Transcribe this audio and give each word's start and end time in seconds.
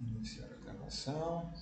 Iniciar 0.00 0.46
a 0.46 0.64
gravação. 0.64 1.52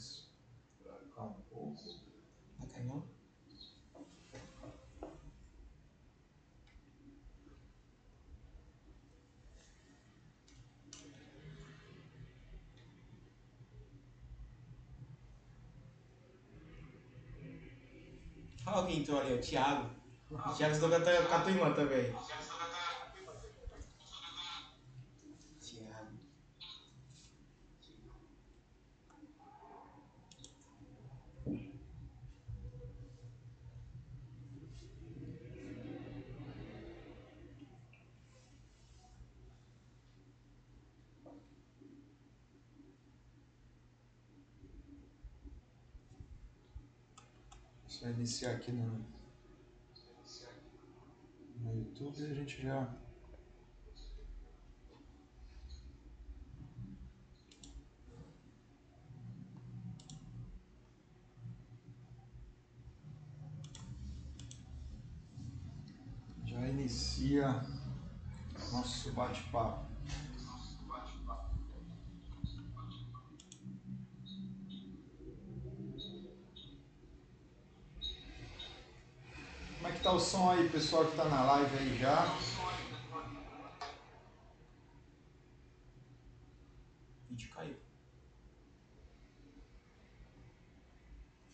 Já 0.00 0.06
mais 0.06 0.28
pra 0.82 0.94
cá 1.14 1.22
um 1.24 1.34
pouco. 1.50 1.82
Não 2.58 2.66
cai 2.68 2.84
não? 2.84 3.04
Olha 18.66 18.86
quem 18.86 19.00
entrou 19.00 19.20
ali, 19.20 19.34
o 19.34 19.40
Thiago. 19.40 19.90
O 20.30 20.36
Thiago 20.54 20.74
estudou 20.74 20.90
com 20.90 20.96
a 20.96 21.00
tua- 21.12 21.26
com 21.26 21.34
a 21.34 21.40
tua 21.40 21.50
irmã 21.50 21.72
também. 21.74 22.14
Thiago. 25.60 26.10
Iniciar 48.16 48.52
aqui 48.52 48.72
no, 48.72 49.04
no 51.60 51.74
YouTube 51.74 52.20
e 52.20 52.30
a 52.30 52.34
gente 52.34 52.62
já. 52.62 52.94
Já 66.44 66.68
inicia 66.68 67.64
nosso 68.72 69.12
bate-papo. 69.12 69.90
Como 79.80 79.88
é 79.88 79.96
que 79.96 79.99
tá 80.10 80.16
o 80.16 80.18
som 80.18 80.50
aí, 80.50 80.68
pessoal 80.68 81.04
que 81.06 81.16
tá 81.16 81.24
na 81.26 81.44
live 81.44 81.78
aí 81.78 81.96
já? 81.96 82.24
O 87.26 87.28
vídeo 87.28 87.50
caiu. 87.54 87.76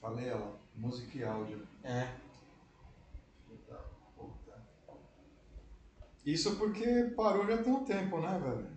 Falei, 0.00 0.32
ó, 0.32 0.52
música 0.74 1.18
e 1.18 1.24
áudio. 1.24 1.68
É. 1.84 2.16
Isso 6.24 6.56
porque 6.56 7.12
parou 7.14 7.46
já 7.46 7.62
tem 7.62 7.72
um 7.72 7.84
tempo, 7.84 8.20
né, 8.20 8.38
velho? 8.38 8.70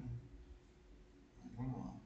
Vamos 1.56 1.80
lá. 1.80 2.00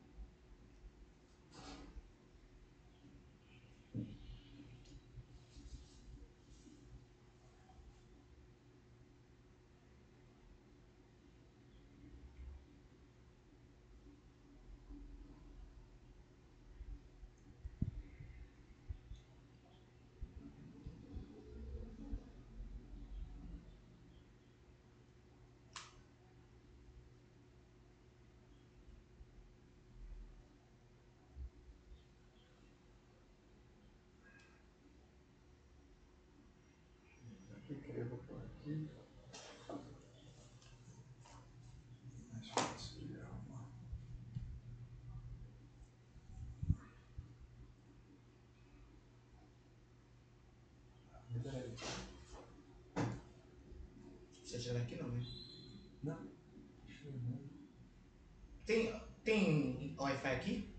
Aqui 37.64 37.76
que 37.76 37.98
eu 37.98 38.06
vou 38.10 38.18
pôr 38.28 38.38
aqui. 38.38 38.90
Mais 42.34 42.43
fácil 42.43 42.43
de 42.43 42.43
arrumar. 42.43 42.43
Libera 42.43 42.43
aí. 42.43 42.43
Você 54.54 54.60
tirar 54.60 54.80
daqui 54.80 54.96
não, 54.98 55.10
né? 55.10 55.24
Não. 56.04 56.28
Ver. 56.86 57.50
Tem, 58.68 59.02
tem 59.24 59.96
Wi-Fi 59.98 60.28
aqui? 60.28 60.76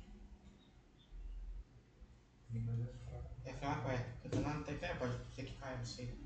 Mas 2.51 2.81
é 2.81 2.93
fraco. 3.05 3.31
É 3.45 3.53
fraco, 3.53 3.89
é. 3.91 4.17
Eu 4.23 4.31
tô 4.31 4.41
na 4.41 4.63
TP, 4.63 4.95
pode 4.97 5.35
ser 5.35 5.45
que 5.45 5.57
caia, 5.57 5.79
não 5.79 5.85
sei. 5.85 6.17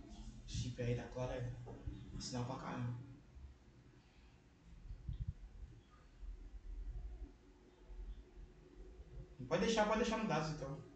Chip 0.46 0.82
aí 0.82 0.94
da 0.94 1.04
Clara 1.04 1.34
é 1.36 2.20
sinal 2.20 2.44
pra 2.44 2.56
caramba. 2.56 3.07
Pode 9.46 9.64
deixar, 9.66 9.86
pode 9.86 10.00
deixar 10.00 10.18
no 10.18 10.26
dados 10.26 10.50
então. 10.50 10.87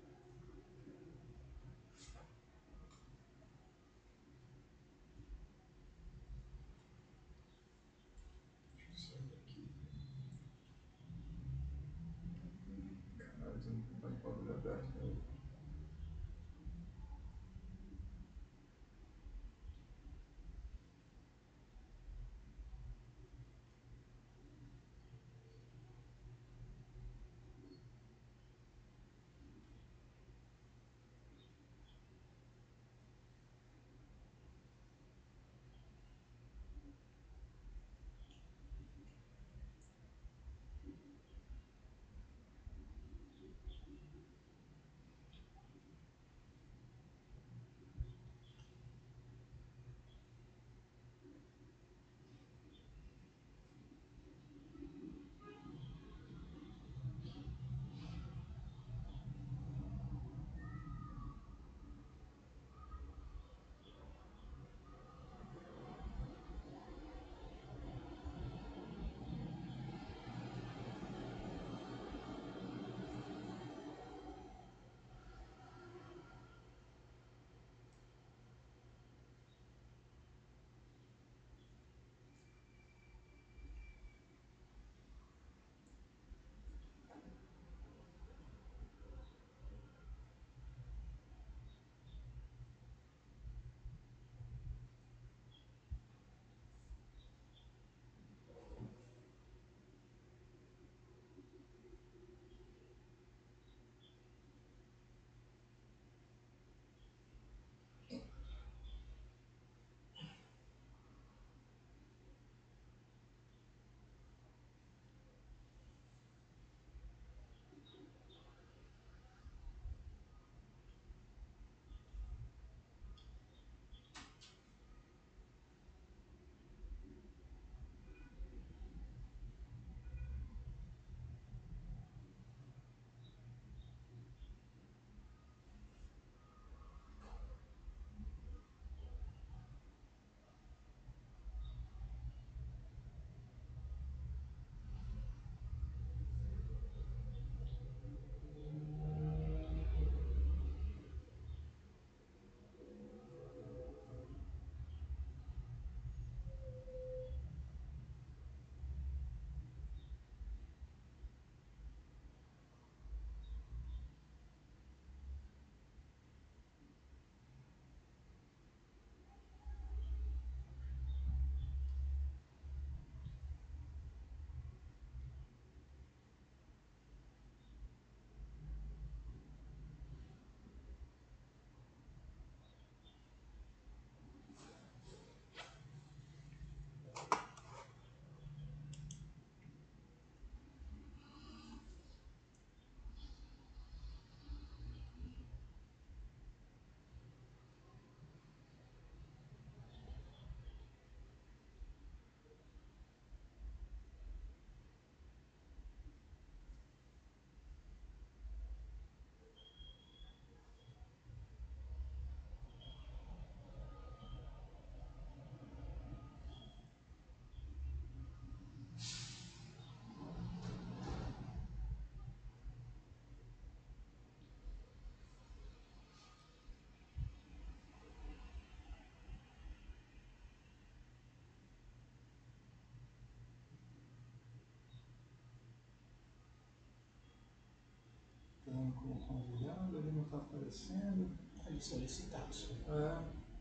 Convidado, 238.92 239.96
ele 239.96 240.12
não 240.12 240.22
está 240.22 240.36
aparecendo. 240.36 241.30
Ali 241.66 241.80
solicitados. 241.80 242.70
É. 242.88 243.51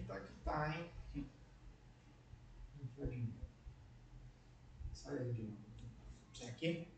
Hoje 0.00 0.08
tá 0.08 0.20
que 0.20 0.32
tá, 0.44 0.76
hein? 0.78 0.90
Vai 2.96 3.08
de 3.08 3.16
novo. 3.18 3.34
Sai 4.94 5.18
aí 5.18 5.32
de 5.32 5.42
novo. 5.42 5.58
Isso 6.32 6.44
aqui? 6.44 6.88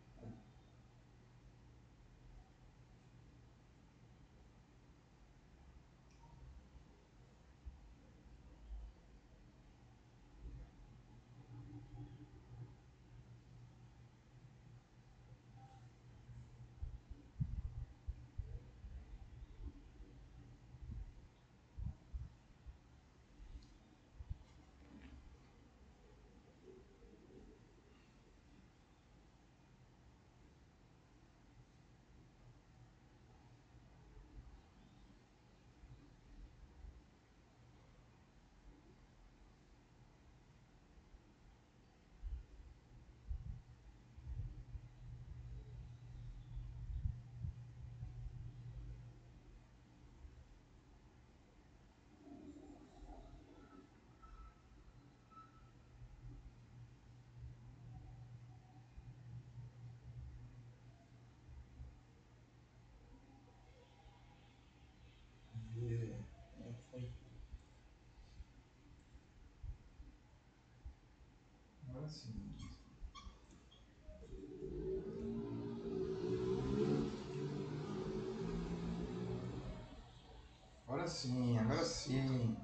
Agora 81.02 81.08
sim. 81.08 81.58
Agora 81.58 81.84
sim. 81.84 82.56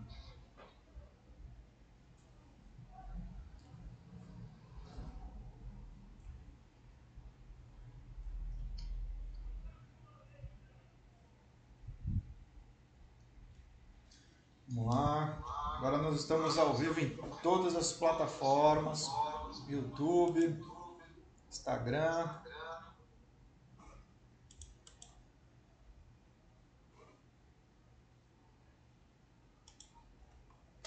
Vamos 14.69 14.95
lá. 14.95 15.39
Agora 15.79 15.99
nós 15.99 16.21
estamos 16.21 16.59
ao 16.59 16.75
vivo 16.75 17.01
em 17.01 17.17
todas 17.43 17.75
as 17.77 17.93
plataformas: 17.93 19.11
YouTube, 19.67 20.63
Instagram. 21.51 22.29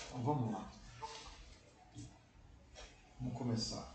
Então 0.08 0.22
vamos 0.24 0.54
lá. 0.54 0.70
Vamos 3.20 3.38
começar. 3.38 3.92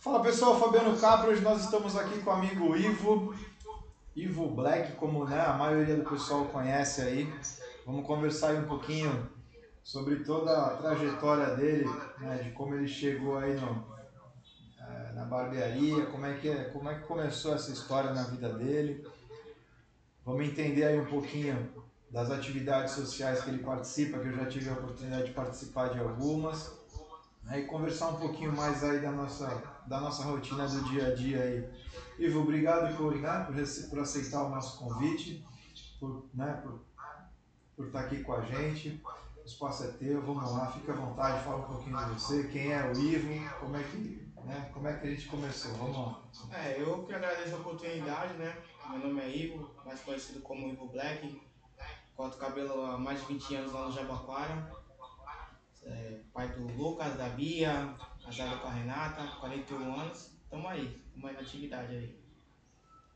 Fala 0.00 0.22
pessoal, 0.22 0.58
Fabiano 0.58 0.98
Capra, 0.98 1.30
hoje 1.30 1.42
nós 1.42 1.64
estamos 1.64 1.96
aqui 1.96 2.22
com 2.22 2.30
o 2.30 2.32
amigo 2.32 2.76
Ivo, 2.76 3.34
Ivo 4.16 4.48
Black, 4.48 4.92
como 4.96 5.24
né, 5.24 5.40
a 5.40 5.52
maioria 5.52 5.96
do 5.96 6.08
pessoal 6.08 6.46
conhece 6.46 7.02
aí. 7.02 7.32
Vamos 7.84 8.06
conversar 8.06 8.50
aí 8.50 8.58
um 8.58 8.66
pouquinho 8.66 9.28
sobre 9.82 10.24
toda 10.24 10.66
a 10.66 10.76
trajetória 10.76 11.54
dele, 11.56 11.88
né, 12.18 12.38
de 12.38 12.50
como 12.52 12.74
ele 12.74 12.88
chegou 12.88 13.36
aí 13.36 13.54
no, 13.54 13.84
barbearia, 15.30 16.06
como 16.06 16.26
é, 16.26 16.34
que, 16.34 16.48
é- 16.48 16.64
como 16.64 16.90
é 16.90 16.96
que 16.96 17.06
começou 17.06 17.54
essa 17.54 17.70
história 17.70 18.12
na 18.12 18.24
vida 18.24 18.52
dele. 18.52 19.06
Vamos 20.26 20.46
entender 20.46 20.84
aí 20.84 21.00
um 21.00 21.06
pouquinho 21.06 21.72
das 22.10 22.30
atividades 22.30 22.94
sociais 22.94 23.42
que 23.42 23.50
ele 23.50 23.62
participa, 23.62 24.18
que 24.18 24.26
eu 24.26 24.32
já 24.34 24.46
tive 24.46 24.68
a 24.68 24.72
oportunidade 24.72 25.26
de 25.26 25.32
participar 25.32 25.88
de 25.88 26.00
algumas. 26.00 26.72
Aí 27.46 27.64
conversar 27.64 28.08
um 28.10 28.16
pouquinho 28.16 28.54
mais 28.54 28.84
aí 28.84 29.00
da 29.00 29.10
nossa, 29.10 29.62
da 29.86 30.00
nossa 30.00 30.24
rotina 30.24 30.66
do 30.66 30.84
dia 30.90 31.08
a 31.08 31.14
dia 31.14 31.42
aí. 31.42 31.68
Ivo, 32.18 32.40
obrigado 32.40 32.94
por, 32.96 33.16
né, 33.16 33.46
por, 33.46 33.88
por 33.88 33.98
aceitar 34.00 34.44
o 34.44 34.50
nosso 34.50 34.78
convite, 34.78 35.44
por, 35.98 36.26
né, 36.34 36.60
por, 36.62 36.80
por 37.76 37.86
estar 37.86 38.00
aqui 38.00 38.22
com 38.22 38.34
a 38.34 38.42
gente. 38.42 39.00
O 39.42 39.46
espaço 39.46 39.84
é 39.84 39.86
teu, 39.88 40.20
vamos 40.20 40.52
lá, 40.52 40.70
fica 40.70 40.92
à 40.92 40.96
vontade, 40.96 41.42
fala 41.42 41.58
um 41.58 41.62
pouquinho 41.62 41.96
de 41.96 42.12
você, 42.12 42.44
quem 42.44 42.72
é 42.72 42.92
o 42.92 42.96
Ivo, 42.96 43.50
como 43.58 43.76
é 43.76 43.82
que, 43.82 44.29
né, 44.44 44.70
como 44.72 44.88
é 44.88 44.96
que 44.96 45.06
a 45.06 45.10
gente 45.10 45.26
começou, 45.26 45.72
vamos 45.74 45.96
lá. 45.96 46.22
É, 46.58 46.80
eu 46.80 47.04
que 47.04 47.14
agradeço 47.14 47.54
a 47.54 47.58
oportunidade, 47.58 48.34
né? 48.34 48.56
Meu 48.90 48.98
nome 48.98 49.20
é 49.20 49.36
Ivo, 49.36 49.70
mais 49.84 50.00
conhecido 50.00 50.40
como 50.40 50.68
Ivo 50.68 50.88
Black. 50.88 51.40
Corto 52.16 52.36
cabelo 52.36 52.84
há 52.84 52.98
mais 52.98 53.20
de 53.20 53.26
20 53.26 53.54
anos 53.56 53.72
lá 53.72 53.86
no 53.86 53.92
Jabaquara. 53.92 54.70
É, 55.84 56.20
pai 56.32 56.48
do 56.48 56.66
Lucas, 56.76 57.16
da 57.16 57.28
Bia, 57.30 57.94
casado 58.22 58.60
com 58.60 58.68
a 58.68 58.72
Renata, 58.72 59.26
41 59.38 60.00
anos. 60.00 60.36
Tamo 60.50 60.68
aí, 60.68 61.02
na 61.16 61.30
atividade 61.30 61.94
aí. 61.94 62.20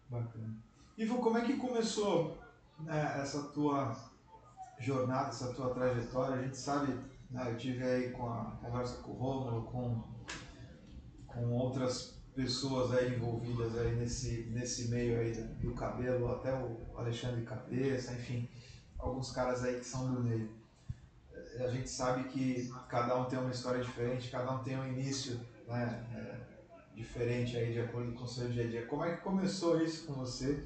Bacana. 0.09 0.55
Ivo, 0.97 1.19
como 1.19 1.39
é 1.39 1.45
que 1.45 1.57
começou 1.57 2.39
né, 2.79 3.21
essa 3.21 3.49
tua 3.49 3.95
jornada, 4.79 5.29
essa 5.29 5.53
tua 5.53 5.75
trajetória? 5.75 6.37
A 6.37 6.43
gente 6.43 6.57
sabe, 6.57 6.93
né, 7.31 7.51
eu 7.51 7.57
tive 7.57 7.83
aí 7.83 8.11
com 8.13 8.29
a 8.29 8.53
conversa 8.63 9.03
com 9.03 9.11
o 9.11 9.15
Rômulo, 9.15 9.63
com, 9.65 10.03
com 11.35 11.51
outras 11.53 12.15
pessoas 12.35 12.93
aí 12.93 13.15
envolvidas 13.15 13.77
aí 13.79 13.95
nesse, 13.95 14.49
nesse 14.51 14.89
meio 14.89 15.19
aí 15.21 15.33
do 15.33 15.73
cabelo, 15.73 16.33
até 16.33 16.53
o 16.53 16.77
Alexandre 16.97 17.43
Cabeça, 17.43 18.13
enfim, 18.13 18.49
alguns 18.99 19.31
caras 19.31 19.65
aí 19.65 19.79
que 19.79 19.87
são 19.87 20.13
do 20.13 20.21
meio. 20.21 20.51
Eh, 21.33 21.65
A 21.65 21.71
gente 21.71 21.89
sabe 21.89 22.25
que 22.25 22.73
cada 22.89 23.17
um 23.17 23.25
tem 23.27 23.39
uma 23.39 23.51
história 23.51 23.83
diferente, 23.83 24.31
cada 24.31 24.51
um 24.53 24.63
tem 24.65 24.77
um 24.79 24.87
início, 24.87 25.41
né, 25.69 26.05
eh, 26.15 26.41
diferente 26.95 27.57
aí 27.57 27.73
de 27.73 27.81
acordo 27.81 28.13
com 28.13 28.25
o 28.25 28.29
seu 28.29 28.49
dia 28.49 28.65
a 28.65 28.69
dia. 28.69 28.87
Como 28.87 29.05
é 29.05 29.17
que 29.17 29.23
começou 29.23 29.81
isso 29.83 30.07
com 30.07 30.15
você? 30.15 30.65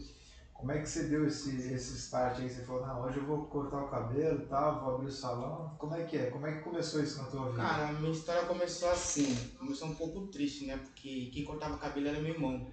Como 0.59 0.73
é 0.73 0.81
que 0.81 0.89
você 0.89 1.05
deu 1.05 1.25
esse, 1.25 1.51
esse 1.73 1.95
start 1.95 2.41
aí? 2.41 2.51
Você 2.51 2.65
falou, 2.65 2.85
não, 2.85 3.05
hoje 3.05 3.19
eu 3.19 3.25
vou 3.25 3.47
cortar 3.47 3.81
o 3.81 3.89
cabelo 3.89 4.43
e 4.43 4.47
tal, 4.47 4.81
vou 4.85 4.97
abrir 4.97 5.07
o 5.07 5.13
salão. 5.13 5.73
Como 5.79 5.95
é 5.95 6.03
que 6.03 6.17
é? 6.19 6.31
Como 6.31 6.49
é 6.49 6.57
que 6.57 6.65
começou 6.65 7.01
isso 7.01 7.23
na 7.23 7.29
tua 7.31 7.51
vida? 7.51 7.63
Cara, 7.63 7.89
a 7.91 7.93
minha 7.93 8.11
história 8.11 8.45
começou 8.45 8.91
assim. 8.91 9.33
Começou 9.57 9.87
um 9.87 9.95
pouco 9.95 10.27
triste, 10.27 10.67
né? 10.67 10.77
Porque 10.77 11.27
quem 11.27 11.45
cortava 11.45 11.79
cabelo 11.79 12.09
era 12.09 12.21
meu 12.21 12.35
irmão. 12.35 12.69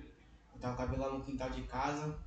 Cortava 0.52 0.76
cabelo 0.76 1.04
lá 1.04 1.14
no 1.14 1.24
quintal 1.24 1.52
de 1.52 1.62
casa. 1.62 2.18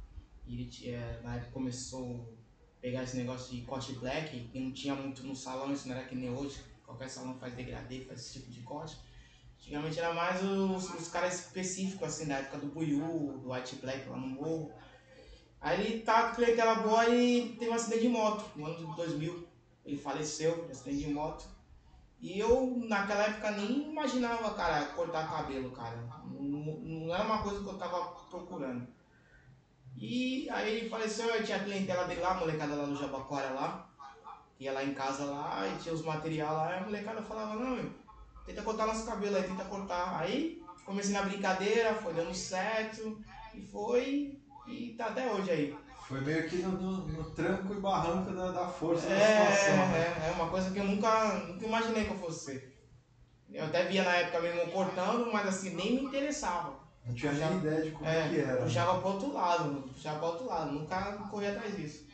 E 0.46 0.54
ele 0.54 0.70
tinha, 0.70 1.20
na 1.24 1.34
época 1.34 1.50
começou 1.50 2.36
a 2.78 2.80
pegar 2.80 3.02
esse 3.02 3.16
negócio 3.16 3.52
de 3.52 3.62
corte 3.62 3.94
black, 3.94 4.48
e 4.54 4.60
não 4.60 4.70
tinha 4.70 4.94
muito 4.94 5.26
no 5.26 5.34
salão, 5.34 5.72
isso 5.72 5.88
não 5.88 5.96
era 5.96 6.06
que 6.06 6.14
nem 6.14 6.30
hoje. 6.30 6.64
Qualquer 6.86 7.10
salão 7.10 7.34
faz 7.34 7.52
degradê, 7.54 8.04
faz 8.04 8.20
esse 8.20 8.34
tipo 8.34 8.52
de 8.52 8.60
corte. 8.60 8.96
Antigamente 9.58 9.98
era 9.98 10.14
mais 10.14 10.40
os, 10.40 10.94
os 10.94 11.08
caras 11.08 11.34
específicos, 11.34 12.06
assim, 12.06 12.26
da 12.26 12.36
época 12.36 12.58
do 12.58 12.68
Buiú, 12.68 13.38
do 13.38 13.52
White 13.52 13.76
Black 13.76 14.08
lá 14.08 14.16
no 14.16 14.28
morro. 14.28 14.72
Aí 15.60 15.80
ele 15.80 16.02
tá 16.02 16.28
com 16.28 16.36
clientela 16.36 16.76
boa 16.76 17.08
e 17.08 17.56
teve 17.58 17.70
um 17.70 17.74
acidente 17.74 18.02
de 18.02 18.08
moto 18.08 18.44
no 18.56 18.66
ano 18.66 18.76
de 18.76 18.96
2000. 18.96 19.48
Ele 19.84 19.96
faleceu 19.96 20.64
de 20.64 20.72
acidente 20.72 21.04
de 21.04 21.12
moto. 21.12 21.46
E 22.20 22.38
eu, 22.38 22.76
naquela 22.88 23.24
época, 23.24 23.50
nem 23.52 23.90
imaginava, 23.90 24.54
cara, 24.54 24.86
cortar 24.86 25.30
cabelo, 25.30 25.70
cara. 25.70 25.96
Não, 26.24 26.78
não 26.80 27.14
era 27.14 27.24
uma 27.24 27.42
coisa 27.42 27.62
que 27.62 27.68
eu 27.68 27.78
tava 27.78 28.06
procurando. 28.28 28.86
E 29.96 30.48
aí 30.50 30.78
ele 30.78 30.88
faleceu, 30.88 31.26
eu 31.26 31.44
tinha 31.44 31.56
a 31.56 31.64
clientela 31.64 32.04
dele 32.04 32.20
lá, 32.20 32.32
a 32.32 32.34
molecada 32.34 32.74
lá 32.74 32.86
no 32.86 32.96
Jabaquara 32.96 33.50
lá. 33.50 33.88
Ia 34.60 34.72
lá 34.72 34.84
em 34.84 34.94
casa 34.94 35.24
lá 35.24 35.66
e 35.68 35.78
tinha 35.78 35.94
os 35.94 36.04
material 36.04 36.54
lá, 36.54 36.72
e 36.72 36.78
a 36.78 36.82
molecada 36.82 37.22
falava, 37.22 37.54
não, 37.54 37.76
meu, 37.76 37.92
tenta 38.44 38.62
cortar 38.62 38.86
nosso 38.86 39.06
cabelo 39.06 39.36
aí, 39.36 39.44
tenta 39.44 39.64
cortar. 39.64 40.20
Aí 40.20 40.62
comecei 40.84 41.12
na 41.12 41.22
brincadeira, 41.22 41.94
foi 41.94 42.14
dando 42.14 42.34
certo, 42.34 43.22
e 43.54 43.60
foi, 43.60 44.40
e 44.68 44.94
tá 44.94 45.06
até 45.06 45.30
hoje 45.32 45.50
aí. 45.50 45.78
Foi 46.06 46.20
meio 46.22 46.48
que 46.48 46.56
no, 46.56 46.72
no, 46.72 47.08
no 47.08 47.30
tranco 47.32 47.75
e 47.75 47.80
barranco 47.80 48.32
da, 48.32 48.50
da 48.50 48.66
força 48.66 49.06
é, 49.06 49.44
da 49.44 49.52
situação. 49.52 49.88
Né? 49.88 49.98
É, 49.98 50.28
é 50.28 50.32
uma 50.32 50.48
coisa 50.48 50.70
que 50.70 50.78
eu 50.78 50.84
nunca, 50.84 51.34
nunca 51.34 51.66
imaginei 51.66 52.04
que 52.04 52.10
eu 52.10 52.18
fosse 52.18 52.44
ser. 52.46 52.78
Eu 53.50 53.64
até 53.64 53.84
via 53.84 54.04
na 54.04 54.14
época 54.16 54.40
mesmo 54.40 54.72
cortando, 54.72 55.30
mas 55.32 55.46
assim, 55.46 55.75
nem 55.75 55.96
me 55.96 56.02
interessava. 56.04 56.78
Não 57.04 57.14
tinha 57.14 57.32
nem 57.32 57.58
ideia 57.58 57.82
de 57.82 57.90
como 57.90 58.06
é, 58.06 58.28
que 58.28 58.40
era. 58.40 58.62
Puxava 58.62 58.94
né? 58.94 59.00
pro 59.00 59.10
outro 59.10 59.32
lado, 59.32 59.82
puxava 59.82 60.18
pro 60.18 60.28
outro 60.28 60.46
lado, 60.46 60.72
nunca 60.72 61.12
corria 61.30 61.52
atrás 61.52 61.76
disso. 61.76 62.06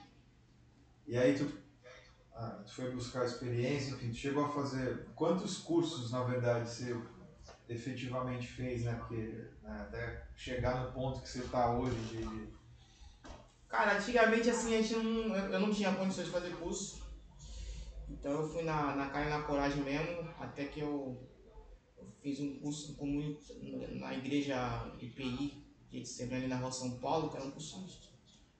E 1.06 1.16
aí 1.18 1.36
tu, 1.36 1.52
ah, 2.34 2.62
tu 2.64 2.72
foi 2.72 2.90
buscar 2.92 3.24
experiência, 3.24 3.94
enfim, 3.94 4.10
tu 4.10 4.16
chegou 4.16 4.44
a 4.44 4.48
fazer. 4.48 5.06
Quantos 5.14 5.58
cursos, 5.58 6.12
na 6.12 6.22
verdade, 6.22 6.68
você 6.68 6.96
efetivamente 7.68 8.46
fez, 8.46 8.84
né? 8.84 8.94
Porque 8.94 9.50
né, 9.64 9.80
até 9.80 10.26
chegar 10.36 10.84
no 10.84 10.92
ponto 10.92 11.20
que 11.20 11.28
você 11.28 11.40
está 11.40 11.72
hoje 11.72 11.96
de. 11.96 12.54
Cara, 13.68 13.96
antigamente 13.96 14.50
assim, 14.50 14.74
a 14.76 14.82
gente 14.82 14.94
não, 14.96 15.34
eu 15.34 15.60
não 15.60 15.72
tinha 15.72 15.94
condições 15.94 16.26
de 16.26 16.32
fazer 16.32 16.54
curso. 16.56 17.02
Então 18.08 18.32
eu 18.32 18.48
fui 18.48 18.62
na, 18.62 18.94
na 18.94 19.08
cara 19.08 19.26
e 19.26 19.30
na 19.30 19.42
coragem 19.42 19.82
mesmo, 19.82 20.30
até 20.38 20.66
que 20.66 20.80
eu, 20.80 21.18
eu 21.96 22.06
fiz 22.22 22.38
um 22.38 22.60
curso 22.60 22.94
comum 22.96 23.36
na 23.92 24.14
igreja 24.14 24.86
IPI, 25.00 25.64
de 25.90 26.06
sempre 26.06 26.36
ali 26.36 26.46
na 26.46 26.56
rua 26.56 26.70
São 26.70 26.98
Paulo, 26.98 27.30
que 27.30 27.36
era 27.36 27.46
um 27.46 27.50
curso 27.50 27.84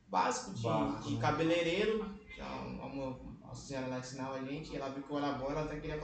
básico 0.09 0.55
de, 0.55 0.63
Básico, 0.63 1.09
de 1.09 1.15
né? 1.15 1.21
cabeleireiro. 1.21 2.15
Uma, 2.39 2.87
uma 3.17 3.55
senhora 3.55 3.87
lá 3.87 3.99
ensinava 3.99 4.37
a 4.37 4.45
gente, 4.45 4.75
ela 4.75 4.89
viu 4.89 5.03
que 5.03 5.11
eu 5.11 5.19
era 5.19 5.33
boa, 5.35 5.53
ela 5.53 5.65
até 5.65 5.79
queria 5.79 5.99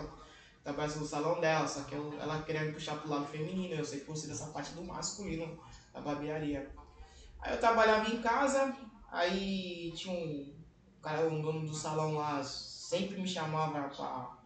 trabalhar 0.62 0.94
no 0.96 1.06
salão 1.06 1.40
dela, 1.40 1.66
só 1.66 1.82
que 1.82 1.94
eu, 1.94 2.12
ela 2.20 2.42
queria 2.42 2.62
me 2.62 2.72
puxar 2.72 2.96
pro 2.96 3.10
lado 3.10 3.26
feminino, 3.26 3.74
eu 3.74 3.84
sempre 3.84 4.06
gostei 4.06 4.28
dessa 4.28 4.46
parte 4.46 4.72
do 4.72 4.82
masculino, 4.84 5.58
da 5.92 6.00
barbearia. 6.00 6.70
Aí 7.40 7.52
eu 7.52 7.60
trabalhava 7.60 8.10
em 8.10 8.20
casa, 8.20 8.76
aí 9.10 9.92
tinha 9.94 10.14
um 10.14 10.54
cara, 11.00 11.26
um 11.28 11.40
dono 11.40 11.66
do 11.66 11.74
salão 11.74 12.14
lá, 12.14 12.42
sempre 12.42 13.20
me 13.20 13.26
chamava 13.26 13.88
pra, 13.88 14.36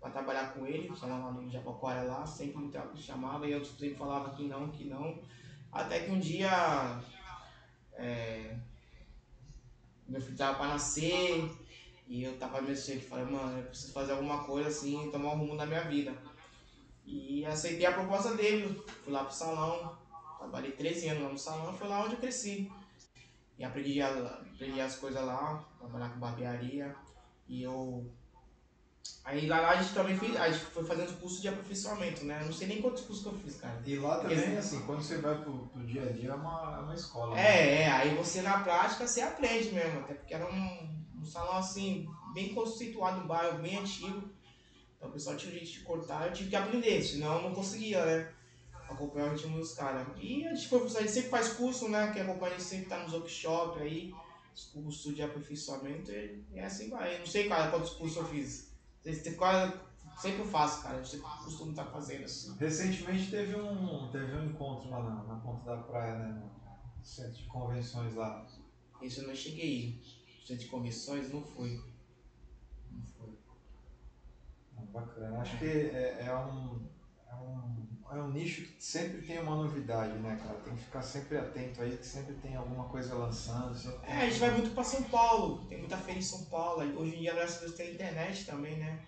pra 0.00 0.10
trabalhar 0.10 0.54
com 0.54 0.66
ele, 0.66 0.96
salão 0.96 1.24
lá 1.24 1.32
no 1.32 1.50
Jabaquara 1.50 2.04
lá, 2.04 2.24
sempre 2.24 2.58
me 2.58 2.72
chamava 2.96 3.46
e 3.46 3.52
eu 3.52 3.64
sempre 3.64 3.94
falava 3.94 4.30
que 4.30 4.46
não, 4.46 4.70
que 4.70 4.84
não. 4.84 5.18
Até 5.72 6.00
que 6.00 6.10
um 6.12 6.20
dia 6.20 7.02
é, 7.94 8.56
meu 10.06 10.20
filho 10.20 10.36
tava 10.36 10.58
pra 10.58 10.68
nascer 10.68 11.50
e 12.06 12.22
eu 12.22 12.36
tava 12.38 12.60
meio 12.60 12.76
e 12.76 13.00
falei, 13.00 13.24
mano, 13.24 13.58
eu 13.58 13.64
preciso 13.64 13.92
fazer 13.92 14.12
alguma 14.12 14.44
coisa 14.44 14.68
assim, 14.68 15.10
tomar 15.10 15.32
um 15.32 15.38
rumo 15.38 15.54
na 15.54 15.66
minha 15.66 15.84
vida. 15.84 16.14
E 17.04 17.44
aceitei 17.44 17.86
a 17.86 17.92
proposta 17.92 18.34
dele, 18.34 18.82
fui 19.02 19.12
lá 19.12 19.24
pro 19.24 19.34
salão, 19.34 19.96
trabalhei 20.38 20.72
13 20.72 21.08
anos 21.08 21.22
lá 21.22 21.28
no 21.30 21.38
salão, 21.38 21.74
foi 21.74 21.88
lá 21.88 22.04
onde 22.04 22.14
eu 22.14 22.20
cresci. 22.20 22.70
E 23.58 23.64
aprendi, 23.64 24.00
a, 24.02 24.08
aprendi 24.08 24.80
as 24.80 24.96
coisas 24.96 25.24
lá, 25.24 25.64
trabalhar 25.78 26.10
com 26.10 26.18
barbearia. 26.18 26.94
E 27.48 27.62
eu. 27.62 28.10
Aí 29.24 29.46
lá, 29.46 29.60
lá 29.60 29.70
a 29.70 29.82
gente 29.82 29.94
também 29.94 30.18
fez, 30.18 30.36
a 30.36 30.50
gente 30.50 30.64
foi 30.66 30.84
fazendo 30.84 31.18
curso 31.18 31.40
de 31.40 31.48
aperfeiçoamento, 31.48 32.24
né? 32.24 32.40
Eu 32.40 32.46
não 32.46 32.52
sei 32.52 32.68
nem 32.68 32.82
quantos 32.82 33.04
cursos 33.04 33.22
que 33.22 33.28
eu 33.30 33.38
fiz, 33.38 33.56
cara. 33.56 33.82
E 33.84 33.96
lá 33.96 34.18
também, 34.18 34.38
Porque, 34.38 34.56
assim, 34.56 34.80
quando 34.84 35.02
você 35.02 35.18
vai 35.18 35.40
pro, 35.40 35.66
pro 35.68 35.86
dia 35.86 36.02
a 36.02 36.12
dia 36.12 36.30
é 36.30 36.34
uma, 36.34 36.76
é 36.78 36.82
uma 36.82 36.94
escola. 36.94 37.34
Né? 37.34 37.42
É, 37.42 37.82
é, 37.82 37.90
aí 37.90 38.14
você 38.16 38.42
na 38.42 38.60
prática 38.60 39.06
você 39.06 39.20
aprende 39.20 39.72
mesmo, 39.72 40.00
até 40.00 40.14
porque 40.14 40.34
era 40.34 40.46
um, 40.50 41.03
um 41.24 41.30
salão 41.30 41.56
assim, 41.56 42.06
bem 42.32 42.54
conceituado, 42.54 43.22
um 43.22 43.26
bairro 43.26 43.60
bem 43.60 43.78
antigo. 43.78 44.30
Então 44.96 45.08
o 45.08 45.12
pessoal 45.12 45.36
tinha 45.36 45.52
jeito 45.52 45.70
de 45.70 45.80
cortar, 45.80 46.26
eu 46.26 46.32
tive 46.32 46.50
que 46.50 46.56
aprender, 46.56 47.02
senão 47.02 47.36
eu 47.36 47.42
não 47.42 47.54
conseguia, 47.54 48.04
né? 48.04 48.32
Acompanhar 48.88 49.28
o 49.28 49.32
ritmo 49.32 49.58
dos 49.58 49.72
caras. 49.72 50.06
E 50.20 50.46
a 50.46 50.54
gente, 50.54 50.68
foi, 50.68 50.84
a 50.84 51.00
gente 51.00 51.10
sempre 51.10 51.30
faz 51.30 51.54
curso, 51.54 51.88
né? 51.88 52.12
Que 52.12 52.20
acompanha, 52.20 52.54
a 52.54 52.58
gente 52.58 52.68
sempre 52.68 52.86
tá 52.86 52.98
nos 52.98 53.12
workshops 53.12 53.80
aí 53.80 54.14
curso 54.72 55.12
de 55.12 55.22
aperfeiçoamento 55.22 56.12
e, 56.12 56.44
e 56.52 56.60
assim 56.60 56.88
vai. 56.88 57.16
Eu 57.16 57.20
não 57.20 57.26
sei, 57.26 57.48
cara, 57.48 57.70
quantos 57.70 57.90
cursos 57.90 58.16
eu 58.16 58.24
fiz. 58.26 58.72
Sempre 60.20 60.42
eu 60.42 60.46
faço, 60.46 60.82
cara. 60.82 60.98
Eu 60.98 61.04
sempre 61.04 61.26
costumo 61.42 61.70
estar 61.70 61.86
fazendo 61.86 62.24
assim. 62.24 62.56
Recentemente 62.56 63.30
teve 63.30 63.56
um, 63.56 64.08
teve 64.12 64.32
um 64.36 64.46
encontro 64.46 64.88
lá 64.90 65.02
na, 65.02 65.24
na 65.24 65.40
ponta 65.40 65.64
da 65.64 65.82
praia, 65.82 66.18
né? 66.18 66.42
No 66.98 67.04
centro 67.04 67.32
de 67.32 67.44
convenções 67.44 68.14
lá. 68.14 68.46
Isso 69.02 69.22
eu 69.22 69.28
não 69.28 69.34
cheguei. 69.34 70.00
Centro 70.44 70.64
de 70.64 70.70
convenções 70.70 71.32
não 71.32 71.42
fui. 71.42 71.80
Não 72.90 73.02
foi. 73.18 73.30
bacana. 74.92 75.40
Acho 75.40 75.58
que 75.58 75.64
é, 75.64 76.26
é 76.26 76.36
um 76.36 76.86
é 77.30 77.34
um, 77.34 77.86
é 78.10 78.22
um 78.22 78.30
nicho 78.30 78.62
que 78.62 78.84
sempre 78.84 79.22
tem 79.22 79.40
uma 79.40 79.56
novidade, 79.56 80.18
né, 80.18 80.36
cara? 80.36 80.58
Tem 80.60 80.76
que 80.76 80.84
ficar 80.84 81.02
sempre 81.02 81.38
atento 81.38 81.82
aí, 81.82 81.96
que 81.96 82.06
sempre 82.06 82.34
tem 82.34 82.54
alguma 82.54 82.84
coisa 82.84 83.14
lançando. 83.14 83.74
É, 84.02 84.18
a 84.18 84.26
gente 84.26 84.38
vai 84.38 84.50
muito 84.50 84.70
para 84.74 84.84
São 84.84 85.02
Paulo, 85.04 85.64
tem 85.66 85.78
muita 85.78 85.96
feira 85.96 86.20
em 86.20 86.22
São 86.22 86.44
Paulo. 86.44 86.82
Hoje 87.00 87.16
em 87.16 87.20
dia, 87.20 87.34
graças 87.34 87.56
a 87.56 87.60
Deus, 87.60 87.74
tem 87.74 87.94
internet 87.94 88.44
também, 88.44 88.76
né? 88.76 89.00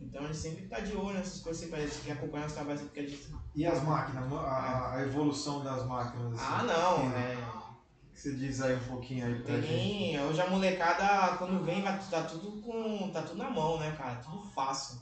Então 0.00 0.24
a 0.24 0.26
gente 0.26 0.38
sempre 0.38 0.66
tá 0.66 0.80
de 0.80 0.96
olho 0.96 1.14
nessas 1.14 1.40
coisas, 1.40 1.62
sempre 1.62 1.80
a 1.80 1.86
gente 1.86 2.00
quer 2.00 2.12
acompanhar 2.12 2.46
os 2.46 2.52
trabalhos 2.52 2.82
porque 2.82 3.00
a 3.00 3.06
gente. 3.06 3.32
E 3.54 3.64
as 3.64 3.82
máquinas, 3.84 4.32
a, 4.32 4.94
a 4.96 5.02
evolução 5.02 5.62
das 5.62 5.86
máquinas? 5.86 6.34
Assim, 6.34 6.44
ah, 6.44 6.62
não, 6.64 7.10
é. 7.12 7.71
Você 8.14 8.34
diz 8.34 8.60
aí 8.60 8.76
um 8.76 8.84
pouquinho 8.84 9.26
aí 9.26 9.42
pra 9.42 9.54
tem, 9.54 10.12
gente? 10.12 10.18
Hoje 10.20 10.40
a 10.40 10.50
molecada, 10.50 11.36
quando 11.38 11.64
vem, 11.64 11.82
vai, 11.82 11.98
tá 12.10 12.22
tudo 12.22 12.62
com. 12.62 13.10
tá 13.10 13.22
tudo 13.22 13.38
na 13.38 13.50
mão, 13.50 13.78
né, 13.78 13.94
cara? 13.96 14.16
Tudo 14.16 14.42
fácil. 14.50 15.00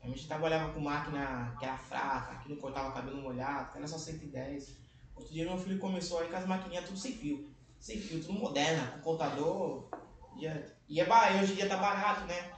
A 0.00 0.06
gente 0.06 0.26
trabalhava 0.26 0.72
com 0.72 0.80
máquina 0.80 1.56
que 1.58 1.64
era 1.64 1.76
fraca, 1.76 2.36
que 2.36 2.50
não 2.50 2.56
cortava 2.56 2.92
cabelo 2.92 3.22
molhado, 3.22 3.72
que 3.72 3.78
era 3.78 3.86
só 3.86 3.98
110. 3.98 4.76
Outro 5.16 5.32
dia 5.32 5.44
meu 5.44 5.58
filho 5.58 5.78
começou 5.78 6.20
aí 6.20 6.28
com 6.28 6.36
as 6.36 6.46
maquininhas 6.46 6.84
tudo 6.84 6.98
sem 6.98 7.12
fio. 7.12 7.48
Sem 7.80 7.98
fio, 8.00 8.20
tudo 8.20 8.34
moderna, 8.34 8.86
com 8.92 9.00
contador. 9.00 9.88
E, 10.36 10.46
é, 10.46 10.66
e 10.88 11.00
é 11.00 11.04
barato, 11.04 11.42
hoje 11.42 11.52
em 11.52 11.56
dia 11.56 11.68
tá 11.68 11.76
barato, 11.76 12.26
né? 12.26 12.52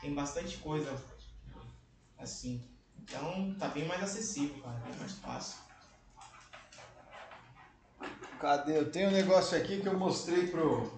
Tem 0.00 0.14
bastante 0.14 0.58
coisa 0.58 0.96
assim. 2.18 2.68
Então 3.00 3.54
tá 3.58 3.68
bem 3.68 3.86
mais 3.86 4.02
acessível, 4.02 4.62
cara, 4.62 4.78
bem 4.78 4.94
mais 4.98 5.12
fácil. 5.14 5.61
Cadê? 8.42 8.76
Eu 8.76 8.90
tenho 8.90 9.08
um 9.08 9.12
negócio 9.12 9.56
aqui 9.56 9.80
que 9.80 9.86
eu 9.86 9.96
mostrei 9.96 10.48
pro. 10.48 10.90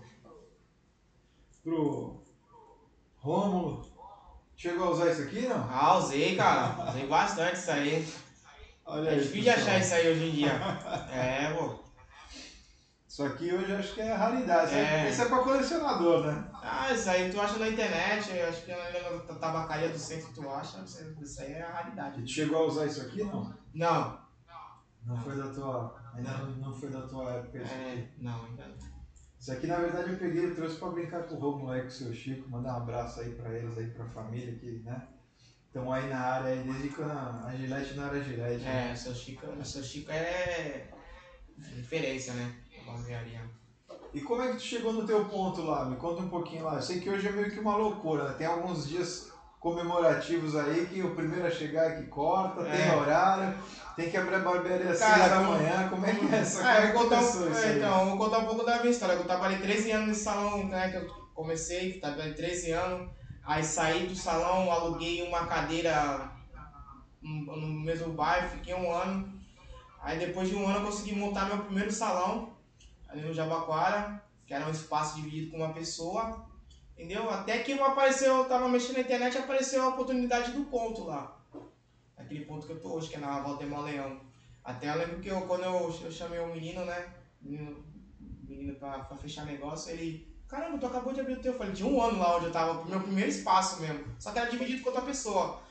pro. 1.63 2.25
Rômulo 3.19 3.87
Chegou 4.57 4.87
a 4.87 4.91
usar 4.93 5.11
isso 5.11 5.23
aqui, 5.23 5.47
não? 5.47 5.69
Ah, 5.71 5.99
usei, 5.99 6.37
cara. 6.37 6.89
Usei 6.89 7.07
bastante 7.07 7.57
isso 7.57 7.71
aí. 7.71 8.09
Olha 8.87 9.11
é 9.11 9.17
difícil 9.17 9.43
de 9.43 9.51
achar 9.51 9.79
isso 9.79 9.93
aí 9.93 10.11
hoje 10.11 10.25
em 10.25 10.31
dia. 10.33 10.53
É, 11.13 11.53
pô. 11.53 11.85
Isso 13.07 13.23
aqui 13.23 13.53
hoje 13.53 13.71
eu 13.71 13.79
acho 13.79 13.93
que 13.93 14.01
é 14.01 14.15
raridade. 14.15 14.75
É. 14.75 15.11
Isso 15.11 15.23
é 15.23 15.25
pra 15.27 15.39
colecionador, 15.41 16.27
né? 16.27 16.51
Ah, 16.63 16.93
isso 16.93 17.11
aí 17.11 17.31
tu 17.31 17.39
acha 17.41 17.59
na 17.59 17.69
internet, 17.69 18.41
acho 18.41 18.63
que 18.63 18.73
na 18.73 19.35
tabacaria 19.35 19.91
do 19.91 19.99
centro 19.99 20.33
tu 20.35 20.49
acha, 20.49 20.83
isso 20.83 21.41
aí 21.43 21.53
é 21.53 21.63
a 21.63 21.71
raridade. 21.71 22.21
E 22.21 22.25
tu 22.25 22.31
chegou 22.31 22.65
a 22.65 22.67
usar 22.67 22.87
isso 22.87 23.03
aqui, 23.03 23.23
não? 23.23 23.55
Não. 23.75 24.24
Não 25.07 25.17
foi 25.17 25.37
da 25.37 25.49
tua. 25.51 25.95
Ainda 26.15 26.33
não, 26.39 26.51
não 26.57 26.75
foi 26.75 26.91
da 26.91 27.03
tua 27.03 27.33
época 27.33 27.63
isso 27.63 27.73
é, 27.73 27.93
aqui. 27.93 28.09
Não, 28.19 28.45
ainda 28.45 28.67
não. 28.69 28.95
Isso 29.39 29.53
aqui 29.53 29.67
na 29.67 29.77
verdade 29.77 30.13
eu 30.13 30.19
peguei 30.19 30.47
e 30.47 30.55
trouxe 30.55 30.77
para 30.77 30.93
brincar 30.93 31.25
com 31.25 31.35
o 31.35 31.39
Romulo 31.39 31.71
aí, 31.71 31.83
com 31.83 31.89
o 31.89 31.91
seu 31.91 32.15
Chico, 32.15 32.49
mandar 32.49 32.75
um 32.75 32.83
abraço 32.83 33.21
aí 33.21 33.35
para 33.35 33.53
eles 33.53 33.77
aí, 33.77 33.91
pra 33.91 34.07
família 34.07 34.55
que, 34.55 34.83
né? 34.85 35.07
Estão 35.67 35.93
aí 35.93 36.09
na 36.09 36.19
área 36.19 36.51
aí, 36.53 36.63
desde 36.63 36.89
quando 36.91 37.11
a 37.11 37.55
Gillette 37.55 37.95
não 37.95 38.07
era 38.07 38.23
Gillette. 38.23 38.65
Né? 38.65 38.93
É, 38.93 38.95
seu 38.95 39.15
Chico, 39.15 39.65
seu 39.65 39.83
Chico 39.83 40.11
é 40.11 40.89
referência, 41.59 42.33
né? 42.33 42.55
Barbearia. 42.87 43.43
E 44.15 44.21
como 44.21 44.43
é 44.43 44.53
que 44.53 44.57
tu 44.57 44.63
chegou 44.63 44.93
no 44.93 45.07
teu 45.07 45.25
ponto 45.25 45.63
lá? 45.63 45.85
Me 45.85 45.97
conta 45.97 46.23
um 46.23 46.29
pouquinho 46.29 46.65
lá. 46.65 46.77
Eu 46.77 46.83
sei 46.83 47.01
que 47.01 47.11
hoje 47.11 47.27
é 47.27 47.33
meio 47.33 47.51
que 47.51 47.59
uma 47.59 47.77
loucura, 47.77 48.29
né? 48.29 48.35
Tem 48.35 48.47
alguns 48.47 48.89
dias 48.89 49.33
comemorativos 49.64 50.55
aí 50.57 50.85
que 50.85 51.03
o 51.03 51.14
primeiro 51.14 51.46
a 51.46 51.50
chegar 51.50 51.87
é 51.87 51.96
que 51.96 52.07
corta, 52.09 52.61
é. 52.68 52.70
tem 52.70 53.00
horário, 53.00 53.55
tem 53.96 54.11
que 54.11 54.16
abrir 54.18 54.35
a 54.35 54.40
barbearia 54.40 54.90
às 54.90 54.98
6 54.98 55.31
da 55.31 55.40
manhã, 55.40 55.88
como 55.88 56.05
é 56.05 56.14
que 56.14 56.27
é 56.27 56.38
essa 56.38 56.70
é, 56.70 56.92
vou 56.92 57.05
contar, 57.05 57.22
é, 57.22 57.77
Então, 57.79 58.11
vou 58.11 58.18
contar 58.18 58.38
um 58.40 58.44
pouco 58.44 58.62
da 58.62 58.81
minha 58.81 58.90
história. 58.90 59.14
Eu 59.14 59.24
trabalhei 59.24 59.57
13 59.57 59.90
anos 59.92 60.09
nesse 60.09 60.24
salão, 60.24 60.64
né, 60.66 60.90
que 60.90 60.98
eu 60.98 61.09
comecei, 61.35 61.98
trabalhei 61.98 62.35
13 62.35 62.72
anos, 62.72 63.11
aí 63.42 63.64
saí 63.64 64.07
do 64.07 64.14
salão, 64.14 64.70
aluguei 64.70 65.27
uma 65.27 65.46
cadeira 65.46 66.31
no 67.22 67.66
mesmo 67.66 68.12
bairro, 68.12 68.50
fiquei 68.50 68.74
um 68.74 68.92
ano, 68.92 69.33
aí 70.03 70.18
depois 70.18 70.50
de 70.50 70.57
um 70.57 70.68
ano 70.68 70.81
eu 70.81 70.85
consegui 70.85 71.14
montar 71.14 71.46
meu 71.46 71.64
primeiro 71.64 71.90
salão, 71.90 72.53
ali 73.09 73.22
no 73.22 73.33
Jabaquara, 73.33 74.22
que 74.46 74.53
era 74.53 74.66
um 74.66 74.70
espaço 74.70 75.16
dividido 75.16 75.53
com 75.53 75.57
uma 75.57 75.72
pessoa, 75.72 76.44
Entendeu? 76.94 77.28
Até 77.28 77.59
que 77.59 77.72
apareceu, 77.72 78.37
eu 78.37 78.44
tava 78.44 78.68
mexendo 78.68 78.96
na 78.96 79.02
internet 79.02 79.37
apareceu 79.37 79.83
a 79.83 79.88
oportunidade 79.88 80.52
do 80.52 80.64
ponto 80.66 81.04
lá. 81.04 81.40
Aquele 82.16 82.44
ponto 82.44 82.66
que 82.66 82.72
eu 82.72 82.80
tô 82.80 82.94
hoje, 82.94 83.11
que 83.11 83.16
é 83.16 83.18
na 83.18 83.40
Valdemar 83.40 83.83
Leão. 83.83 84.20
Até 84.62 84.88
eu 84.88 84.98
lembro 84.98 85.20
que 85.20 85.28
eu, 85.28 85.42
quando 85.42 85.64
eu, 85.64 85.94
eu 86.02 86.12
chamei 86.12 86.38
o 86.38 86.54
menino, 86.54 86.85
né? 86.85 87.12
Menino 87.42 87.85
menino 88.48 88.74
pra, 88.76 89.00
pra 89.00 89.16
fechar 89.16 89.44
negócio, 89.44 89.92
ele. 89.92 90.33
Caramba, 90.48 90.78
tu 90.78 90.87
acabou 90.87 91.12
de 91.12 91.20
abrir 91.20 91.35
o 91.35 91.40
teu. 91.40 91.52
Eu 91.52 91.59
falei, 91.59 91.72
tinha 91.72 91.88
um 91.88 92.00
ano 92.00 92.18
lá 92.18 92.37
onde 92.37 92.46
eu 92.46 92.52
tava, 92.52 92.85
meu 92.85 93.00
primeiro 93.00 93.30
espaço 93.30 93.80
mesmo. 93.80 94.04
Só 94.18 94.30
que 94.30 94.38
era 94.38 94.50
dividido 94.50 94.83
com 94.83 94.90
outra 94.90 95.04
pessoa. 95.04 95.62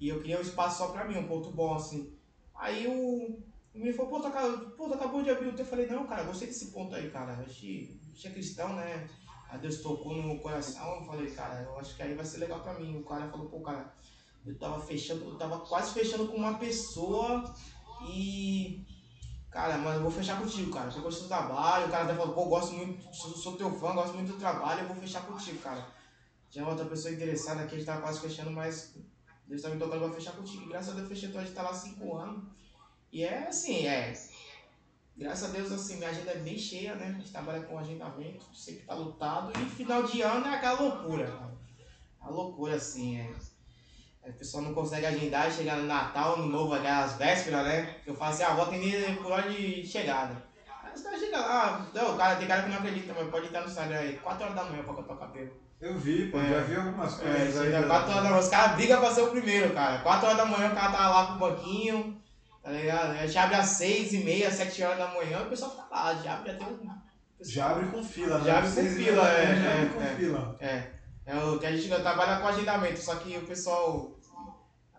E 0.00 0.08
eu 0.08 0.20
queria 0.20 0.38
um 0.38 0.42
espaço 0.42 0.78
só 0.78 0.88
pra 0.88 1.04
mim, 1.04 1.16
um 1.16 1.28
ponto 1.28 1.50
bom, 1.50 1.74
assim. 1.74 2.12
Aí 2.54 2.86
o, 2.86 2.92
o 2.94 3.78
menino 3.78 3.94
falou, 3.94 4.10
pô 4.10 4.20
tu, 4.20 4.28
acabou, 4.28 4.70
pô, 4.70 4.88
tu 4.88 4.94
acabou 4.94 5.22
de 5.22 5.30
abrir 5.30 5.48
o 5.48 5.52
teu. 5.52 5.64
Eu 5.64 5.70
falei, 5.70 5.86
não, 5.86 6.06
cara, 6.06 6.24
gostei 6.24 6.48
desse 6.48 6.66
ponto 6.72 6.94
aí, 6.94 7.10
cara. 7.10 7.32
A 7.32 7.42
gente, 7.42 8.00
a 8.02 8.14
gente 8.14 8.28
é 8.28 8.30
cristão, 8.30 8.74
né? 8.74 9.08
A 9.54 9.56
Deus 9.56 9.80
tocou 9.80 10.16
no 10.16 10.22
meu 10.24 10.38
coração. 10.40 10.96
Eu 10.96 11.04
falei, 11.04 11.30
cara, 11.30 11.62
eu 11.62 11.78
acho 11.78 11.94
que 11.94 12.02
aí 12.02 12.12
vai 12.14 12.24
ser 12.24 12.38
legal 12.38 12.58
pra 12.58 12.74
mim. 12.74 12.98
O 12.98 13.04
cara 13.04 13.28
falou, 13.28 13.46
pô, 13.46 13.60
cara, 13.60 13.94
eu 14.44 14.58
tava 14.58 14.80
fechando, 14.80 15.24
eu 15.26 15.38
tava 15.38 15.60
quase 15.60 15.92
fechando 15.92 16.26
com 16.26 16.36
uma 16.36 16.58
pessoa 16.58 17.54
e. 18.08 18.84
Cara, 19.52 19.78
mano, 19.78 19.98
eu 19.98 20.02
vou 20.02 20.10
fechar 20.10 20.40
contigo, 20.40 20.72
cara. 20.72 20.90
Eu 20.92 21.02
gosto 21.02 21.22
do 21.22 21.28
trabalho. 21.28 21.86
O 21.86 21.90
cara 21.90 22.02
até 22.02 22.16
falou, 22.16 22.34
pô, 22.34 22.46
gosto 22.46 22.72
muito, 22.74 23.14
sou, 23.14 23.30
sou 23.36 23.56
teu 23.56 23.70
fã, 23.70 23.94
gosto 23.94 24.14
muito 24.14 24.32
do 24.32 24.38
trabalho, 24.38 24.80
eu 24.80 24.88
vou 24.88 24.96
fechar 24.96 25.24
contigo, 25.24 25.58
cara. 25.58 25.86
Tinha 26.50 26.66
outra 26.66 26.84
pessoa 26.86 27.14
interessada 27.14 27.62
aqui, 27.62 27.76
a 27.76 27.78
gente 27.78 27.86
tava 27.86 28.02
quase 28.02 28.18
fechando, 28.18 28.50
mas 28.50 28.96
Deus 29.46 29.62
tá 29.62 29.68
me 29.68 29.78
tocando 29.78 30.00
pra 30.00 30.14
fechar 30.14 30.32
contigo. 30.32 30.68
Graças 30.68 30.90
a 30.90 30.92
Deus 30.94 31.04
eu 31.04 31.08
fechei, 31.10 31.28
então 31.28 31.40
a 31.40 31.44
gente 31.44 31.54
tá 31.54 31.62
lá 31.62 31.72
cinco 31.72 32.16
anos. 32.16 32.42
E 33.12 33.22
é 33.22 33.46
assim, 33.46 33.86
é. 33.86 34.12
Graças 35.16 35.48
a 35.48 35.52
Deus, 35.52 35.70
assim, 35.70 35.96
minha 35.96 36.10
agenda 36.10 36.32
é 36.32 36.36
bem 36.38 36.58
cheia, 36.58 36.94
né? 36.96 37.06
A 37.08 37.12
gente 37.12 37.30
trabalha 37.30 37.60
com 37.62 37.78
agendamento, 37.78 38.44
sempre 38.52 38.82
tá 38.84 38.94
lotado. 38.94 39.52
E 39.60 39.64
final 39.70 40.02
de 40.02 40.22
ano 40.22 40.46
é 40.46 40.54
aquela 40.54 40.80
loucura, 40.80 41.24
cara. 41.26 41.54
A 42.20 42.28
loucura, 42.30 42.74
assim, 42.74 43.18
é. 43.20 43.30
O 44.28 44.32
pessoal 44.32 44.64
não 44.64 44.74
consegue 44.74 45.06
agendar 45.06 45.48
e 45.48 45.52
chegar 45.52 45.76
no 45.76 45.86
Natal, 45.86 46.38
no 46.38 46.46
Novo, 46.46 46.74
aquelas 46.74 47.12
vésperas, 47.14 47.64
né? 47.64 47.96
Eu 48.06 48.14
falo 48.16 48.32
assim, 48.32 48.42
ah, 48.42 48.54
vou 48.54 48.64
atender 48.64 49.16
por 49.18 49.30
hora 49.30 49.48
de 49.50 49.86
chegada. 49.86 50.34
Aí 50.82 50.92
os 50.94 51.02
caras 51.02 51.20
chegam 51.20 51.40
lá, 51.40 51.86
não, 51.94 52.16
cara, 52.16 52.36
tem 52.36 52.48
cara 52.48 52.62
que 52.62 52.70
não 52.70 52.78
acredita, 52.78 53.14
mas 53.14 53.28
pode 53.30 53.46
estar 53.46 53.60
no 53.60 53.68
Instagram 53.68 53.98
aí, 53.98 54.16
4 54.18 54.42
horas 54.44 54.56
da 54.56 54.64
manhã 54.64 54.82
pra 54.82 54.94
cortar 54.94 55.14
o 55.14 55.18
cabelo. 55.18 55.50
Eu 55.80 55.98
vi, 55.98 56.30
pô, 56.30 56.40
É. 56.40 56.48
já 56.48 56.60
vi 56.60 56.76
algumas 56.76 57.20
É, 57.20 57.22
coisas 57.22 57.56
aí. 57.60 57.64
chega 57.66 57.82
da- 57.82 57.86
4 57.88 58.10
horas 58.10 58.22
da 58.24 58.28
manhã, 58.30 58.40
os 58.42 58.48
caras 58.48 58.76
brigam 58.76 58.98
pra 59.00 59.10
ser 59.14 59.20
o 59.22 59.30
primeiro, 59.30 59.74
cara. 59.74 59.98
4 59.98 60.24
horas 60.26 60.38
da 60.38 60.46
manhã 60.46 60.70
o 60.70 60.74
cara 60.74 60.90
tá 60.92 61.08
lá 61.10 61.26
com 61.26 61.32
o 61.34 61.38
banquinho, 61.38 62.22
tá 62.64 62.70
ligado? 62.70 63.10
A 63.10 63.26
gente 63.26 63.36
abre 63.36 63.56
às 63.56 63.66
6 63.66 64.14
e 64.14 64.18
meia, 64.24 64.50
7 64.50 64.82
horas 64.82 64.98
da 64.98 65.08
manhã, 65.08 65.42
o 65.42 65.50
pessoal 65.50 65.70
fica 65.72 65.86
lá, 65.90 66.14
já 66.14 66.38
abre 66.38 66.52
até 66.52 66.64
um. 66.64 66.78
Já 67.40 67.70
abre 67.70 67.90
com 67.90 68.02
fila, 68.02 68.38
né? 68.38 68.44
Já 68.46 68.58
abre 68.58 68.70
com 68.70 68.82
fila, 68.86 69.28
é, 69.28 69.56
Já 69.56 69.70
abre 69.70 69.82
é, 69.82 69.90
com 69.90 70.00
é. 70.00 70.16
fila. 70.16 70.56
É, 70.58 70.90
é 71.26 71.36
o 71.36 71.58
que 71.58 71.66
a 71.66 71.76
gente 71.76 71.88
trabalha 71.88 72.40
com 72.40 72.48
agendamento, 72.48 72.98
só 72.98 73.16
que 73.16 73.36
o 73.36 73.46
pessoal 73.46 74.18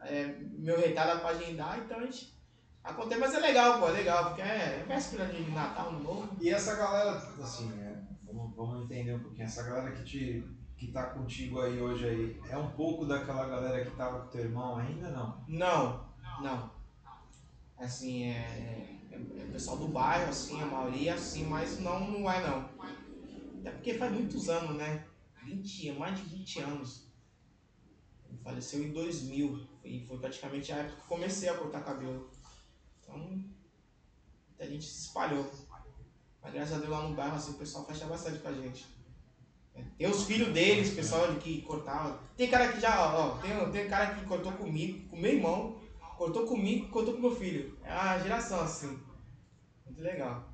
é, 0.02 0.36
meu 0.60 0.80
retalho 0.80 1.20
pra 1.20 1.30
agendar, 1.30 1.80
então 1.80 1.98
a 1.98 2.04
gente. 2.04 2.36
Acontece, 2.84 3.20
mas 3.20 3.34
é 3.34 3.40
legal, 3.40 3.80
pô, 3.80 3.90
é 3.90 3.94
legal, 3.94 4.26
porque 4.26 4.44
é, 4.44 4.80
é 4.80 4.86
véspera 4.88 5.26
de 5.26 5.42
Natal, 5.50 5.90
Ano 5.90 6.04
Novo. 6.04 6.38
E 6.40 6.52
essa 6.52 6.76
galera, 6.76 7.18
assim, 7.42 7.74
é, 7.82 8.00
vamos, 8.24 8.56
vamos 8.56 8.86
entender 8.86 9.16
um 9.16 9.20
pouquinho, 9.20 9.46
essa 9.46 9.64
galera 9.64 9.92
que, 9.92 10.04
te, 10.04 10.48
que 10.78 10.92
tá 10.92 11.06
contigo 11.06 11.62
aí 11.62 11.82
hoje 11.82 12.08
aí, 12.08 12.42
é 12.48 12.56
um 12.56 12.70
pouco 12.74 13.08
daquela 13.08 13.48
galera 13.48 13.84
que 13.84 13.90
tava 13.96 14.20
com 14.20 14.28
teu 14.28 14.42
irmão 14.42 14.78
ainda, 14.78 15.10
não? 15.10 15.44
Não, 15.48 16.06
não. 16.44 16.76
Assim, 17.86 18.24
é, 18.24 18.98
é, 19.12 19.42
é 19.42 19.46
pessoal 19.52 19.78
do 19.78 19.88
bairro, 19.88 20.28
assim, 20.28 20.60
a 20.60 20.66
maioria, 20.66 21.14
assim, 21.14 21.46
mas 21.46 21.80
não, 21.80 22.00
não 22.12 22.32
é 22.32 22.42
não. 22.42 22.68
Até 23.60 23.70
porque 23.70 23.94
faz 23.94 24.12
muitos 24.12 24.50
anos, 24.50 24.76
né? 24.76 25.06
20, 25.44 25.92
mais 25.92 26.18
de 26.18 26.24
20 26.36 26.60
anos. 26.62 27.08
Ele 28.28 28.40
faleceu 28.44 28.84
em 28.84 28.92
2000 28.92 29.68
e 29.84 30.04
foi 30.08 30.18
praticamente 30.18 30.72
a 30.72 30.78
época 30.78 31.00
que 31.00 31.08
comecei 31.08 31.48
a 31.48 31.54
cortar 31.54 31.84
cabelo. 31.84 32.32
Então, 33.04 33.20
muita 33.20 34.68
gente 34.68 34.86
se 34.86 35.06
espalhou. 35.06 35.48
Mas 36.42 36.54
graças 36.54 36.74
a 36.74 36.80
Deus 36.80 36.90
lá 36.90 37.08
no 37.08 37.16
bairro, 37.16 37.36
assim, 37.36 37.52
o 37.52 37.58
pessoal 37.60 37.86
fecha 37.86 38.08
bastante 38.08 38.40
com 38.40 38.48
a 38.48 38.54
gente. 38.54 38.88
É, 39.76 39.84
Tem 39.96 40.10
os 40.10 40.24
filhos 40.24 40.52
deles, 40.52 40.96
pessoal 40.96 41.36
que 41.36 41.62
cortava. 41.62 42.20
Tem 42.36 42.50
cara 42.50 42.74
que 42.74 42.80
já, 42.80 43.16
ó, 43.16 43.38
tem, 43.38 43.72
tem 43.72 43.88
cara 43.88 44.16
que 44.16 44.26
cortou 44.26 44.54
comigo, 44.54 45.08
com 45.08 45.18
meu 45.18 45.34
irmão, 45.34 45.85
cortou 46.18 46.46
comigo, 46.46 46.90
cortou 46.90 47.14
com 47.14 47.22
meu 47.22 47.36
filho. 47.36 47.78
É 47.84 47.94
uma 47.94 48.20
geração 48.20 48.62
assim. 48.62 49.00
Muito 49.86 50.02
legal. 50.02 50.50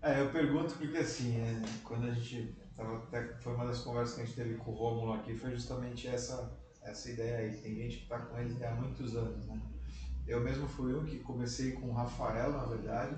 É, 0.00 0.20
eu 0.20 0.30
pergunto 0.30 0.74
porque 0.76 0.98
assim, 0.98 1.40
é, 1.40 1.60
quando 1.82 2.06
a 2.06 2.14
gente 2.14 2.54
tava 2.76 2.98
até, 2.98 3.34
foi 3.38 3.54
uma 3.54 3.66
das 3.66 3.80
conversas 3.80 4.14
que 4.14 4.22
a 4.22 4.24
gente 4.24 4.36
teve 4.36 4.54
com 4.54 4.70
o 4.70 4.74
Rômulo 4.74 5.12
aqui, 5.14 5.34
foi 5.34 5.50
justamente 5.50 6.06
essa, 6.06 6.56
essa 6.82 7.10
ideia 7.10 7.38
aí. 7.38 7.56
Tem 7.56 7.74
gente 7.74 7.98
que 7.98 8.08
tá 8.08 8.18
com 8.18 8.38
eles 8.38 8.62
há 8.62 8.70
muitos 8.72 9.16
anos, 9.16 9.46
né? 9.46 9.60
Eu 10.26 10.40
mesmo 10.40 10.68
fui 10.68 10.94
um 10.94 11.04
que 11.04 11.18
comecei 11.20 11.72
com 11.72 11.88
o 11.88 11.92
Rafael, 11.92 12.52
na 12.52 12.66
verdade, 12.66 13.16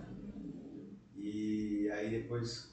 e 1.16 1.90
aí 1.90 2.08
depois 2.08 2.72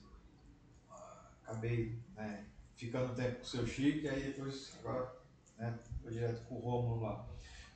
ah, 0.89 1.31
acabei 1.43 1.99
né, 2.15 2.45
ficando 2.75 3.11
um 3.11 3.15
tempo 3.15 3.37
com 3.37 3.41
o 3.41 3.45
seu 3.45 3.65
Chico, 3.65 4.05
e 4.05 4.09
aí 4.09 4.21
depois 4.21 4.77
agora 4.79 5.11
né, 5.57 5.77
foi 6.03 6.11
direto 6.11 6.45
com 6.45 6.55
o 6.55 6.59
Rômulo 6.59 7.01
lá. 7.01 7.27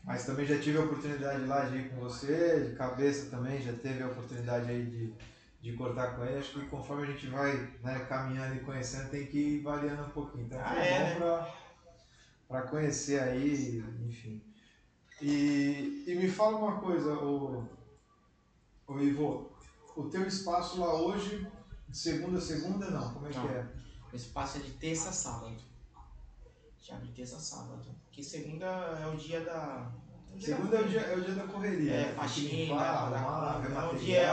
Mas 0.03 0.25
também 0.25 0.45
já 0.45 0.59
tive 0.59 0.77
a 0.79 0.83
oportunidade 0.83 1.45
lá 1.45 1.65
de 1.65 1.77
ir 1.77 1.89
com 1.89 1.97
você, 1.97 2.69
de 2.69 2.75
cabeça 2.75 3.29
também, 3.29 3.61
já 3.61 3.73
teve 3.73 4.01
a 4.01 4.07
oportunidade 4.07 4.69
aí 4.69 4.85
de, 4.85 5.13
de 5.61 5.73
cortar 5.77 6.15
com 6.15 6.23
ele. 6.25 6.39
Acho 6.39 6.53
que 6.59 6.65
conforme 6.67 7.03
a 7.03 7.11
gente 7.11 7.27
vai 7.27 7.55
né, 7.83 7.99
caminhando 8.05 8.55
e 8.55 8.61
conhecendo, 8.61 9.09
tem 9.11 9.27
que 9.27 9.37
ir 9.37 9.61
variando 9.61 10.03
um 10.03 10.09
pouquinho. 10.09 10.45
Então 10.45 10.59
Ah, 10.59 10.69
foi 10.69 10.77
é, 10.79 11.13
bom 11.13 11.19
né? 11.19 11.51
pra 12.47 12.63
conhecer 12.63 13.19
aí, 13.21 13.77
enfim. 14.07 14.41
E, 15.21 16.03
e 16.07 16.15
me 16.15 16.27
fala 16.27 16.57
uma 16.57 16.79
coisa, 16.81 17.13
o, 17.13 17.63
o 18.87 18.99
Ivo, 18.99 19.51
o 19.95 20.09
teu 20.09 20.25
espaço 20.27 20.79
lá 20.79 20.95
hoje, 20.99 21.47
de 21.87 21.97
segunda 21.97 22.39
a 22.39 22.41
segunda, 22.41 22.89
não? 22.89 23.13
Como 23.13 23.27
é 23.27 23.29
Não. 23.29 23.47
que 23.47 23.53
é? 23.53 23.65
O 24.11 24.15
espaço 24.15 24.57
é 24.57 24.61
de 24.61 24.71
terça 24.71 25.09
a 25.09 25.13
sábado. 25.13 25.63
Já 26.81 26.95
abre 26.95 27.09
terça 27.09 27.37
a 27.37 27.39
sábado. 27.39 27.95
Porque 28.11 28.23
segunda 28.23 28.65
é 28.65 29.07
o 29.07 29.15
dia 29.15 29.39
da. 29.39 29.89
Segunda 30.37 30.77
é 30.77 30.81
o 30.81 30.87
dia, 30.87 30.99
é 30.99 31.15
o 31.15 31.21
dia 31.21 31.33
da 31.33 31.47
correria. 31.47 31.93
É, 31.93 31.97
né? 31.97 32.09
Que 32.09 32.15
faxina, 32.15 32.51
limpar, 32.51 33.13
arrumar, 33.13 33.69
não, 33.69 33.93
o 33.93 33.95
dia 33.95 34.17
é, 34.17 34.29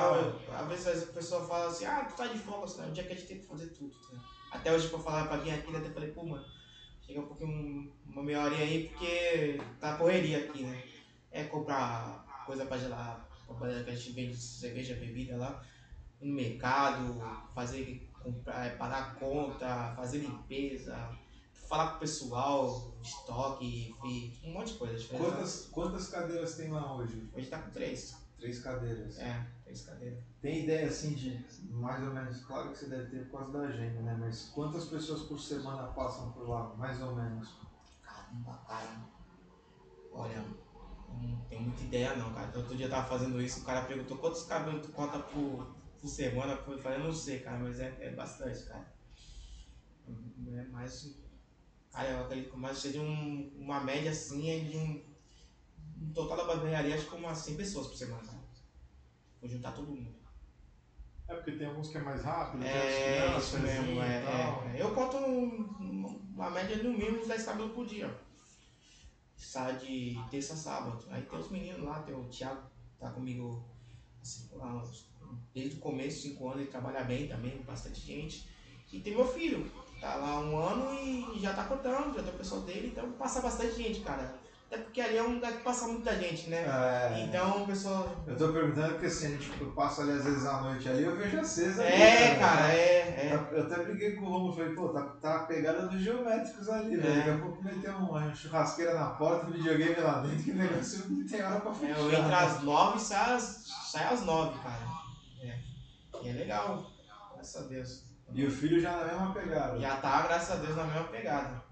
às 0.53 0.69
vezes 0.69 1.05
a 1.05 1.13
pessoa 1.13 1.47
fala 1.47 1.69
assim, 1.69 1.85
ah, 1.85 2.05
tu 2.05 2.17
tá 2.17 2.27
de 2.27 2.39
folga, 2.41 2.65
assim, 2.65 2.83
é 2.83 2.87
o 2.87 2.91
dia 2.91 3.05
que 3.05 3.13
a 3.13 3.17
gente 3.17 3.29
tem 3.29 3.39
que 3.39 3.47
fazer 3.47 3.67
tudo. 3.69 3.95
Tá? 4.11 4.19
Até 4.51 4.73
hoje 4.73 4.89
pra 4.89 4.99
falar 4.99 5.29
pra 5.29 5.37
vir 5.37 5.53
aqui, 5.53 5.73
eu 5.73 5.79
até 5.79 5.91
falei, 5.91 6.11
pô, 6.11 6.25
mano, 6.25 6.45
chega 7.07 7.21
um 7.21 7.27
pouquinho, 7.27 7.93
uma 8.05 8.23
meia 8.23 8.45
horinha 8.45 8.63
aí, 8.63 8.89
porque 8.89 9.61
tá 9.81 9.97
correria 9.97 10.39
aqui, 10.39 10.65
né? 10.65 10.83
É 11.31 11.45
comprar 11.45 12.45
coisa 12.47 12.67
pra 12.67 12.79
gelar, 12.79 13.29
pra 13.47 13.85
que 13.85 13.91
a 13.91 13.95
gente 13.95 14.13
vende 14.13 14.37
cerveja, 14.37 14.95
bebida 14.95 15.37
lá, 15.37 15.63
no 16.21 16.35
mercado, 16.35 17.21
fazer, 17.55 18.11
comprar, 18.21 18.67
é, 18.67 18.71
pagar 18.71 19.15
conta, 19.17 19.93
fazer 19.95 20.19
limpeza, 20.19 20.97
falar 21.69 21.91
com 21.91 21.97
o 21.97 22.01
pessoal, 22.01 22.95
estoque, 23.03 23.95
um 24.45 24.53
monte 24.53 24.73
de 24.73 24.79
coisa. 24.79 24.97
diferente. 24.97 25.31
Quantas, 25.31 25.67
quantas 25.67 26.09
cadeiras 26.09 26.57
tem 26.57 26.71
lá 26.71 26.97
hoje? 26.97 27.31
Hoje 27.35 27.47
tá 27.47 27.59
com 27.61 27.71
três. 27.71 28.17
Três 28.39 28.61
cadeiras. 28.61 29.19
É, 29.19 29.47
três 29.65 29.83
cadeiras. 29.83 30.25
Tem 30.41 30.65
ideia 30.65 30.87
assim 30.87 31.15
de 31.15 31.45
mais 31.71 32.03
ou 32.03 32.15
menos, 32.15 32.45
claro 32.45 32.71
que 32.71 32.79
você 32.79 32.87
deve 32.87 33.11
ter 33.11 33.29
por 33.29 33.41
causa 33.41 33.59
da 33.59 33.65
agenda, 33.67 34.01
né? 34.01 34.17
Mas 34.19 34.51
quantas 34.55 34.87
pessoas 34.87 35.23
por 35.23 35.39
semana 35.39 35.89
passam 35.89 36.33
por 36.33 36.49
lá, 36.49 36.75
mais 36.77 37.01
ou 37.03 37.15
menos? 37.15 37.57
Caramba, 38.03 38.55
cara. 38.67 39.07
Olha, 40.13 40.45
não 41.09 41.41
tenho 41.49 41.63
muita 41.63 41.83
ideia 41.83 42.17
não, 42.17 42.33
cara. 42.33 42.57
Outro 42.57 42.77
dia 42.77 42.87
eu 42.87 42.91
tava 42.91 43.09
fazendo 43.09 43.43
isso, 43.43 43.61
o 43.61 43.65
cara 43.65 43.85
perguntou 43.87 44.17
quantos 44.19 44.45
cabelos 44.45 44.87
tu 44.87 44.93
corta 44.93 45.19
por, 45.19 45.77
por 46.01 46.09
semana. 46.09 46.53
Eu 46.53 46.79
falei, 46.79 46.99
eu 46.99 47.05
não 47.05 47.13
sei, 47.13 47.41
cara, 47.41 47.59
mas 47.59 47.79
é, 47.81 47.95
é 48.01 48.11
bastante, 48.15 48.65
cara. 48.65 48.91
É 50.07 50.63
mais. 50.69 51.28
Cara, 51.93 52.11
eu 52.11 52.21
acredito 52.25 52.51
que 52.51 52.57
mais 52.57 52.79
seja 52.79 53.01
um, 53.01 53.51
uma 53.57 53.81
média 53.81 54.11
assim 54.11 54.51
é 54.51 54.59
de 54.61 54.77
um. 54.77 55.09
Um 56.01 56.13
total 56.13 56.37
da 56.37 56.45
barbearia, 56.45 56.95
acho 56.95 57.09
que 57.09 57.15
umas 57.17 57.39
100 57.39 57.57
pessoas 57.57 57.89
por 57.89 57.97
semana, 57.97 58.23
cara. 58.23 58.39
Vou 59.41 59.51
juntar 59.51 59.73
todo 59.73 59.91
mundo. 59.91 60.15
É 61.27 61.35
porque 61.35 61.53
tem 61.53 61.67
alguns 61.67 61.89
que 61.89 61.99
é 61.99 62.01
mais 62.01 62.23
rápido, 62.23 62.63
É, 62.65 63.39
isso 63.39 63.59
mesmo, 63.59 64.01
é, 64.03 64.23
é, 64.75 64.77
é. 64.77 64.83
Eu 64.83 64.95
conto 64.95 65.17
um- 65.17 66.21
uma 66.35 66.51
média 66.51 66.77
no 66.83 66.91
mínimo 66.97 67.19
uns 67.19 67.27
10 67.29 67.45
cabelos 67.45 67.73
por 67.73 67.85
dia. 67.87 68.15
Sai 69.37 69.77
de 69.79 70.19
terça 70.31 70.55
a 70.55 70.57
sábado. 70.57 71.05
Aí 71.11 71.23
tem 71.23 71.39
os 71.39 71.51
meninos 71.51 71.83
lá, 71.83 72.01
tem 72.03 72.15
o 72.15 72.25
Thiago, 72.29 72.63
tá 72.99 73.11
comigo 73.11 73.65
assim, 74.23 74.49
uns- 74.57 75.07
desde 75.55 75.77
o 75.77 75.81
começo, 75.81 76.23
5 76.23 76.49
anos, 76.49 76.63
ele 76.63 76.71
trabalha 76.71 77.05
bem 77.05 77.29
também, 77.29 77.59
bastante 77.63 78.01
gente. 78.01 78.49
E 78.93 79.01
tem 79.01 79.15
meu 79.15 79.27
filho, 79.27 79.71
tá 80.01 80.15
lá 80.17 80.41
um 80.41 80.59
ano 80.59 80.95
e 80.95 81.39
já 81.41 81.53
tá 81.53 81.65
cortando, 81.65 82.15
já 82.17 82.23
tem 82.23 82.33
o 82.35 82.39
pessoal 82.39 82.61
dele, 82.63 82.89
então 82.89 83.11
passa 83.13 83.41
bastante 83.41 83.75
gente, 83.75 84.01
cara. 84.01 84.35
Até 84.71 84.83
porque 84.83 85.01
ali 85.01 85.17
é 85.17 85.23
um 85.23 85.37
lugar 85.37 85.51
que 85.53 85.63
passa 85.63 85.89
muita 85.89 86.15
gente, 86.21 86.51
né? 86.51 86.59
É, 86.59 87.25
Então 87.25 87.63
o 87.63 87.67
pessoal. 87.67 88.07
eu 88.27 88.37
tô 88.37 88.53
perguntando 88.53 88.91
porque 88.93 89.07
assim, 89.07 89.31
gente 89.39 89.51
eu 89.63 89.73
passo 89.73 90.03
ali 90.03 90.11
às 90.13 90.25
vezes 90.25 90.45
à 90.45 90.61
noite 90.61 90.87
ali, 90.87 91.05
eu 91.05 91.17
vejo 91.17 91.41
acesa 91.41 91.83
ali. 91.83 91.91
É, 91.95 92.29
né? 92.35 92.39
cara, 92.39 92.73
é, 92.75 92.99
é. 93.31 93.49
Eu 93.51 93.63
até 93.63 93.83
briguei 93.83 94.13
com 94.17 94.27
o 94.27 94.29
Romulo, 94.29 94.55
falei, 94.55 94.75
pô, 94.75 94.91
tá, 94.91 95.01
tá 95.23 95.37
a 95.37 95.45
pegada 95.45 95.87
dos 95.89 95.99
geométricos 96.03 96.69
ali, 96.69 96.97
velho. 96.99 97.11
É. 97.13 97.17
Daqui 97.17 97.31
a 97.31 97.39
pouco 97.39 97.65
meter 97.65 97.91
uma 97.95 98.35
churrasqueira 98.35 98.93
na 98.93 99.07
porta, 99.07 99.47
um 99.47 99.53
videogame 99.53 99.95
lá 100.01 100.21
dentro, 100.21 100.45
que 100.45 100.53
negócio 100.53 101.07
não 101.09 101.27
tem 101.27 101.43
hora 101.43 101.61
pra 101.61 101.71
É, 101.71 101.75
fechar. 101.75 101.99
eu 102.01 102.13
entro 102.13 102.35
às 102.35 102.63
nove 102.63 102.99
e 102.99 103.01
sai 103.01 103.33
às, 103.33 103.65
sai 103.91 104.13
às 104.13 104.23
nove, 104.27 104.59
cara. 104.59 104.87
É. 105.45 105.59
E 106.23 106.29
é 106.29 106.33
legal, 106.35 106.87
graças 107.35 107.65
a 107.65 107.67
Deus. 107.69 108.08
E 108.33 108.45
o 108.45 108.51
filho 108.51 108.81
já 108.81 108.97
na 108.97 109.05
mesma 109.05 109.33
pegada. 109.33 109.81
Já 109.81 109.97
tá, 109.97 110.23
graças 110.23 110.51
a 110.51 110.63
Deus, 110.63 110.77
na 110.77 110.85
mesma 110.85 111.05
pegada. 111.05 111.63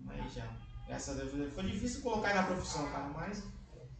Mas 0.00 0.32
já. 0.32 0.46
Graças 0.86 1.20
a 1.20 1.24
Deus. 1.24 1.52
Foi 1.52 1.64
difícil 1.64 2.02
colocar 2.02 2.30
ele 2.30 2.40
na 2.40 2.46
profissão, 2.46 2.90
cara, 2.90 3.08
mas 3.08 3.44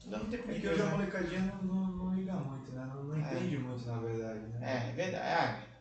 ainda 0.04 0.18
não 0.18 0.26
tem 0.26 0.38
É 0.38 0.42
por 0.42 0.54
que 0.54 0.68
hoje 0.68 0.82
a 0.82 0.86
molecadinha 0.86 1.40
não, 1.40 1.62
não, 1.62 1.86
não 1.92 2.14
liga 2.14 2.32
muito, 2.34 2.72
né? 2.72 2.90
Não, 2.92 3.04
não 3.04 3.18
entende 3.18 3.58
muito, 3.58 3.86
na 3.86 3.98
verdade, 3.98 4.40
né? 4.40 4.58
É, 4.62 4.90
é 4.90 4.92
verdade. 4.92 5.62
É. 5.62 5.76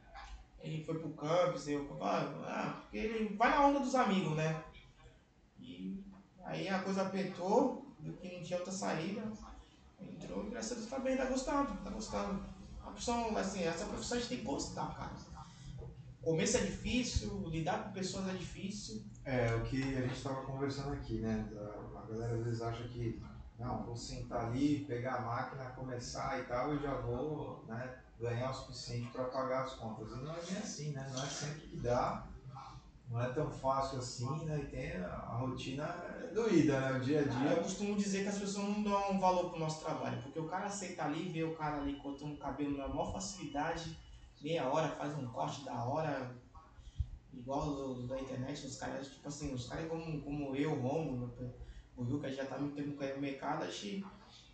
Ele 0.60 0.84
foi 0.84 0.98
pro 0.98 1.10
campus, 1.12 1.68
eu, 1.68 1.98
ah, 2.02 2.80
porque 2.82 2.98
ele 2.98 3.36
vai 3.36 3.52
na 3.52 3.68
onda 3.68 3.80
dos 3.80 3.94
amigos, 3.94 4.36
né? 4.36 4.63
E 5.60 6.04
aí 6.44 6.68
a 6.68 6.80
coisa 6.80 7.04
apertou, 7.04 7.86
viu 8.00 8.13
que 8.13 8.36
não 8.36 8.44
tinha 8.44 8.58
outra 8.58 8.74
saída. 8.74 9.22
Entrou 10.02 10.46
e 10.46 10.50
graças 10.50 10.72
a 10.72 10.76
Deus 10.76 10.89
tá 10.89 11.00
bem, 11.00 11.18
tá 11.18 11.26
gostando, 11.26 11.72
tá 11.84 11.89
gostando. 11.91 12.44
A 12.82 12.88
profissão, 12.88 13.38
assim, 13.38 13.63
essa 13.63 13.86
profissão 13.86 14.18
a 14.18 14.20
gente 14.20 14.30
tem 14.30 14.39
que 14.39 14.46
gostar, 14.46 14.96
cara. 14.96 15.35
Começo 16.26 16.58
é 16.58 16.62
difícil, 16.62 17.44
lidar 17.50 17.84
com 17.84 17.92
pessoas 17.92 18.28
é 18.30 18.32
difícil. 18.32 19.04
É, 19.24 19.54
o 19.54 19.62
que 19.62 19.80
a 19.96 20.02
gente 20.02 20.16
estava 20.16 20.42
conversando 20.42 20.94
aqui, 20.94 21.20
né? 21.20 21.48
A, 21.56 22.12
galera 22.12 22.34
às 22.34 22.44
vezes 22.44 22.62
acha 22.64 22.84
que, 22.88 23.22
não, 23.60 23.84
vou 23.84 23.96
sentar 23.96 24.48
ali, 24.48 24.86
pegar 24.86 25.18
a 25.18 25.22
máquina, 25.22 25.66
começar 25.76 26.40
e 26.40 26.46
tal, 26.46 26.74
e 26.74 26.80
já 26.80 26.96
vou 26.96 27.64
né, 27.68 28.00
ganhar 28.20 28.50
o 28.50 28.54
suficiente 28.56 29.12
para 29.12 29.26
pagar 29.26 29.66
as 29.66 29.76
contas. 29.76 30.14
E 30.14 30.16
não 30.16 30.36
é 30.36 30.42
bem 30.42 30.58
assim, 30.58 30.94
né? 30.94 31.08
Não 31.14 31.24
é 31.24 31.28
sempre 31.28 31.62
que 31.68 31.78
dá, 31.78 32.26
não 33.08 33.22
é 33.22 33.30
tão 33.30 33.52
fácil 33.52 34.00
assim, 34.00 34.46
né? 34.46 34.62
E 34.64 34.66
tem 34.66 34.98
a, 34.98 35.38
rotina 35.40 35.84
é 35.84 36.34
doída, 36.34 36.80
né? 36.80 36.98
O 36.98 37.02
dia 37.02 37.20
a 37.20 37.24
dia. 37.24 37.52
Eu 37.52 37.62
costumo 37.62 37.96
dizer 37.96 38.24
que 38.24 38.30
as 38.30 38.40
pessoas 38.40 38.68
não 38.68 38.82
dão 38.82 39.20
valor 39.20 39.52
pro 39.52 39.60
nosso 39.60 39.80
trabalho, 39.86 40.20
porque 40.24 40.40
o 40.40 40.48
cara 40.48 40.66
aceita 40.66 41.04
ali, 41.04 41.30
vê 41.30 41.44
o 41.44 41.54
cara 41.54 41.78
ali 41.78 41.98
cortando 41.98 42.34
o 42.34 42.38
cabelo 42.38 42.80
na 42.80 42.88
maior 42.88 43.14
facilidade, 43.14 43.96
meia 44.41 44.67
hora, 44.67 44.89
faz 44.89 45.17
um 45.17 45.26
corte 45.28 45.63
da 45.63 45.84
hora, 45.84 46.36
igual 47.34 47.67
os 47.67 48.08
da 48.08 48.19
internet, 48.19 48.65
os 48.65 48.78
caras, 48.78 49.08
tipo 49.08 49.28
assim, 49.28 49.54
os 49.54 49.67
caras 49.67 49.88
como, 49.88 50.21
como 50.21 50.56
eu, 50.56 50.76
Romo, 50.76 51.32
o 51.98 52.04
Rio, 52.04 52.19
que 52.19 52.32
já 52.32 52.45
tá 52.45 52.58
muito 52.58 52.76
tempo 52.76 53.15
no 53.15 53.21
mercado, 53.21 53.63
acho 53.63 53.86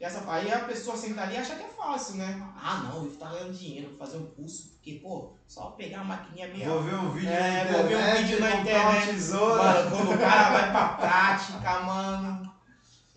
e 0.02 0.04
essa, 0.04 0.24
aí 0.32 0.52
a 0.52 0.62
pessoa 0.62 0.98
senta 0.98 1.22
ali 1.22 1.36
e 1.36 1.38
acha 1.38 1.56
que 1.56 1.62
é 1.62 1.68
fácil, 1.68 2.16
né? 2.16 2.44
Ah, 2.60 2.78
não, 2.78 3.06
ele 3.06 3.16
tá 3.18 3.30
ganhando 3.30 3.54
dinheiro, 3.54 3.90
vou 3.90 4.00
fazer 4.00 4.18
um 4.18 4.26
curso, 4.26 4.70
porque, 4.70 4.94
pô, 4.94 5.30
só 5.48 5.70
pegar 5.72 6.02
a 6.02 6.04
maquininha 6.04 6.48
meia 6.48 6.70
Vou 6.70 6.82
ver 6.82 6.96
um 6.96 7.12
vídeo 7.12 7.30
É, 7.30 7.66
na 7.66 7.72
vou 7.72 7.88
ver 7.88 7.96
um 7.96 8.00
internet, 8.00 8.24
vídeo 8.24 8.40
na 8.40 8.52
internet. 8.56 9.22
Mano, 9.30 9.90
quando 9.92 10.12
o 10.12 10.18
cara 10.18 10.50
vai 10.50 10.72
pra 10.72 10.88
prática, 10.94 11.80
mano, 11.82 12.51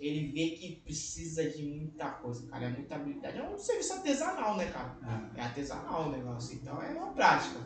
ele 0.07 0.33
vê 0.33 0.57
que 0.57 0.83
precisa 0.85 1.49
de 1.49 1.63
muita 1.65 2.11
coisa, 2.11 2.47
cara. 2.49 2.67
É 2.67 2.69
muita 2.69 2.95
habilidade. 2.95 3.39
É 3.39 3.43
um 3.43 3.59
serviço 3.59 3.95
artesanal, 3.95 4.57
né, 4.57 4.67
cara? 4.71 4.97
É 5.35 5.43
artesanal 5.43 6.09
o 6.09 6.11
negócio. 6.11 6.57
Então 6.57 6.83
é 6.83 6.93
uma 6.93 7.13
prática. 7.13 7.59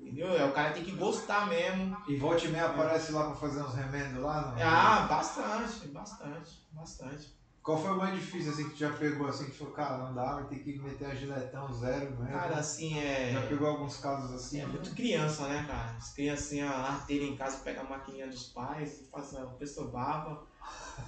Entendeu? 0.00 0.36
É, 0.36 0.44
o 0.44 0.52
cara 0.52 0.72
tem 0.72 0.82
que 0.82 0.92
gostar 0.92 1.48
mesmo. 1.48 1.96
E 2.08 2.16
volta 2.16 2.44
e 2.44 2.48
meia 2.48 2.66
aparece 2.66 3.12
lá 3.12 3.26
para 3.26 3.36
fazer 3.36 3.62
uns 3.62 3.74
remendos 3.74 4.22
lá, 4.22 4.52
não? 4.52 4.62
Ah, 4.62 5.06
bastante, 5.06 5.88
bastante, 5.88 6.66
bastante. 6.72 7.40
Qual 7.62 7.80
foi 7.80 7.90
o 7.90 7.96
mais 7.96 8.14
difícil 8.14 8.52
assim 8.52 8.64
que 8.64 8.70
tu 8.70 8.78
já 8.78 8.90
pegou 8.90 9.28
assim 9.28 9.44
que 9.44 9.58
falou, 9.58 9.74
cara, 9.74 9.98
não 9.98 10.14
dá, 10.14 10.36
vai 10.36 10.44
ter 10.44 10.60
que 10.60 10.78
meter 10.78 11.04
a 11.04 11.14
giletão 11.14 11.70
zero 11.72 12.10
mesmo? 12.18 12.26
Cara, 12.26 12.56
assim, 12.56 12.98
é. 12.98 13.32
Já 13.34 13.42
pegou 13.42 13.68
alguns 13.68 13.98
casos 13.98 14.32
assim? 14.32 14.60
É 14.60 14.66
muito 14.66 14.94
criança, 14.94 15.46
né, 15.46 15.64
cara? 15.68 15.94
As 15.96 16.12
criancinhas 16.14 16.72
arteiras 16.72 17.28
em 17.28 17.36
casa 17.36 17.58
pegam 17.58 17.84
a 17.84 17.88
maquininha 17.90 18.28
dos 18.28 18.48
pais, 18.48 19.06
faz 19.12 19.34
a 19.36 19.44
pessoa 19.46 19.88
baba. 19.90 20.42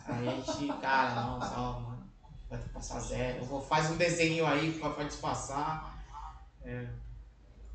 Aí 0.07 0.29
a 0.29 0.35
gente, 0.35 0.67
cara, 0.81 1.15
não, 1.23 1.41
só, 1.41 1.81
mano, 1.81 2.09
vai 2.49 2.59
ter 2.59 2.67
que 2.69 2.75
passar 2.75 3.01
zero. 3.01 3.45
Vou- 3.45 3.61
Faz 3.63 3.91
um 3.91 3.97
desenho 3.97 4.47
aí 4.47 4.73
pra, 4.79 4.91
pra 4.91 5.05
disfarçar. 5.05 5.99
É, 6.65 6.87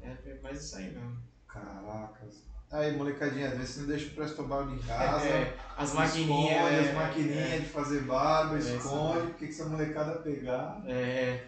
é, 0.02 0.40
mas 0.42 0.64
isso 0.64 0.76
aí 0.78 0.92
mesmo. 0.92 1.18
Caracas. 1.48 2.46
Aí, 2.70 2.98
molecadinha, 2.98 3.48
às 3.48 3.58
vezes 3.58 3.70
você 3.76 3.80
não 3.82 3.88
deixa 3.88 4.08
o 4.08 4.16
presto 4.16 4.44
barba 4.44 4.74
em 4.74 4.80
casa. 4.80 5.26
É, 5.26 5.58
as 5.78 5.94
maquininhas. 5.94 6.52
Esconde 6.52 6.76
é, 6.76 6.90
as 6.90 6.96
maquininhas 6.96 7.62
de 7.62 7.70
fazer 7.70 8.02
barba, 8.02 8.56
É, 8.56 8.60
esconde, 8.60 9.28
porque 9.28 9.46
que 9.48 9.54
essa 9.54 9.66
molecada 9.66 10.20
pegar. 10.20 10.82
É, 10.86 11.46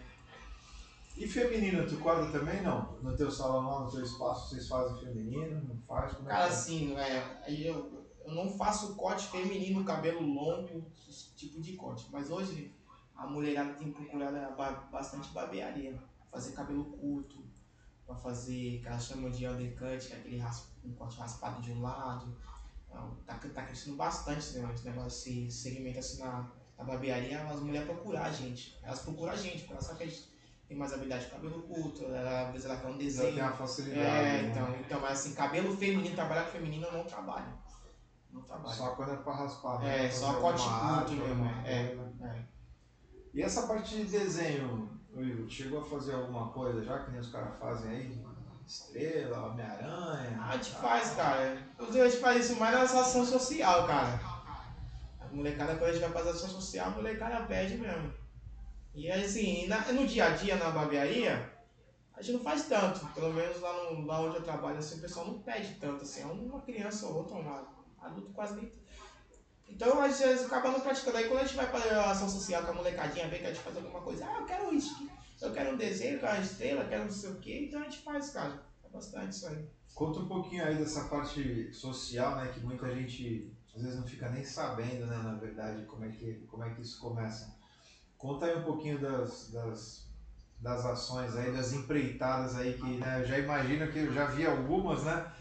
E 1.16 1.26
feminino, 1.26 1.86
tu 1.86 1.98
corta 1.98 2.30
também 2.38 2.62
não? 2.62 2.96
No 3.02 3.14
teu 3.14 3.30
salão 3.30 3.68
lá, 3.68 3.80
no 3.80 3.90
teu 3.90 4.02
espaço, 4.02 4.48
vocês 4.48 4.66
fazem 4.66 4.96
feminino? 4.98 5.60
Não 5.68 5.76
faz? 5.86 6.14
Como 6.14 6.26
é 6.28 6.32
cara, 6.32 6.44
é? 6.44 6.48
assim, 6.48 6.96
é, 6.96 7.42
aí 7.46 7.66
eu, 7.66 7.99
eu 8.24 8.32
não 8.34 8.48
faço 8.48 8.94
corte 8.96 9.26
feminino, 9.28 9.84
cabelo 9.84 10.20
longo, 10.22 10.84
esse 11.08 11.34
tipo 11.34 11.60
de 11.60 11.74
corte. 11.74 12.06
Mas 12.10 12.30
hoje 12.30 12.74
a 13.16 13.26
mulherada 13.26 13.74
tem 13.74 13.90
procurado 13.92 14.36
bastante 14.90 15.28
barbearia. 15.30 15.98
Fazer 16.30 16.52
cabelo 16.52 16.84
curto, 16.84 17.44
pra 18.06 18.14
fazer 18.14 18.78
o 18.78 18.80
que 18.82 18.86
elas 18.86 19.04
chamam 19.04 19.30
de 19.30 19.46
undercut, 19.46 20.06
que 20.06 20.12
é 20.12 20.16
aquele 20.16 20.38
ras- 20.38 20.68
um 20.84 20.92
corte 20.92 21.18
raspado 21.18 21.60
de 21.60 21.72
um 21.72 21.80
lado. 21.82 22.36
Então, 22.88 23.16
tá, 23.26 23.34
tá 23.52 23.62
crescendo 23.64 23.96
bastante 23.96 24.52
negócio, 24.54 24.74
esse 24.76 24.84
negócio, 24.84 25.08
esse 25.46 25.50
segmento 25.50 25.98
assim 25.98 26.18
na, 26.22 26.48
na 26.78 26.84
barbearia, 26.84 27.42
as 27.48 27.60
mulheres 27.60 27.88
procuram 27.88 28.22
a 28.22 28.30
gente. 28.30 28.78
Elas 28.82 29.00
procuram 29.00 29.32
a 29.32 29.36
gente, 29.36 29.58
porque 29.58 29.72
elas 29.72 29.84
sabem 29.84 29.98
que 29.98 30.04
a 30.04 30.16
gente 30.16 30.30
tem 30.68 30.76
mais 30.76 30.92
habilidade 30.92 31.24
de 31.24 31.30
cabelo 31.32 31.62
curto, 31.62 32.04
ela, 32.04 32.42
às 32.46 32.52
vezes 32.52 32.64
ela 32.66 32.80
quer 32.80 32.86
um 32.88 32.96
desenho. 32.98 33.34
tem 33.34 33.42
uma 33.42 33.52
facilidade. 33.52 34.00
É, 34.00 34.42
né? 34.42 34.50
então, 34.50 34.80
então, 34.80 35.00
mas 35.00 35.18
assim, 35.20 35.34
cabelo 35.34 35.76
feminino, 35.76 36.14
trabalhar 36.14 36.44
com 36.44 36.52
feminino 36.52 36.86
eu 36.86 36.92
não 36.92 37.04
trabalho. 37.04 37.52
Trabalho. 38.46 38.74
Só 38.76 38.90
quando 38.90 39.12
é 39.12 39.16
pra 39.16 39.32
raspar, 39.34 39.82
É, 39.84 40.02
né? 40.04 40.10
só 40.10 40.26
Fazer 40.28 40.40
corte 40.40 40.62
curto 40.68 41.12
mesmo, 41.12 41.44
é, 41.64 41.84
coisa. 41.94 42.10
é. 42.24 42.42
E 43.32 43.42
essa 43.42 43.66
parte 43.66 43.94
de 43.96 44.04
desenho, 44.04 44.88
Will, 45.14 45.48
chegou 45.48 45.80
a 45.80 45.84
fazer 45.84 46.14
alguma 46.14 46.48
coisa 46.48 46.82
já, 46.84 46.98
que 47.00 47.10
nem 47.10 47.20
os 47.20 47.30
caras 47.30 47.58
fazem 47.58 47.90
aí? 47.90 48.24
Estrela, 48.66 49.48
Homem-Aranha? 49.48 50.40
A 50.42 50.52
gente 50.56 50.70
faz, 50.72 51.10
cara. 51.10 51.58
Inclusive, 51.74 52.00
a 52.00 52.08
gente 52.08 52.20
faz 52.20 52.44
isso 52.50 52.58
mais 52.60 52.74
na 52.74 53.00
ação 53.00 53.24
social, 53.24 53.86
cara. 53.86 54.20
A 55.20 55.26
molecada, 55.32 55.74
quando 55.76 55.90
a 55.90 55.92
gente 55.92 56.00
vai 56.02 56.10
fazer 56.12 56.30
ação 56.30 56.48
social, 56.48 56.88
a 56.88 56.90
molecada 56.90 57.44
pede 57.46 57.78
mesmo. 57.78 58.12
E 58.94 59.10
assim, 59.10 59.66
na- 59.68 59.92
no 59.92 60.06
dia 60.06 60.26
a 60.26 60.30
dia, 60.30 60.56
na 60.56 60.70
barbearia, 60.70 61.52
a 62.16 62.22
gente 62.22 62.34
não 62.36 62.40
faz 62.44 62.64
tanto. 62.66 63.04
Pelo 63.08 63.32
menos 63.32 63.60
lá, 63.60 63.72
no, 63.90 64.06
lá 64.06 64.20
onde 64.20 64.36
eu 64.36 64.42
trabalho, 64.42 64.78
assim, 64.78 64.98
o 64.98 65.00
pessoal 65.00 65.26
não 65.26 65.38
pede 65.40 65.74
tanto. 65.74 66.02
Assim, 66.02 66.22
é 66.22 66.26
uma 66.26 66.60
criança 66.60 67.06
ou 67.06 67.16
outra, 67.18 67.36
um 67.36 67.42
adulto 68.00 68.32
quase 68.32 68.56
nem. 68.56 68.72
Então 69.68 70.00
a 70.00 70.08
gente 70.08 70.44
acaba 70.44 70.70
não 70.70 70.80
praticando. 70.80 71.16
Aí 71.16 71.28
quando 71.28 71.40
a 71.40 71.44
gente 71.44 71.56
vai 71.56 71.70
para 71.70 72.00
a 72.00 72.10
ação 72.10 72.28
social 72.28 72.64
com 72.64 72.72
a 72.72 72.74
molecadinha, 72.74 73.28
vê 73.28 73.38
que 73.38 73.46
a 73.46 73.52
gente 73.52 73.62
faz 73.62 73.76
alguma 73.76 74.00
coisa, 74.00 74.26
ah, 74.26 74.38
eu 74.40 74.46
quero 74.46 74.74
isso, 74.74 75.08
eu 75.40 75.52
quero 75.52 75.72
um 75.72 75.76
desenho, 75.76 76.14
eu 76.14 76.20
quero 76.20 76.32
uma 76.34 76.42
estrela, 76.42 76.82
eu 76.82 76.88
quero 76.88 77.04
não 77.04 77.10
sei 77.10 77.30
o 77.30 77.36
quê, 77.36 77.66
então 77.66 77.80
a 77.80 77.84
gente 77.84 77.98
faz, 77.98 78.30
cara. 78.30 78.62
É 78.84 78.88
bastante 78.88 79.32
isso 79.32 79.46
aí. 79.46 79.68
Conta 79.94 80.20
um 80.20 80.28
pouquinho 80.28 80.64
aí 80.64 80.76
dessa 80.76 81.04
parte 81.04 81.72
social, 81.72 82.36
né, 82.36 82.50
que 82.52 82.60
muita 82.60 82.94
gente 82.94 83.52
às 83.74 83.82
vezes 83.82 83.98
não 83.98 84.06
fica 84.06 84.28
nem 84.28 84.44
sabendo, 84.44 85.06
né, 85.06 85.16
na 85.16 85.34
verdade, 85.34 85.84
como 85.84 86.04
é 86.04 86.08
que, 86.08 86.34
como 86.50 86.64
é 86.64 86.70
que 86.70 86.82
isso 86.82 87.00
começa. 87.00 87.56
Conta 88.18 88.46
aí 88.46 88.58
um 88.58 88.64
pouquinho 88.64 89.00
das, 89.00 89.50
das, 89.50 90.10
das 90.58 90.84
ações 90.84 91.36
aí, 91.36 91.52
das 91.52 91.72
empreitadas 91.72 92.56
aí, 92.56 92.74
que 92.74 92.98
né, 92.98 93.20
eu 93.20 93.26
já 93.26 93.38
imagino 93.38 93.90
que 93.90 93.98
eu 93.98 94.12
já 94.12 94.26
vi 94.26 94.46
algumas, 94.46 95.04
né? 95.04 95.32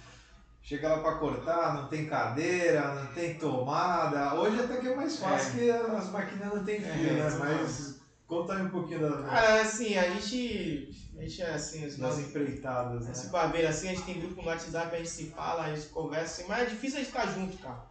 Chega 0.61 0.89
lá 0.89 0.99
para 1.01 1.17
cortar, 1.17 1.73
não 1.73 1.87
tem 1.87 2.05
cadeira, 2.05 2.93
não 2.93 3.07
tem 3.13 3.35
tomada. 3.39 4.35
Hoje 4.35 4.59
até 4.61 4.77
que 4.77 4.87
é 4.87 4.95
mais 4.95 5.17
fácil 5.17 5.53
que 5.53 5.69
as 5.71 6.09
máquinas 6.11 6.53
não 6.53 6.63
tem 6.63 6.79
fio, 6.79 7.09
É, 7.09 7.13
né? 7.13 7.29
Mas 7.39 7.99
conta 8.27 8.53
aí 8.55 8.61
um 8.63 8.69
pouquinho 8.69 8.99
da- 9.01 9.23
Cara, 9.23 9.61
assim, 9.61 9.97
a 9.97 10.09
gente. 10.11 11.09
A 11.17 11.21
gente 11.23 11.41
é 11.41 11.53
assim, 11.53 11.85
os 11.85 11.97
das 11.97 12.19
empreitadas, 12.19 13.09
Esse 13.09 13.25
né? 13.25 13.31
barbeiro 13.31 13.67
assim, 13.67 13.87
a 13.89 13.93
gente 13.93 14.03
tem 14.05 14.19
grupo 14.21 14.41
no 14.41 14.47
WhatsApp, 14.47 14.93
a 14.95 14.97
gente 14.99 15.09
se 15.09 15.25
fala, 15.31 15.63
a 15.63 15.75
gente 15.75 15.87
conversa, 15.89 16.41
assim, 16.41 16.47
mas 16.49 16.61
é 16.61 16.65
difícil 16.67 16.99
a 16.99 17.03
gente 17.03 17.09
estar 17.13 17.25
junto, 17.27 17.57
cara. 17.57 17.89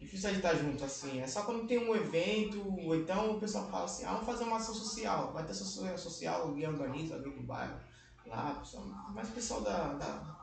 Difícil 0.00 0.28
a 0.30 0.32
gente 0.32 0.44
estar 0.44 0.56
junto, 0.56 0.84
assim. 0.84 1.20
É 1.20 1.26
só 1.28 1.42
quando 1.42 1.66
tem 1.68 1.78
um 1.78 1.94
evento, 1.94 2.60
ou 2.84 2.96
então 2.96 3.32
o 3.32 3.40
pessoal 3.40 3.68
fala 3.70 3.84
assim, 3.84 4.04
ah, 4.04 4.12
vamos 4.14 4.26
fazer 4.26 4.42
uma 4.44 4.56
ação 4.56 4.74
social. 4.74 5.32
Vai 5.32 5.44
ter 5.44 5.52
ação 5.52 5.96
social, 5.96 6.42
alguém 6.42 6.66
organiza, 6.66 7.14
alguém 7.16 7.32
do 7.32 7.42
bairro. 7.42 7.74
Lá, 8.26 8.56
pessoal, 8.58 8.84
mas 9.14 9.28
o 9.28 9.32
pessoal 9.32 9.60
da, 9.60 9.92
da 9.94 10.41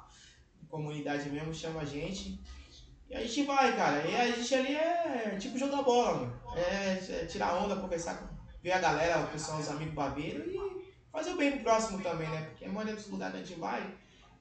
comunidade 0.70 1.30
mesmo 1.30 1.54
chama 1.54 1.82
a 1.82 1.86
gente. 1.86 2.40
E 3.10 3.16
a 3.16 3.22
gente 3.22 3.44
vai, 3.44 3.76
cara. 3.76 4.08
E 4.08 4.16
a 4.16 4.32
gente 4.32 4.54
ali 4.56 4.76
é 4.76 5.36
tipo 5.40 5.58
jogar 5.58 5.82
bola, 5.82 6.20
mano. 6.20 6.42
É, 6.56 6.94
é 6.94 7.26
tirar 7.26 7.56
onda, 7.56 7.76
conversar 7.76 8.18
com. 8.18 8.40
Ver 8.62 8.74
a 8.74 8.80
galera, 8.80 9.22
o 9.22 9.28
pessoal, 9.28 9.60
os 9.60 9.70
amigos 9.70 9.94
barbeiros 9.94 10.46
e 10.54 10.60
fazer 11.12 11.32
o 11.32 11.38
bem 11.38 11.54
pro 11.54 11.64
próximo 11.64 12.02
também, 12.02 12.30
né? 12.30 12.42
Porque 12.42 12.66
a 12.66 12.70
maioria 12.70 12.96
dos 12.96 13.08
lugares 13.08 13.36
que 13.36 13.42
a 13.42 13.46
gente 13.46 13.60
vai 13.60 13.98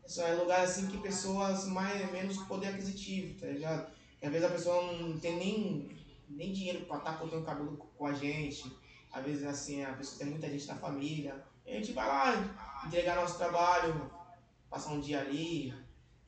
só 0.09 0.27
é 0.27 0.35
lugar 0.35 0.63
assim 0.63 0.87
que 0.87 0.99
pessoas 0.99 1.67
mais 1.67 2.11
menos 2.11 2.39
poder 2.45 2.69
aquisitivo, 2.69 3.39
tá 3.39 3.47
ligado? 3.47 3.93
Que 4.19 4.27
às 4.27 4.33
vezes 4.33 4.49
a 4.49 4.51
pessoa 4.51 4.93
não 4.93 5.19
tem 5.21 5.37
nem, 5.37 5.91
nem 6.29 6.53
dinheiro 6.53 6.87
pra 6.87 6.97
estar 6.97 7.19
cortando 7.19 7.45
cabelo 7.45 7.77
com 7.77 8.07
a 8.07 8.13
gente. 8.15 8.75
Às 9.13 9.25
vezes 9.25 9.45
assim, 9.45 9.85
a 9.85 9.93
pessoa 9.93 10.19
tem 10.19 10.29
muita 10.29 10.49
gente 10.49 10.67
na 10.67 10.77
família. 10.77 11.45
E 11.65 11.73
a 11.73 11.75
gente 11.75 11.93
vai 11.93 12.09
lá 12.09 12.85
entregar 12.87 13.17
nosso 13.17 13.37
trabalho, 13.37 14.11
passar 14.71 14.93
um 14.93 15.01
dia 15.01 15.21
ali. 15.21 15.75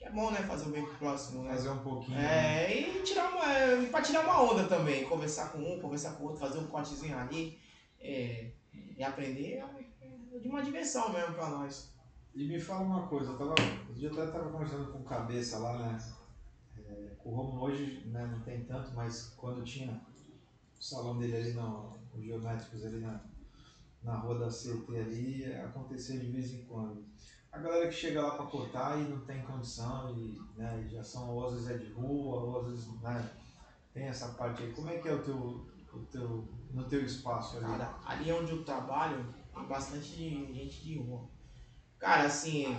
Que 0.01 0.07
é 0.07 0.11
bom, 0.11 0.31
né? 0.31 0.39
Fazer 0.39 0.67
o 0.67 0.73
bem 0.73 0.83
pro 0.83 0.95
próximo, 0.95 1.43
né? 1.43 1.51
Fazer 1.51 1.69
um 1.69 1.79
pouquinho. 1.81 2.17
né? 2.17 2.65
É, 2.73 2.81
e 2.81 3.03
tirar 3.03 3.29
uma, 3.33 3.87
pra 3.91 4.01
tirar 4.01 4.25
uma 4.25 4.43
onda 4.51 4.65
também, 4.65 5.05
conversar 5.05 5.53
com 5.53 5.59
um, 5.59 5.79
conversar 5.79 6.13
com 6.13 6.25
o 6.25 6.27
outro, 6.29 6.41
fazer 6.41 6.59
um 6.59 6.69
cortezinho 6.69 7.19
ali, 7.19 7.59
é, 8.01 8.51
e 8.73 9.03
aprender 9.05 9.59
é, 9.59 9.85
é 10.01 10.39
de 10.39 10.49
uma 10.49 10.63
diversão 10.63 11.13
mesmo 11.13 11.35
pra 11.35 11.51
nós. 11.51 11.93
E 12.35 12.49
me 12.49 12.59
fala 12.59 12.81
uma 12.81 13.09
coisa, 13.09 13.33
eu 13.33 13.37
tava, 13.37 13.55
dia 13.95 14.09
eu 14.09 14.13
até 14.15 14.33
tava 14.33 14.51
conversando 14.51 14.91
com 14.91 15.01
o 15.01 15.05
Cabeça 15.05 15.59
lá, 15.59 15.79
né? 15.79 16.03
É, 16.79 17.13
o 17.23 17.35
Romulo 17.35 17.65
hoje 17.65 18.03
né, 18.07 18.27
não 18.27 18.41
tem 18.41 18.65
tanto, 18.65 18.95
mas 18.95 19.35
quando 19.37 19.63
tinha 19.63 20.01
o 20.79 20.83
salão 20.83 21.19
dele 21.19 21.37
ali 21.37 21.53
no, 21.53 21.99
o 22.15 22.23
Geométricos 22.23 22.87
ali 22.87 23.01
na, 23.01 23.21
na 24.03 24.17
rua 24.17 24.39
da 24.39 24.49
CT 24.49 24.97
ali, 24.97 25.45
acontecia 25.57 26.19
de 26.19 26.31
vez 26.31 26.55
em 26.55 26.65
quando. 26.65 27.05
A 27.53 27.59
galera 27.59 27.89
que 27.89 27.95
chega 27.95 28.23
lá 28.23 28.31
para 28.37 28.47
cortar 28.47 28.99
e 28.99 29.03
não 29.03 29.21
tem 29.21 29.43
condição, 29.43 30.15
e, 30.17 30.41
né, 30.57 30.87
já 30.89 31.03
são, 31.03 31.31
ou 31.31 31.47
às 31.47 31.55
vezes 31.55 31.71
é 31.71 31.79
de 31.79 31.93
rua, 31.93 32.41
ou 32.43 32.61
às 32.61 32.67
vezes 32.69 33.01
né, 33.03 33.31
tem 33.93 34.05
essa 34.05 34.29
parte 34.35 34.63
aí. 34.63 34.73
Como 34.73 34.89
é 34.89 34.99
que 34.99 35.09
é 35.09 35.13
o 35.13 35.23
teu, 35.23 35.37
o 35.93 35.99
teu, 36.11 36.49
no 36.71 36.85
teu 36.85 37.05
espaço 37.05 37.57
ali? 37.57 37.67
Cara, 37.67 37.99
ali 38.07 38.31
onde 38.31 38.53
eu 38.53 38.65
trabalho, 38.65 39.35
tem 39.53 39.65
bastante 39.65 40.07
gente 40.07 40.83
de 40.83 40.99
rua. 40.99 41.29
Cara, 41.99 42.25
assim, 42.25 42.77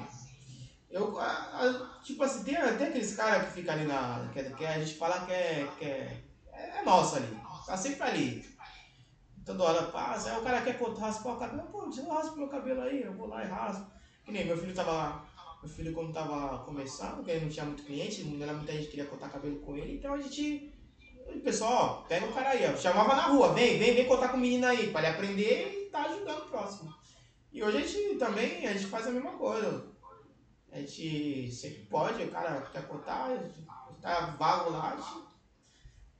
eu, 0.89 1.19
a, 1.19 1.25
a, 1.25 1.99
tipo 2.01 2.23
assim, 2.23 2.43
tem, 2.43 2.55
tem 2.55 2.87
aqueles 2.87 3.15
caras 3.15 3.47
que 3.47 3.53
ficam 3.53 3.73
ali 3.73 3.85
na. 3.85 4.29
Que, 4.33 4.43
que 4.51 4.65
a 4.65 4.79
gente 4.79 4.95
fala 4.95 5.25
que 5.25 5.31
é, 5.31 5.67
que 5.77 5.85
é, 5.85 6.23
é 6.53 6.81
nosso 6.83 7.17
ali. 7.17 7.39
Tá 7.65 7.77
sempre 7.77 8.03
ali. 8.03 8.57
Toda 9.45 9.63
hora 9.63 9.83
passa, 9.83 10.31
aí 10.31 10.39
o 10.39 10.43
cara 10.43 10.61
quer 10.61 10.79
raspar 10.79 11.33
o 11.33 11.39
cabelo, 11.39 11.67
pô, 11.69 11.85
você 11.85 12.01
raspa 12.03 12.35
meu 12.35 12.47
cabelo 12.47 12.81
aí, 12.81 13.01
eu 13.01 13.13
vou 13.13 13.27
lá 13.27 13.43
e 13.43 13.47
raspo. 13.47 14.00
Que 14.23 14.31
nem 14.31 14.45
meu 14.45 14.57
filho 14.57 14.73
tava. 14.73 15.25
Meu 15.61 15.69
filho 15.69 15.93
quando 15.93 16.11
tava 16.11 16.59
começando, 16.65 17.17
porque 17.17 17.31
ele 17.31 17.45
não 17.45 17.51
tinha 17.51 17.65
muito 17.65 17.83
cliente, 17.83 18.23
não 18.23 18.41
era 18.41 18.53
muita 18.53 18.71
gente 18.71 18.85
que 18.85 18.91
queria 18.91 19.05
cortar 19.05 19.29
cabelo 19.29 19.59
com 19.59 19.75
ele, 19.77 19.95
então 19.95 20.13
a 20.13 20.21
gente. 20.21 20.73
Pessoal, 21.43 22.01
ó, 22.03 22.07
pega 22.07 22.25
o 22.25 22.33
cara 22.33 22.49
aí, 22.49 22.65
ó. 22.65 22.75
Chamava 22.75 23.15
na 23.15 23.27
rua, 23.27 23.53
vem, 23.53 23.77
vem, 23.77 23.93
vem 23.93 24.07
cortar 24.07 24.29
com 24.29 24.37
o 24.37 24.39
menino 24.39 24.65
aí, 24.65 24.91
pra 24.91 25.01
ele 25.01 25.15
aprender 25.15 25.85
e 25.85 25.89
tá 25.89 26.05
ajudando 26.05 26.43
o 26.43 26.49
próximo. 26.49 26.93
E 27.51 27.63
hoje 27.63 27.77
a 27.77 27.81
gente 27.81 28.15
também, 28.17 28.65
a 28.65 28.73
gente 28.73 28.87
faz 28.87 29.05
a 29.07 29.11
mesma 29.11 29.33
coisa. 29.33 29.85
A 30.71 30.79
gente 30.79 31.51
sempre 31.51 31.83
pode, 31.85 32.23
o 32.23 32.31
cara 32.31 32.61
quer 32.71 32.87
cortar, 32.87 33.37
tá 34.01 34.35
vago 34.39 34.71
lá, 34.71 34.93
a 34.93 34.95
gente, 34.95 35.27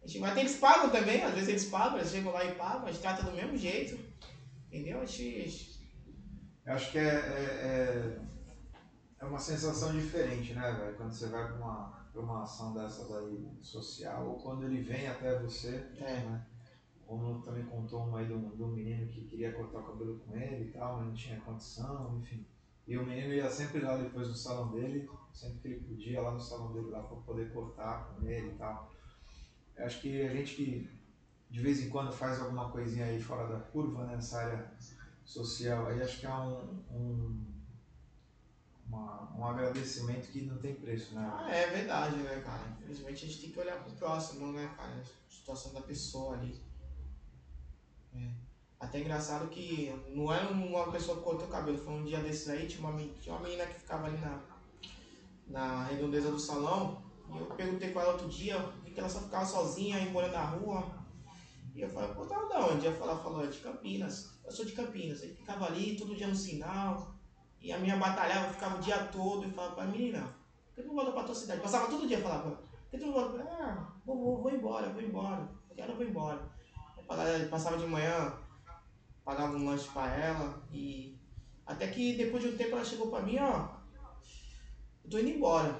a 0.04 0.08
gente, 0.08 0.20
mas 0.20 0.38
eles 0.38 0.58
pagam 0.58 0.90
também, 0.90 1.24
às 1.24 1.34
vezes 1.34 1.50
eles 1.50 1.66
pagam, 1.66 1.98
eles 1.98 2.12
chegam 2.12 2.34
lá 2.34 2.44
e 2.44 2.56
pagam, 2.56 2.86
a 2.86 2.92
gente 2.92 3.02
trata 3.02 3.24
do 3.24 3.32
mesmo 3.32 3.58
jeito. 3.58 3.98
Entendeu? 4.68 5.02
A 5.02 5.06
gente. 5.06 5.71
Eu 6.66 6.74
acho 6.74 6.92
que 6.92 7.00
é, 7.00 7.04
é, 7.04 8.18
é, 8.20 8.22
é 9.20 9.26
uma 9.26 9.40
sensação 9.40 9.92
diferente, 9.94 10.54
né, 10.54 10.72
velho? 10.74 10.96
Quando 10.96 11.12
você 11.12 11.28
vai 11.28 11.48
para 11.48 11.56
uma, 11.56 12.08
pra 12.12 12.22
uma 12.22 12.44
ação 12.44 12.74
dessa 12.74 13.08
daí 13.08 13.48
social, 13.62 14.28
ou 14.28 14.40
quando 14.40 14.66
ele 14.66 14.82
vem 14.82 15.08
até 15.08 15.40
você, 15.40 15.88
É. 15.98 16.20
né? 16.24 16.46
Como 17.08 17.42
também 17.42 17.66
contou 17.66 18.06
uma 18.06 18.20
aí 18.20 18.28
de 18.28 18.34
um, 18.34 18.56
de 18.56 18.64
um 18.64 18.70
menino 18.70 19.06
que 19.08 19.26
queria 19.26 19.52
cortar 19.52 19.80
o 19.80 19.84
cabelo 19.84 20.20
com 20.20 20.34
ele 20.34 20.70
e 20.70 20.72
tal, 20.72 20.98
mas 20.98 21.08
não 21.08 21.14
tinha 21.14 21.42
condição, 21.42 22.18
enfim. 22.18 22.46
E 22.88 22.98
o 22.98 23.06
menino 23.06 23.34
ia 23.34 23.50
sempre 23.50 23.82
lá 23.82 23.98
depois 23.98 24.30
no 24.30 24.36
salão 24.36 24.72
dele, 24.72 25.10
sempre 25.34 25.60
que 25.60 25.68
ele 25.68 25.80
podia, 25.82 26.22
lá 26.22 26.32
no 26.32 26.40
salão 26.40 26.72
dele 26.72 26.90
lá 26.90 27.04
para 27.04 27.18
poder 27.18 27.52
cortar 27.52 28.06
com 28.06 28.26
ele 28.26 28.52
e 28.52 28.56
tal. 28.56 28.90
Eu 29.76 29.86
acho 29.86 30.00
que 30.00 30.22
a 30.22 30.34
gente 30.34 30.56
que 30.56 30.90
de 31.50 31.60
vez 31.62 31.82
em 31.82 31.90
quando 31.90 32.14
faz 32.14 32.42
alguma 32.42 32.72
coisinha 32.72 33.06
aí 33.06 33.20
fora 33.22 33.46
da 33.48 33.60
curva, 33.60 34.06
né, 34.06 34.16
nessa 34.16 34.40
área 34.40 34.72
social, 35.32 35.88
aí 35.88 36.02
acho 36.02 36.20
que 36.20 36.26
é 36.26 36.34
um, 36.34 36.84
um, 36.92 37.46
uma, 38.86 39.34
um 39.38 39.46
agradecimento 39.46 40.30
que 40.30 40.42
não 40.42 40.58
tem 40.58 40.76
preço, 40.76 41.16
né? 41.16 41.32
Ah, 41.34 41.50
é 41.50 41.68
verdade, 41.68 42.18
né, 42.18 42.42
cara? 42.42 42.68
Infelizmente 42.78 43.26
a 43.26 43.28
gente 43.28 43.42
tem 43.42 43.52
que 43.52 43.60
olhar 43.60 43.82
pro 43.82 43.94
próximo, 43.94 44.52
né, 44.52 44.74
cara? 44.76 44.92
A 44.92 45.32
situação 45.32 45.74
da 45.74 45.82
pessoa 45.82 46.36
ali. 46.36 46.62
É. 48.14 48.30
Até 48.78 49.00
engraçado 49.00 49.48
que 49.48 49.96
não 50.10 50.34
era 50.34 50.50
uma 50.50 50.92
pessoa 50.92 51.18
que 51.18 51.24
cortou 51.24 51.48
o 51.48 51.52
cabelo, 51.52 51.78
foi 51.78 51.94
um 51.94 52.04
dia 52.04 52.20
desses 52.20 52.50
aí, 52.50 52.68
tinha 52.68 52.86
uma, 52.86 53.00
tinha 53.22 53.36
uma 53.36 53.44
menina 53.44 53.66
que 53.68 53.80
ficava 53.80 54.08
ali 54.08 54.18
na, 54.18 54.42
na 55.48 55.84
redondeza 55.86 56.30
do 56.30 56.40
salão, 56.40 57.02
e 57.30 57.38
eu 57.38 57.46
perguntei 57.46 57.92
com 57.92 58.02
ela 58.02 58.14
outro 58.14 58.28
dia, 58.28 58.60
vi 58.84 58.92
que 58.92 59.00
ela 59.00 59.08
só 59.08 59.22
ficava 59.22 59.46
sozinha, 59.46 59.98
aí 59.98 60.12
morando 60.12 60.34
na 60.34 60.46
rua. 60.46 61.02
E 61.74 61.82
eu 61.82 61.90
falei, 61.90 62.14
pô, 62.14 62.26
tava 62.26 62.50
da 62.50 62.68
onde? 62.68 62.86
Ela 62.86 62.98
falou, 62.98 63.24
falou, 63.24 63.46
é 63.46 63.48
de 63.48 63.60
Campinas. 63.60 64.41
Eu 64.52 64.56
sou 64.56 64.66
de 64.66 64.74
Campinas. 64.74 65.22
Aí 65.22 65.34
ficava 65.34 65.66
ali, 65.66 65.96
todo 65.96 66.14
dia 66.14 66.28
no 66.28 66.36
sinal, 66.36 67.16
e 67.62 67.72
a 67.72 67.78
minha 67.80 67.96
batalhava, 67.96 68.48
eu 68.48 68.54
ficava 68.54 68.76
o 68.76 68.82
dia 68.82 68.98
todo, 69.06 69.48
e 69.48 69.52
falava 69.52 69.76
pra 69.76 69.86
menina, 69.86 70.36
por 70.68 70.76
que 70.76 70.82
tu 70.82 70.88
não 70.90 70.96
volta 70.96 71.12
pra 71.14 71.24
tua 71.24 71.34
cidade? 71.36 71.62
Passava 71.62 71.88
todo 71.90 72.06
dia, 72.06 72.20
falava, 72.22 72.52
por 72.52 72.60
que 72.92 72.98
tu 72.98 73.06
não 73.06 73.14
volta? 73.14 73.42
Ah, 73.50 73.94
vou, 74.06 74.18
vou, 74.18 74.42
vou 74.42 74.52
embora, 74.52 74.90
vou 74.90 75.02
embora, 75.02 75.48
eu 75.70 75.76
quero, 75.76 75.94
eu 75.94 75.96
vou 75.96 76.06
embora. 76.06 76.52
Pagava- 77.08 77.48
Passava 77.50 77.78
de 77.78 77.88
manhã, 77.88 78.34
pagava 79.24 79.56
um 79.56 79.66
lanche 79.66 79.88
pra 79.94 80.14
ela, 80.14 80.62
e 80.70 81.18
até 81.66 81.88
que 81.88 82.18
depois 82.18 82.44
de 82.44 82.50
um 82.50 82.58
tempo 82.58 82.76
ela 82.76 82.84
chegou 82.84 83.08
pra 83.10 83.22
mim, 83.22 83.38
ó, 83.40 83.70
eu 85.06 85.10
tô 85.10 85.18
indo 85.18 85.30
embora. 85.30 85.80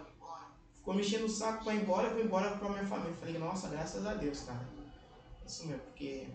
Ficou 0.78 0.94
me 0.94 1.02
enchendo 1.02 1.26
o 1.26 1.30
saco 1.30 1.66
pra 1.66 1.76
ir 1.76 1.82
embora, 1.82 2.08
eu 2.08 2.14
vou 2.14 2.24
embora 2.24 2.56
pra 2.56 2.70
minha 2.70 2.86
família. 2.86 3.12
Eu 3.12 3.16
falei, 3.18 3.38
nossa, 3.38 3.68
graças 3.68 4.06
a 4.06 4.14
Deus, 4.14 4.42
cara. 4.42 4.66
Isso 5.46 5.68
mesmo, 5.68 5.84
porque. 5.84 6.28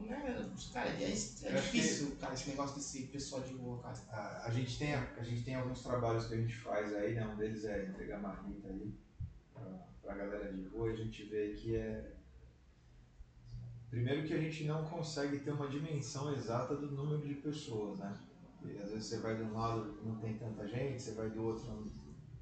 Né, 0.00 0.50
cara, 0.72 0.88
é, 0.88 1.04
é 1.04 1.60
difícil, 1.60 2.16
cara, 2.16 2.34
esse 2.34 2.50
negócio 2.50 2.76
desse 2.76 3.06
pessoal 3.06 3.42
de 3.42 3.54
rua, 3.54 3.80
cara. 3.82 3.96
A, 4.10 4.46
a, 4.46 4.50
gente 4.50 4.78
tem, 4.78 4.94
a, 4.94 5.22
gente 5.22 5.42
tem 5.44 5.54
alguns 5.54 5.82
trabalhos 5.82 6.26
que 6.26 6.34
a 6.34 6.36
gente 6.36 6.54
faz 6.56 6.94
aí, 6.94 7.14
né? 7.14 7.26
Um 7.26 7.36
deles 7.36 7.64
é 7.64 7.86
entregar 7.86 8.20
marmita 8.20 8.68
aí 8.68 8.94
pra, 9.52 9.62
pra 10.02 10.14
galera 10.14 10.52
de 10.52 10.64
rua 10.68 10.90
a 10.90 10.94
gente 10.94 11.24
vê 11.24 11.54
que 11.54 11.76
é. 11.76 12.14
Primeiro 13.90 14.26
que 14.26 14.34
a 14.34 14.40
gente 14.40 14.64
não 14.64 14.84
consegue 14.84 15.38
ter 15.38 15.50
uma 15.50 15.68
dimensão 15.68 16.32
exata 16.34 16.76
do 16.76 16.90
número 16.90 17.26
de 17.26 17.34
pessoas, 17.34 17.98
né? 17.98 18.18
E 18.62 18.76
às 18.78 18.90
vezes 18.90 19.06
você 19.06 19.18
vai 19.18 19.36
de 19.36 19.42
um 19.42 19.54
lado 19.54 19.98
não 20.04 20.16
tem 20.16 20.36
tanta 20.36 20.66
gente, 20.66 21.00
você 21.00 21.12
vai 21.12 21.30
do 21.30 21.42
outro 21.42 21.70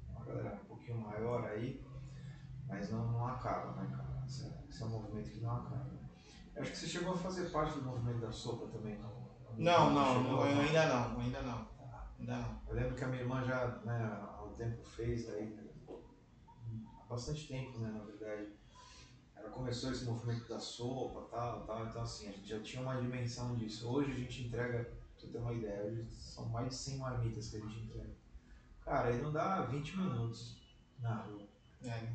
uma 0.09 0.25
galera 0.25 0.59
um 0.61 0.65
pouquinho 0.65 0.99
maior 0.99 1.45
aí, 1.45 1.81
mas 2.67 2.89
não, 2.89 3.11
não 3.11 3.27
acaba, 3.27 3.81
né, 3.81 3.95
cara? 3.95 4.23
Esse 4.25 4.45
é, 4.45 4.63
esse 4.69 4.81
é 4.81 4.85
um 4.85 4.89
movimento 4.89 5.29
que 5.29 5.39
não 5.39 5.55
acaba. 5.55 5.96
Acho 6.59 6.71
que 6.71 6.77
você 6.77 6.87
chegou 6.87 7.13
a 7.13 7.17
fazer 7.17 7.49
parte 7.51 7.77
do 7.79 7.85
movimento 7.85 8.19
da 8.19 8.31
sopa 8.31 8.67
também, 8.67 8.97
não? 8.97 9.27
Não, 9.57 9.93
não, 9.93 10.23
não, 10.23 10.45
eu 10.45 10.61
ainda 10.61 10.85
não, 10.87 11.19
ainda 11.19 11.41
não. 11.41 11.67
Ainda 12.19 12.37
não. 12.37 12.61
Eu 12.67 12.75
lembro 12.75 12.95
que 12.95 13.03
a 13.03 13.07
minha 13.07 13.21
irmã 13.21 13.43
já, 13.43 13.67
né, 13.85 14.19
há 14.21 14.43
um 14.43 14.53
tempo 14.53 14.83
fez, 14.83 15.29
aí, 15.29 15.57
há 15.87 17.05
bastante 17.05 17.47
tempo, 17.47 17.77
né, 17.79 17.89
na 17.89 18.03
verdade. 18.03 18.53
Ela 19.35 19.49
começou 19.49 19.91
esse 19.91 20.05
movimento 20.05 20.47
da 20.47 20.59
sopa, 20.59 21.27
tal, 21.29 21.65
tal, 21.65 21.85
então 21.85 22.01
assim, 22.01 22.27
a 22.27 22.31
gente 22.31 22.47
já 22.47 22.59
tinha 22.61 22.81
uma 22.81 22.99
dimensão 22.99 23.55
disso. 23.55 23.87
Hoje 23.89 24.11
a 24.11 24.15
gente 24.15 24.47
entrega, 24.47 24.83
pra 24.83 24.93
você 25.15 25.27
ter 25.27 25.37
uma 25.37 25.53
ideia, 25.53 25.83
hoje 25.83 26.07
são 26.11 26.49
mais 26.49 26.69
de 26.69 26.75
100 26.75 26.97
marmitas 26.97 27.49
que 27.49 27.57
a 27.57 27.59
gente 27.59 27.79
entrega. 27.79 28.15
Cara, 28.81 29.09
aí 29.09 29.21
não 29.21 29.31
dá 29.31 29.61
20 29.61 29.97
minutos 29.97 30.61
na 30.99 31.15
rua. 31.15 31.47
É. 31.83 32.13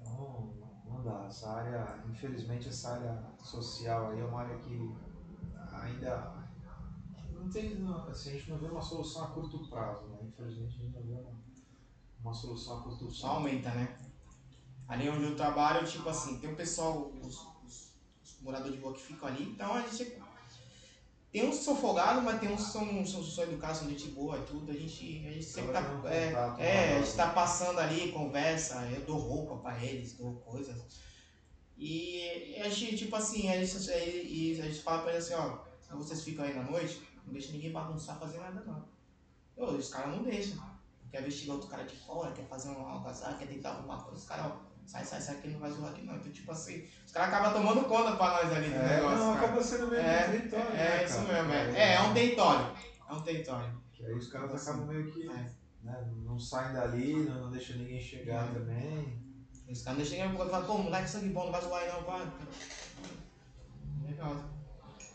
Então, 0.00 0.52
não- 0.92 1.02
dá. 1.02 1.24
Essa 1.26 1.50
área, 1.50 2.02
infelizmente, 2.08 2.68
essa 2.68 2.92
área 2.94 3.22
social 3.42 4.10
aí 4.10 4.20
é 4.20 4.24
uma 4.24 4.40
área 4.40 4.58
que 4.58 4.94
ainda 5.72 6.32
não 7.32 7.48
tem, 7.48 7.74
não, 7.76 8.06
assim, 8.08 8.30
a 8.30 8.32
gente 8.34 8.50
não 8.50 8.58
vê 8.58 8.66
uma 8.66 8.82
solução 8.82 9.24
a 9.24 9.26
curto 9.28 9.68
prazo, 9.68 10.06
né? 10.08 10.18
Infelizmente, 10.22 10.74
a 10.76 10.82
gente 10.84 10.94
não 10.94 11.02
vê 11.02 11.12
uma, 11.14 11.32
uma 12.22 12.34
solução 12.34 12.78
a 12.78 12.82
curto 12.82 13.10
Só 13.10 13.28
prazo. 13.28 13.36
aumenta, 13.46 13.70
né? 13.74 13.98
Ali 14.88 15.08
onde 15.08 15.24
eu 15.24 15.36
trabalho, 15.36 15.86
tipo 15.86 16.08
assim, 16.08 16.38
tem 16.38 16.52
o 16.52 16.56
pessoal, 16.56 17.10
os, 17.22 17.36
os- 17.64 17.92
os 18.22 18.40
moradores 18.40 18.76
de 18.76 18.82
rua 18.82 18.92
que 18.92 19.00
ficam 19.02 19.28
ali, 19.28 19.44
então 19.52 19.72
a 19.72 19.80
gente. 19.82 20.16
Tem 21.32 21.48
uns 21.48 21.58
que 21.58 21.64
são 21.64 21.74
folgados, 21.74 22.22
mas 22.22 22.38
tem 22.38 22.52
uns 22.52 22.66
que 22.66 22.72
são, 22.72 23.06
são, 23.06 23.24
são 23.24 23.44
educados, 23.44 23.78
são 23.78 23.88
gente 23.88 24.08
boa 24.08 24.38
e 24.38 24.42
tudo. 24.42 24.70
A 24.70 24.74
gente, 24.74 25.26
a 25.26 25.32
gente 25.32 25.44
sempre 25.44 25.72
tá. 25.72 25.80
É, 26.04 26.26
contato 26.26 26.60
é, 26.60 26.96
a 26.96 26.98
gente 27.00 27.16
tá 27.16 27.30
passando 27.30 27.80
ali, 27.80 28.12
conversa, 28.12 28.86
eu 28.94 29.00
dou 29.06 29.16
roupa 29.16 29.56
pra 29.56 29.82
eles, 29.82 30.12
dou 30.12 30.34
coisas. 30.34 30.76
E 31.78 32.54
a 32.62 32.68
gente, 32.68 32.98
tipo 32.98 33.16
assim, 33.16 33.50
a 33.50 33.64
gente, 33.64 33.90
a 33.90 34.64
gente 34.66 34.82
fala 34.82 35.02
pra 35.02 35.12
eles 35.12 35.24
assim, 35.24 35.34
ó, 35.34 35.96
vocês 35.96 36.22
ficam 36.22 36.44
aí 36.44 36.52
na 36.54 36.64
noite, 36.64 37.00
não 37.24 37.32
deixa 37.32 37.50
ninguém 37.50 37.72
bagunçar 37.72 38.18
fazer 38.18 38.36
nada 38.36 38.62
não. 38.66 38.86
Ô, 39.56 39.70
os 39.70 39.88
caras 39.88 40.14
não 40.14 40.22
deixam. 40.22 40.62
Quer 41.10 41.22
investigar 41.22 41.56
outro 41.56 41.70
cara 41.70 41.84
de 41.84 41.96
fora, 41.96 42.32
quer 42.32 42.46
fazer 42.46 42.68
um 42.70 42.86
algazarra, 42.86 43.38
quer 43.38 43.48
tentar 43.48 43.76
alguma 43.76 44.02
coisa, 44.02 44.18
os 44.18 44.26
caras, 44.26 44.52
ó, 44.52 44.71
sai, 44.86 45.04
sai, 45.04 45.20
sai, 45.20 45.36
que 45.36 45.48
não 45.48 45.58
vai 45.60 45.70
zoar 45.70 45.90
aqui 45.92 46.02
não. 46.02 46.16
Então, 46.16 46.30
tipo 46.32 46.52
assim, 46.52 46.86
os 47.06 47.12
caras 47.12 47.32
acabam 47.34 47.52
tomando 47.52 47.86
conta 47.88 48.16
pra 48.16 48.42
nós 48.42 48.52
ali 48.52 48.68
do 48.68 48.74
É, 48.76 48.96
negócio. 48.96 49.18
não, 49.18 49.34
cara. 49.34 49.46
acaba 49.46 49.62
sendo 49.62 49.88
meio 49.88 50.02
É, 50.02 50.22
que 50.22 50.28
um 50.28 50.32
território, 50.40 50.68
é, 50.68 50.72
né, 50.72 51.00
é 51.00 51.04
isso 51.04 51.16
cara? 51.26 51.42
mesmo, 51.44 51.52
é. 51.52 51.78
É, 51.80 51.94
é 51.94 52.00
um 52.00 52.14
território. 52.14 52.76
É 53.08 53.12
um 53.12 53.20
território. 53.22 53.82
Que 53.92 54.06
aí 54.06 54.12
os 54.14 54.28
caras 54.28 54.54
Assim, 54.54 54.70
acabam 54.70 54.86
meio 54.88 55.10
que, 55.12 55.28
é. 55.28 55.50
né, 55.82 56.10
não 56.24 56.38
saem 56.38 56.72
dali, 56.74 57.14
não, 57.24 57.42
não 57.44 57.50
deixam 57.50 57.76
ninguém 57.76 58.00
chegar 58.00 58.48
É. 58.48 58.52
também. 58.52 59.22
Os 59.70 59.82
caras 59.82 59.98
não 60.00 60.04
chegam 60.04 60.34
e 60.34 60.36
falam, 60.50 60.64
pô, 60.66 60.78
moleque 60.78 61.08
sangue 61.08 61.28
bom, 61.30 61.44
não 61.46 61.52
vai 61.52 61.60
zoar 61.62 61.82
aí 61.82 61.88
não, 61.92 62.02
pá. 62.02 62.26
Legal. 64.06 64.36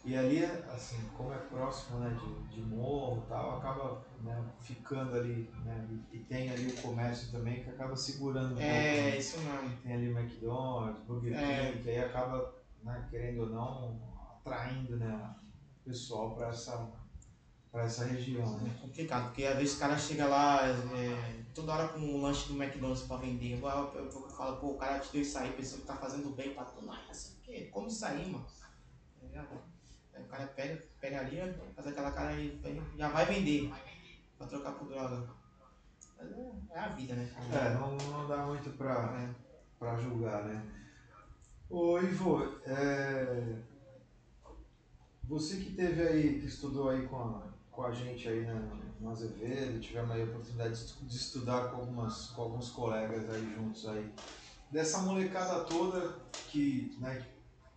E 0.07 0.15
ali, 0.15 0.41
assim, 0.73 1.05
como 1.17 1.33
é 1.33 1.37
próximo 1.37 1.99
né, 1.99 2.17
de, 2.17 2.55
de 2.55 2.61
morro 2.61 3.21
e 3.25 3.27
tal, 3.27 3.57
acaba 3.57 4.01
né, 4.21 4.41
ficando 4.61 5.17
ali, 5.17 5.51
né, 5.65 5.85
e, 6.13 6.19
tem 6.19 6.49
ali 6.49 6.67
o 6.67 6.81
comércio 6.81 7.29
também 7.29 7.61
que 7.61 7.69
acaba 7.69 7.93
segurando 7.93 8.53
um 8.53 8.55
pouco. 8.55 8.63
É, 8.63 9.17
isso 9.17 9.37
mesmo. 9.41 9.77
Tem 9.83 9.93
ali 9.93 10.09
o 10.09 10.17
McDonald's, 10.17 11.03
Burger 11.03 11.33
King, 11.33 11.43
É. 11.43 11.81
que 11.83 11.89
aí 11.89 11.99
acaba, 11.99 12.55
né, 12.81 13.05
querendo 13.09 13.41
ou 13.41 13.49
não, 13.49 13.99
atraindo 14.37 14.95
né, 14.95 15.35
o 15.81 15.83
pessoal 15.83 16.33
para 16.35 16.47
essa, 16.51 16.89
pra 17.69 17.83
essa 17.83 18.05
região, 18.05 18.49
né? 18.59 18.77
É 18.77 18.81
complicado, 18.81 19.25
porque 19.25 19.43
às 19.43 19.57
vezes 19.57 19.75
o 19.75 19.79
cara 19.79 19.97
chega 19.97 20.25
lá 20.25 20.65
é, 20.65 21.43
toda 21.53 21.73
hora 21.73 21.89
com 21.89 21.99
um 21.99 22.21
lanche 22.21 22.47
do 22.47 22.55
McDonald's 22.55 23.03
pra 23.03 23.17
vender. 23.17 23.59
Eu, 23.61 23.67
eu, 23.67 24.05
eu, 24.05 24.29
falo, 24.29 24.55
pô, 24.55 24.67
o 24.67 24.77
cara 24.77 24.99
te 24.99 25.11
deu 25.11 25.21
isso 25.21 25.37
aí, 25.37 25.51
pensou 25.51 25.79
que 25.79 25.85
tá 25.85 25.97
fazendo 25.97 26.29
bem 26.29 26.53
pra 26.53 26.63
tu. 26.63 26.81
Não, 26.81 26.93
assim, 27.09 27.35
o 27.39 27.41
quê? 27.41 27.67
Como 27.69 27.89
isso 27.89 28.05
aí, 28.05 28.31
mano? 28.31 28.45
Tá 28.45 29.27
ligado? 29.27 29.76
Aí 30.17 30.23
o 30.23 30.27
cara 30.27 30.47
pega, 30.47 30.83
pega 30.99 31.19
ali, 31.19 31.37
faz 31.75 31.87
aquela 31.87 32.11
cara 32.11 32.29
aí, 32.29 32.59
já 32.97 33.09
vai 33.09 33.25
vender 33.25 33.71
pra 34.37 34.47
trocar 34.47 34.71
por 34.73 34.87
droga. 34.87 35.29
Mas 36.17 36.31
é, 36.31 36.51
é 36.71 36.79
a 36.79 36.87
vida, 36.89 37.13
né? 37.13 37.29
É, 37.53 37.73
não, 37.75 37.95
não 37.95 38.27
dá 38.27 38.45
muito 38.47 38.71
pra, 38.71 39.15
É. 39.21 39.29
pra 39.77 39.95
julgar, 39.97 40.43
né? 40.45 40.63
Ô 41.69 41.99
Ivo, 41.99 42.59
é... 42.65 43.61
você 45.23 45.57
que 45.57 45.73
teve 45.73 46.01
aí, 46.01 46.39
que 46.39 46.47
estudou 46.47 46.89
aí 46.89 47.05
com 47.07 47.17
a, 47.17 47.43
com 47.71 47.83
a 47.83 47.91
gente 47.91 48.27
aí 48.27 48.41
né, 48.45 48.71
no 48.99 49.11
Azevedo, 49.11 49.79
tivemos 49.79 50.11
aí 50.11 50.21
a 50.21 50.25
oportunidade 50.25 50.69
de 50.71 50.75
estu- 50.85 51.05
de 51.05 51.15
estudar 51.15 51.69
com, 51.69 51.77
algumas, 51.81 52.27
com 52.27 52.41
alguns 52.41 52.69
colegas 52.71 53.29
aí 53.29 53.53
juntos 53.53 53.87
aí. 53.87 54.11
Dessa 54.71 54.99
molecada 54.99 55.63
toda 55.65 56.15
que, 56.49 56.95
né, 56.99 57.25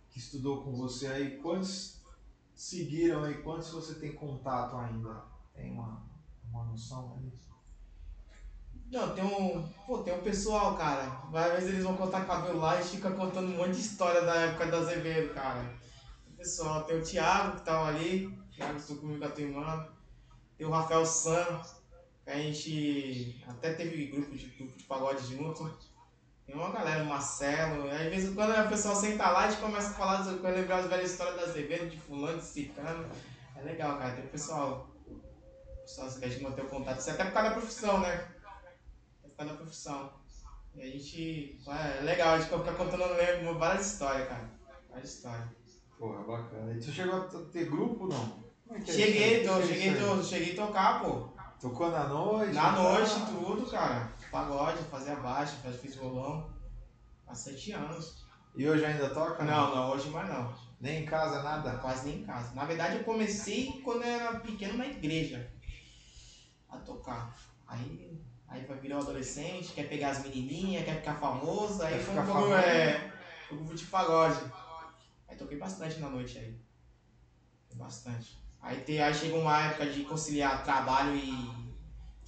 que 0.09 0.17
estudou 0.19 0.63
com 0.63 0.71
você 0.73 1.07
aí, 1.07 1.37
quantos 1.37 2.00
seguiram 2.61 3.23
aí, 3.23 3.41
quantos 3.41 3.71
você 3.71 3.95
tem 3.95 4.13
contato 4.13 4.77
ainda? 4.77 5.23
Tem 5.53 5.71
uma, 5.71 6.05
uma 6.47 6.65
noção 6.65 7.17
aí? 7.17 7.31
Não, 8.91 9.15
tem 9.15 9.23
um. 9.23 9.67
Pô, 9.87 9.99
tem 9.99 10.13
um 10.13 10.21
pessoal, 10.21 10.77
cara. 10.77 11.23
Às 11.33 11.53
vezes 11.53 11.69
eles 11.69 11.83
vão 11.83 11.97
cortar 11.97 12.27
cabelo 12.27 12.59
lá 12.59 12.79
e 12.79 12.83
fica 12.83 13.09
contando 13.11 13.47
um 13.47 13.57
monte 13.57 13.71
de 13.71 13.81
história 13.81 14.21
da 14.21 14.35
época 14.35 14.67
da 14.67 14.77
Azevedo, 14.79 15.33
cara. 15.33 15.75
O 16.29 16.37
pessoal, 16.37 16.83
tem 16.83 16.99
o 16.99 17.03
Thiago 17.03 17.57
que 17.57 17.65
tava 17.65 17.87
ali, 17.87 18.37
Thiago 18.53 18.77
estou 18.77 18.97
comigo 18.97 19.19
com 19.19 19.25
a 19.25 19.31
tua 19.31 19.43
irmã. 19.43 19.87
Tem 20.57 20.67
o 20.67 20.71
Rafael 20.71 21.05
Sam, 21.05 21.61
que 22.23 22.29
a 22.29 22.37
gente 22.37 23.43
até 23.47 23.73
teve 23.73 24.05
grupo 24.07 24.35
de, 24.35 24.45
grupo 24.47 24.77
de 24.77 24.83
pagode 24.83 25.25
junto. 25.35 25.63
Tem 26.51 26.59
uma 26.59 26.69
galera, 26.69 27.03
o 27.03 27.07
Marcelo. 27.07 27.89
Aí, 27.89 28.07
Às 28.07 28.13
vezes 28.13 28.35
quando 28.35 28.51
o 28.51 28.67
pessoal 28.67 28.93
senta 28.93 29.29
lá, 29.29 29.45
a 29.45 29.49
gente 29.49 29.61
começa 29.61 29.91
a 29.91 29.93
falar, 29.93 30.21
vai 30.21 30.51
lembrar 30.51 30.79
as 30.79 30.87
velhas 30.87 31.11
histórias 31.11 31.37
da 31.37 31.43
Azevedo, 31.43 31.89
de 31.89 31.97
fulano, 31.97 32.39
de 32.39 32.43
cicano. 32.43 33.05
É 33.55 33.61
legal, 33.61 33.97
cara. 33.97 34.15
Tem 34.15 34.25
o 34.25 34.27
pessoal. 34.27 34.89
O 35.07 35.81
pessoal 35.81 36.09
que 36.11 36.25
a 36.25 36.27
gente 36.27 36.43
mantém 36.43 36.65
o 36.65 36.67
contato. 36.67 36.99
Isso 36.99 37.09
é 37.09 37.13
até 37.13 37.23
por 37.23 37.31
causa 37.31 37.49
da 37.49 37.55
profissão, 37.55 38.01
né? 38.01 38.27
É 39.23 39.29
por 39.29 39.37
causa 39.37 39.53
da 39.53 39.59
profissão. 39.59 40.11
E 40.75 40.81
a 40.81 40.85
gente. 40.87 41.57
É 41.69 42.01
legal, 42.01 42.33
a 42.33 42.39
gente 42.39 42.49
fica 42.49 42.73
contando 42.73 43.05
lembro, 43.13 43.57
várias 43.57 43.93
histórias, 43.93 44.27
cara. 44.27 44.49
Várias 44.89 45.09
histórias. 45.09 45.47
Porra, 45.97 46.21
bacana. 46.23 46.73
E 46.73 46.79
tu 46.81 46.91
chegou 46.91 47.15
a 47.15 47.45
ter 47.49 47.69
grupo 47.69 48.07
não? 48.07 48.43
É 48.71 48.77
é 48.77 48.85
Cheguei, 48.85 49.47
tô, 49.47 49.61
cheguei, 49.61 49.95
tô, 49.95 50.21
cheguei 50.21 50.53
a 50.59 50.65
tocar, 50.65 51.01
pô. 51.01 51.29
Tocou 51.61 51.91
na 51.91 52.09
noite? 52.09 52.53
Na 52.53 52.73
tal? 52.73 52.83
noite, 52.83 53.13
tudo, 53.27 53.71
cara. 53.71 54.11
Pagode, 54.31 54.81
fazia 54.83 55.15
baixo, 55.17 55.57
fiz 55.81 55.95
violão. 55.95 56.49
Há 57.27 57.35
sete 57.35 57.73
anos. 57.73 58.23
E 58.55 58.67
hoje 58.67 58.85
ainda 58.85 59.09
toca? 59.09 59.43
Não, 59.43 59.75
não, 59.75 59.91
hoje 59.91 60.09
mais 60.09 60.29
não. 60.29 60.53
Nem 60.79 61.03
em 61.03 61.05
casa, 61.05 61.43
nada? 61.43 61.77
Quase 61.77 62.07
nem 62.07 62.19
em 62.19 62.23
casa. 62.23 62.53
Na 62.53 62.65
verdade, 62.65 62.97
eu 62.97 63.03
comecei 63.03 63.81
quando 63.83 64.03
eu 64.03 64.09
era 64.09 64.39
pequeno 64.39 64.77
na 64.77 64.87
igreja 64.87 65.51
a 66.69 66.77
tocar. 66.77 67.35
Aí, 67.67 68.19
aí 68.47 68.65
vai 68.65 68.77
virar 68.77 68.97
um 68.97 69.01
adolescente, 69.01 69.73
quer 69.73 69.87
pegar 69.89 70.11
as 70.11 70.23
menininhas, 70.23 70.85
quer 70.85 70.97
ficar 70.97 71.15
famoso. 71.15 71.83
Aí 71.83 72.01
foi 72.01 72.17
um 72.17 72.25
pouco, 72.25 72.53
é, 72.53 73.11
um 73.51 73.57
grupo 73.57 73.75
de 73.75 73.85
pagode. 73.85 74.39
Aí 75.27 75.35
toquei 75.35 75.57
bastante 75.57 75.99
na 75.99 76.09
noite 76.09 76.37
aí. 76.37 76.57
Bastante. 77.75 78.37
Aí, 78.61 78.81
te, 78.81 78.99
aí 78.99 79.13
chegou 79.13 79.41
uma 79.41 79.65
época 79.65 79.87
de 79.87 80.03
conciliar 80.03 80.63
trabalho 80.63 81.15
e 81.15 81.70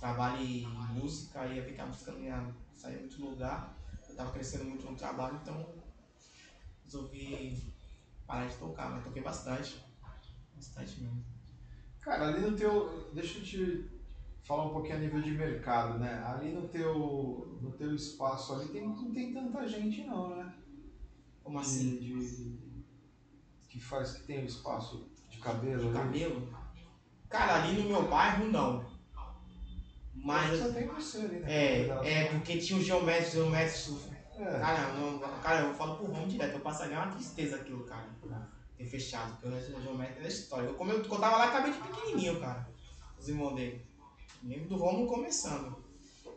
trabalho 0.04 0.44
e 0.44 0.66
música, 0.68 1.40
aí 1.40 1.56
ia 1.56 1.64
ficar 1.64 1.86
buscando 1.86 2.20
minha 2.20 2.54
sair 2.76 3.00
muito 3.00 3.24
lugar. 3.24 3.74
Eu 4.10 4.16
tava 4.18 4.34
crescendo 4.34 4.66
muito 4.66 4.86
no 4.86 4.98
trabalho, 4.98 5.40
então 5.42 5.66
resolvi 6.84 7.74
parar 8.28 8.48
de 8.48 8.58
tocar, 8.58 8.92
mas 8.92 9.04
toquei 9.06 9.24
bastante. 9.24 9.82
Bastante 10.54 11.02
mesmo. 11.02 11.24
Cara, 12.02 12.28
ali 12.28 12.42
no 12.42 12.58
teu. 12.58 13.10
Deixa 13.14 13.38
eu 13.40 13.44
te 13.46 13.90
falar 14.44 14.66
um 14.66 14.74
pouquinho 14.74 14.98
a 14.98 15.00
nível 15.00 15.22
de 15.22 15.32
mercado, 15.32 15.98
né? 15.98 16.22
Ali 16.26 16.52
no 16.52 16.68
teu, 16.68 17.58
no 17.62 17.72
teu 17.72 17.96
espaço 17.96 18.54
ali 18.56 18.68
tem, 18.74 18.86
não 18.86 19.14
tem 19.14 19.34
tanta 19.34 19.66
gente 19.66 20.04
não, 20.04 20.36
né? 20.36 20.54
Como 21.42 21.60
assim? 21.60 21.98
De, 21.98 22.14
de- 22.14 22.84
que 23.70 23.80
faz 23.80 24.12
que 24.18 24.24
tem 24.28 24.44
o 24.44 24.46
espaço 24.46 25.10
de 25.30 25.38
cabelo 25.40 25.88
ali. 25.88 25.94
Cabelo? 25.94 26.58
Cara, 27.30 27.64
ali 27.64 27.82
no 27.82 27.88
meu 27.88 28.10
bairro 28.10 28.52
não. 28.52 28.93
Mas. 30.14 30.60
Só 30.60 30.72
tem 30.72 30.88
você 30.88 31.18
ali, 31.20 31.40
né? 31.40 31.52
É, 31.52 32.14
é 32.14 32.30
porque 32.30 32.58
tinha 32.58 32.80
o 32.80 32.84
geométrico, 32.84 33.32
geométrico. 33.32 34.00
É. 34.38 34.60
Cara, 34.60 34.94
não, 34.94 35.20
cara, 35.20 35.62
eu 35.62 35.76
falo 35.76 35.98
pro 35.98 36.08
Rome 36.08 36.28
direto, 36.28 36.54
eu 36.54 36.60
passaria 36.60 36.98
uma 36.98 37.12
tristeza 37.12 37.58
aquilo, 37.58 37.84
cara. 37.86 38.08
Ter 38.78 38.86
fechado, 38.86 39.38
porque 39.40 39.48
o 39.48 39.82
geométrico 39.82 40.24
é 40.24 40.28
história. 40.28 40.68
Eu, 40.68 40.74
como 40.76 40.92
eu, 40.92 41.00
quando 41.02 41.14
eu 41.14 41.20
tava 41.20 41.38
lá, 41.38 41.46
acabei 41.46 41.72
de 41.72 41.78
pequenininho, 41.78 42.40
cara. 42.40 42.68
Os 43.20 43.28
irmãos 43.30 43.56
dele. 43.56 43.86
Lembro 44.44 44.70
do 44.70 44.78
Romulo 44.78 45.08
começando. 45.08 45.84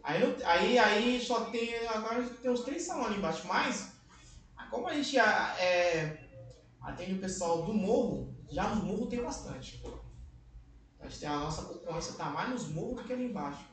Aí, 0.03 0.23
aí, 0.45 0.79
aí 0.79 1.21
só 1.21 1.47
tem. 1.47 1.75
Agora 1.89 2.23
tem 2.23 2.51
uns 2.51 2.61
três 2.61 2.83
salões 2.83 3.09
ali 3.09 3.19
embaixo, 3.19 3.47
mas. 3.47 3.97
Como 4.71 4.89
a 4.89 4.95
gente 4.95 5.19
ah, 5.19 5.57
é, 5.59 6.19
atende 6.81 7.15
o 7.15 7.21
pessoal 7.21 7.65
do 7.65 7.73
morro, 7.73 8.35
já 8.51 8.69
no 8.69 8.85
morro 8.85 9.07
tem 9.07 9.23
bastante. 9.23 9.83
A 11.25 11.39
nossa 11.39 11.63
concorrência 11.63 12.15
tá 12.15 12.31
mais 12.31 12.51
nos 12.51 12.69
morros 12.69 12.97
do 12.97 13.05
que 13.05 13.13
ali 13.13 13.27
embaixo. 13.27 13.65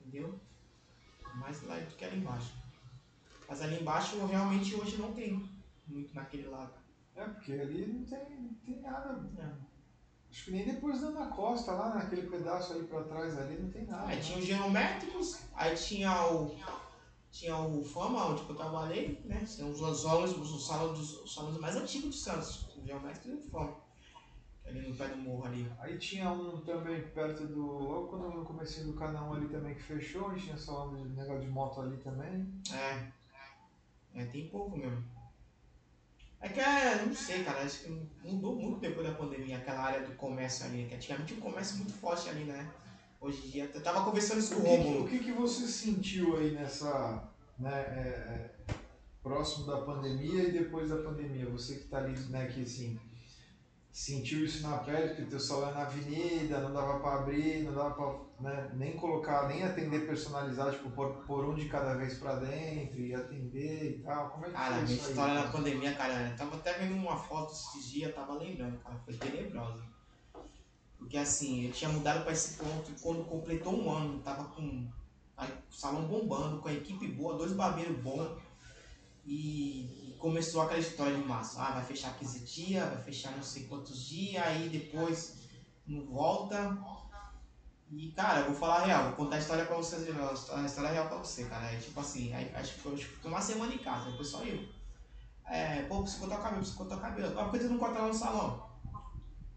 Entendeu? 0.00 0.38
Mais 1.34 1.62
lá 1.62 1.76
do 1.76 1.96
que 1.96 2.04
ali 2.04 2.18
embaixo. 2.18 2.52
Mas 3.48 3.62
ali 3.62 3.80
embaixo 3.80 4.24
realmente 4.26 4.74
hoje 4.74 4.96
não 4.96 5.12
tem 5.12 5.48
muito 5.86 6.14
naquele 6.14 6.48
lado. 6.48 6.72
É, 7.16 7.24
porque 7.24 7.52
ali 7.52 7.86
não 7.86 8.04
tem, 8.04 8.40
não 8.40 8.54
tem 8.64 8.80
nada. 8.80 9.20
É. 9.38 9.74
Acho 10.30 10.46
que 10.46 10.50
nem 10.50 10.64
depois 10.64 11.00
da 11.00 11.08
Ana 11.08 11.26
Costa, 11.26 11.72
lá 11.72 11.94
naquele 11.94 12.28
pedaço 12.28 12.72
ali 12.72 12.84
pra 12.84 13.04
trás 13.04 13.38
ali, 13.38 13.56
não 13.56 13.70
tem 13.70 13.86
nada. 13.86 14.08
Aí 14.08 14.16
né? 14.16 14.22
tinha 14.22 14.38
os 14.38 14.44
geométricos, 14.44 15.40
aí 15.54 15.76
tinha 15.76 16.26
o. 16.32 16.56
Tinha 17.30 17.56
o 17.56 17.84
Fama, 17.84 18.26
onde 18.26 18.48
eu 18.48 18.54
trabalhei, 18.54 19.20
né? 19.24 19.44
Tinha 19.44 19.66
os 19.66 19.78
salões, 20.00 20.30
os 20.36 20.66
salões, 20.66 20.98
os 20.98 21.34
salões 21.34 21.58
mais 21.58 21.74
antigos 21.74 22.14
de 22.14 22.20
Santos, 22.20 22.68
o 22.76 22.86
geométrico 22.86 23.28
e 23.28 23.34
o 23.34 23.50
Fama. 23.50 23.83
Ali 24.66 24.88
no 24.88 24.96
pé 24.96 25.08
do 25.08 25.16
morro 25.16 25.44
ali. 25.44 25.70
Aí 25.78 25.98
tinha 25.98 26.30
um 26.30 26.60
também 26.60 27.02
perto 27.08 27.46
do. 27.46 27.60
Logo 27.60 28.08
quando 28.08 28.36
eu 28.36 28.44
comecei 28.44 28.84
do 28.84 28.94
canal 28.94 29.34
ali 29.34 29.46
também 29.48 29.74
que 29.74 29.82
fechou, 29.82 30.34
e 30.34 30.40
tinha 30.40 30.56
salão 30.56 30.94
de 30.96 31.08
negócio 31.10 31.42
de 31.42 31.48
moto 31.48 31.80
ali 31.80 31.96
também. 31.98 32.46
É. 32.72 33.06
É, 34.14 34.24
tem 34.26 34.48
pouco 34.48 34.76
mesmo. 34.76 35.04
É 36.40 36.48
que 36.48 36.60
é, 36.60 37.04
não 37.04 37.14
sei, 37.14 37.42
cara, 37.42 37.62
acho 37.62 37.84
que 37.84 38.08
mudou 38.22 38.54
muito 38.54 38.78
depois 38.78 39.06
da 39.06 39.14
pandemia, 39.14 39.56
aquela 39.56 39.80
área 39.80 40.06
do 40.06 40.14
comércio 40.14 40.66
ali, 40.66 40.86
que 40.86 40.94
antigamente 40.94 41.34
tinha 41.34 41.40
um 41.40 41.50
comércio 41.50 41.78
muito 41.78 41.94
forte 41.94 42.28
ali, 42.28 42.44
né? 42.44 42.70
Hoje 43.18 43.46
em 43.46 43.50
dia, 43.50 43.70
eu 43.72 43.82
tava 43.82 44.04
conversando 44.04 44.40
isso 44.40 44.54
com 44.54 44.60
o 44.60 44.66
Romulo. 44.66 45.04
o 45.04 45.08
que, 45.08 45.20
que 45.20 45.32
você 45.32 45.66
sentiu 45.66 46.36
aí 46.36 46.50
nessa. 46.50 47.26
Né, 47.58 47.72
é, 47.72 48.50
é, 48.68 48.74
próximo 49.22 49.66
da 49.66 49.80
pandemia 49.80 50.42
e 50.42 50.52
depois 50.52 50.90
da 50.90 50.96
pandemia? 50.98 51.48
Você 51.48 51.76
que 51.76 51.84
tá 51.84 51.98
ali, 51.98 52.12
né, 52.28 52.46
que 52.46 52.62
assim. 52.62 53.00
Sentiu 53.94 54.44
isso 54.44 54.68
na 54.68 54.78
pele, 54.78 55.14
que 55.14 55.24
teu 55.26 55.38
salão 55.38 55.70
é 55.70 55.72
na 55.72 55.82
avenida, 55.82 56.60
não 56.60 56.72
dava 56.74 56.98
pra 56.98 57.14
abrir, 57.14 57.62
não 57.62 57.72
dava 57.72 57.94
pra 57.94 58.50
né, 58.50 58.70
nem 58.74 58.96
colocar, 58.96 59.46
nem 59.46 59.62
atender 59.62 60.04
personalizado, 60.04 60.72
tipo, 60.72 60.90
por, 60.90 61.24
por 61.24 61.44
um 61.44 61.54
de 61.54 61.68
cada 61.68 61.94
vez 61.94 62.18
pra 62.18 62.34
dentro 62.34 62.98
e 62.98 63.14
atender 63.14 63.90
e 63.92 64.02
tal. 64.02 64.30
Como 64.30 64.46
é 64.46 64.48
que 64.48 64.54
Cara, 64.56 64.74
foi 64.74 64.82
minha 64.82 64.96
isso 64.96 65.04
aí? 65.04 65.10
história 65.12 65.34
na 65.34 65.46
pandemia, 65.48 65.94
cara, 65.94 66.28
eu 66.28 66.36
tava 66.36 66.56
até 66.56 66.72
vendo 66.72 66.96
uma 66.96 67.16
foto 67.16 67.52
esses 67.52 67.88
dias, 67.88 68.12
tava 68.12 68.34
lembrando, 68.34 68.76
cara, 68.78 68.96
foi 69.04 69.14
tenebrosa. 69.14 69.84
Porque 70.98 71.16
assim, 71.16 71.66
eu 71.66 71.70
tinha 71.72 71.90
mudado 71.90 72.24
pra 72.24 72.32
esse 72.32 72.54
ponto 72.54 72.90
e 72.90 73.00
quando 73.00 73.22
completou 73.24 73.80
um 73.80 73.92
ano, 73.92 74.18
tava 74.24 74.42
com 74.46 74.88
o 75.38 75.72
salão 75.72 76.02
bombando, 76.08 76.58
com 76.60 76.68
a 76.68 76.72
equipe 76.72 77.06
boa, 77.12 77.36
dois 77.38 77.52
barbeiros 77.52 77.96
bons. 77.98 78.42
E 79.24 80.03
começou 80.24 80.62
aquela 80.62 80.80
história 80.80 81.14
de 81.14 81.22
massa. 81.22 81.60
Ah, 81.60 81.72
vai 81.72 81.84
fechar 81.84 82.16
15 82.16 82.38
dias, 82.46 82.88
vai 82.88 83.02
fechar 83.02 83.32
não 83.32 83.42
sei 83.42 83.64
quantos 83.64 84.06
dias, 84.06 84.42
aí 84.42 84.70
depois 84.70 85.36
não 85.86 86.02
volta. 86.06 86.78
E, 87.90 88.10
cara, 88.12 88.40
eu 88.40 88.46
vou 88.46 88.54
falar 88.54 88.76
a 88.76 88.86
real, 88.86 89.04
vou 89.04 89.12
contar 89.12 89.36
a 89.36 89.38
história 89.38 89.66
pra 89.66 89.76
vocês, 89.76 90.02
a 90.50 90.62
história 90.64 90.90
real 90.90 91.08
pra 91.08 91.18
você, 91.18 91.44
cara. 91.44 91.70
É 91.70 91.76
tipo 91.76 92.00
assim, 92.00 92.32
aí, 92.32 92.50
acho 92.54 92.72
que 92.72 92.80
foi 92.80 92.96
uma 93.24 93.42
semana 93.42 93.74
em 93.74 93.78
casa, 93.78 94.08
o 94.08 94.16
pessoal 94.16 94.44
eu. 94.44 94.66
É, 95.44 95.82
pô, 95.82 96.00
preciso 96.00 96.20
cortar 96.20 96.38
o 96.38 96.42
cabelo, 96.42 96.60
preciso 96.60 96.78
cortar 96.78 96.96
o 96.96 97.00
cabelo. 97.00 97.38
Ah, 97.38 97.44
por 97.44 97.52
que 97.52 97.58
tu 97.58 97.70
não 97.70 97.78
corta 97.78 97.98
lá 97.98 98.08
no 98.08 98.14
salão? 98.14 98.66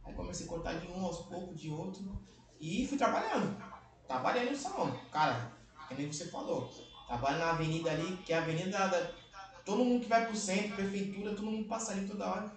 Aí 0.04 0.14
comecei 0.14 0.46
a 0.46 0.50
cortar 0.50 0.74
de 0.74 0.88
um 0.92 1.06
aos 1.06 1.20
poucos, 1.28 1.62
de 1.62 1.70
outro. 1.70 2.22
E 2.60 2.86
fui 2.86 2.98
trabalhando. 2.98 3.58
Trabalhando 4.06 4.52
no 4.52 4.58
salão. 4.58 5.00
Cara, 5.14 5.50
que 5.88 5.96
nem 5.96 6.12
você 6.12 6.26
falou. 6.26 6.70
Trabalho 7.08 7.38
na 7.38 7.52
avenida 7.52 7.90
ali, 7.90 8.18
que 8.18 8.34
é 8.34 8.38
a 8.38 8.42
avenida 8.42 8.86
da. 8.90 9.27
Todo 9.68 9.84
mundo 9.84 10.02
que 10.02 10.08
vai 10.08 10.26
pro 10.26 10.36
centro, 10.36 10.78
prefeitura, 10.78 11.36
todo 11.36 11.46
mundo 11.46 11.68
passa 11.68 11.92
ali 11.92 12.08
toda 12.08 12.26
hora. 12.26 12.52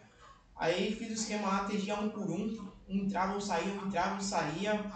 Aí 0.54 0.94
fiz 0.94 1.10
o 1.10 1.14
esquema 1.14 1.48
lá, 1.48 1.56
atendia 1.62 1.96
um 1.96 2.08
por 2.08 2.30
um. 2.30 2.72
um 2.88 2.98
entrava, 2.98 3.36
um 3.36 3.40
saía, 3.40 3.74
um 3.74 3.86
entrava, 3.86 4.14
um 4.14 4.20
saía. 4.20 4.92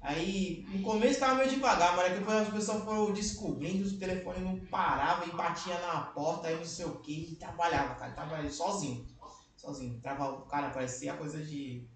Aí, 0.00 0.64
no 0.70 0.82
começo 0.82 1.20
tava 1.20 1.34
meio 1.34 1.50
devagar, 1.50 1.94
mas 1.94 2.14
depois 2.14 2.38
as 2.38 2.48
pessoas 2.48 2.82
foram 2.82 3.12
descobrindo, 3.12 3.86
o 3.86 3.98
telefone 3.98 4.40
não 4.40 4.58
parava 4.70 5.26
e 5.26 5.32
batia 5.32 5.78
na 5.80 6.00
porta, 6.00 6.48
aí 6.48 6.56
não 6.56 6.64
sei 6.64 6.86
o 6.86 6.96
que, 7.00 7.32
e 7.32 7.36
trabalhava, 7.36 7.94
cara, 7.96 8.12
trabalhava 8.12 8.48
sozinho. 8.48 9.06
Sozinho. 9.54 10.00
Trava, 10.00 10.40
cara, 10.46 10.70
parecia 10.70 11.12
coisa 11.12 11.44
de. 11.44 11.86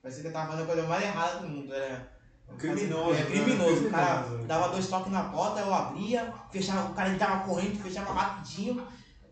Parecia 0.00 0.22
que 0.22 0.28
eu 0.28 0.32
tava 0.32 0.52
fazendo 0.52 0.62
a 0.62 0.72
coisa 0.72 0.86
mais 0.86 1.02
errada 1.02 1.40
do 1.40 1.48
mundo. 1.48 1.74
Era. 1.74 2.16
Criminoso. 2.56 3.14
É, 3.14 3.24
né? 3.24 3.26
criminoso. 3.26 3.88
O 3.88 3.90
cara 3.90 4.22
dava 4.46 4.68
dois 4.68 4.86
toques 4.86 5.12
na 5.12 5.24
porta, 5.24 5.60
eu 5.60 5.74
abria, 5.74 6.32
fechava, 6.52 6.92
o 6.92 6.94
cara 6.94 7.10
entrava 7.10 7.44
correndo, 7.44 7.82
fechava 7.82 8.12
rapidinho, 8.12 8.86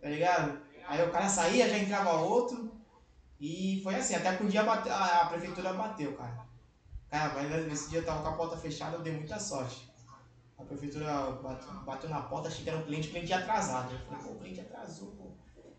tá 0.07 0.11
ligado? 0.11 0.61
Aí 0.87 1.03
o 1.03 1.11
cara 1.11 1.29
saía, 1.29 1.69
já 1.69 1.79
entrava 1.79 2.13
outro. 2.21 2.71
E 3.41 3.81
foi 3.83 3.97
assim, 3.97 4.15
até 4.15 4.37
que 4.37 4.45
um 4.45 4.49
dia 4.49 4.63
bate- 4.63 4.89
a, 4.89 5.23
a 5.23 5.27
prefeitura 5.27 5.73
bateu, 5.73 6.17
cara. 6.17 6.47
Cara, 7.11 7.35
mas 7.35 7.67
nesse 7.67 7.91
dia 7.91 7.99
eu 7.99 8.05
tava 8.05 8.23
com 8.23 8.29
a 8.29 8.33
porta 8.37 8.57
fechada, 8.57 8.97
eu 8.97 9.03
dei 9.03 9.13
muita 9.13 9.39
sorte. 9.39 9.89
A 10.57 10.63
prefeitura 10.65 11.33
bateu, 11.43 11.73
bateu 11.85 12.09
na 12.09 12.23
porta, 12.23 12.49
achei 12.49 12.63
que 12.63 12.71
era 12.71 12.79
um 12.79 12.85
cliente, 12.85 13.09
cliente 13.09 13.33
atrasado. 13.33 13.93
Eu 13.93 13.99
falei, 13.99 14.23
pô, 14.23 14.31
o 14.31 14.39
cliente 14.39 14.61
atrasou, 14.61 15.09
pô. 15.09 15.25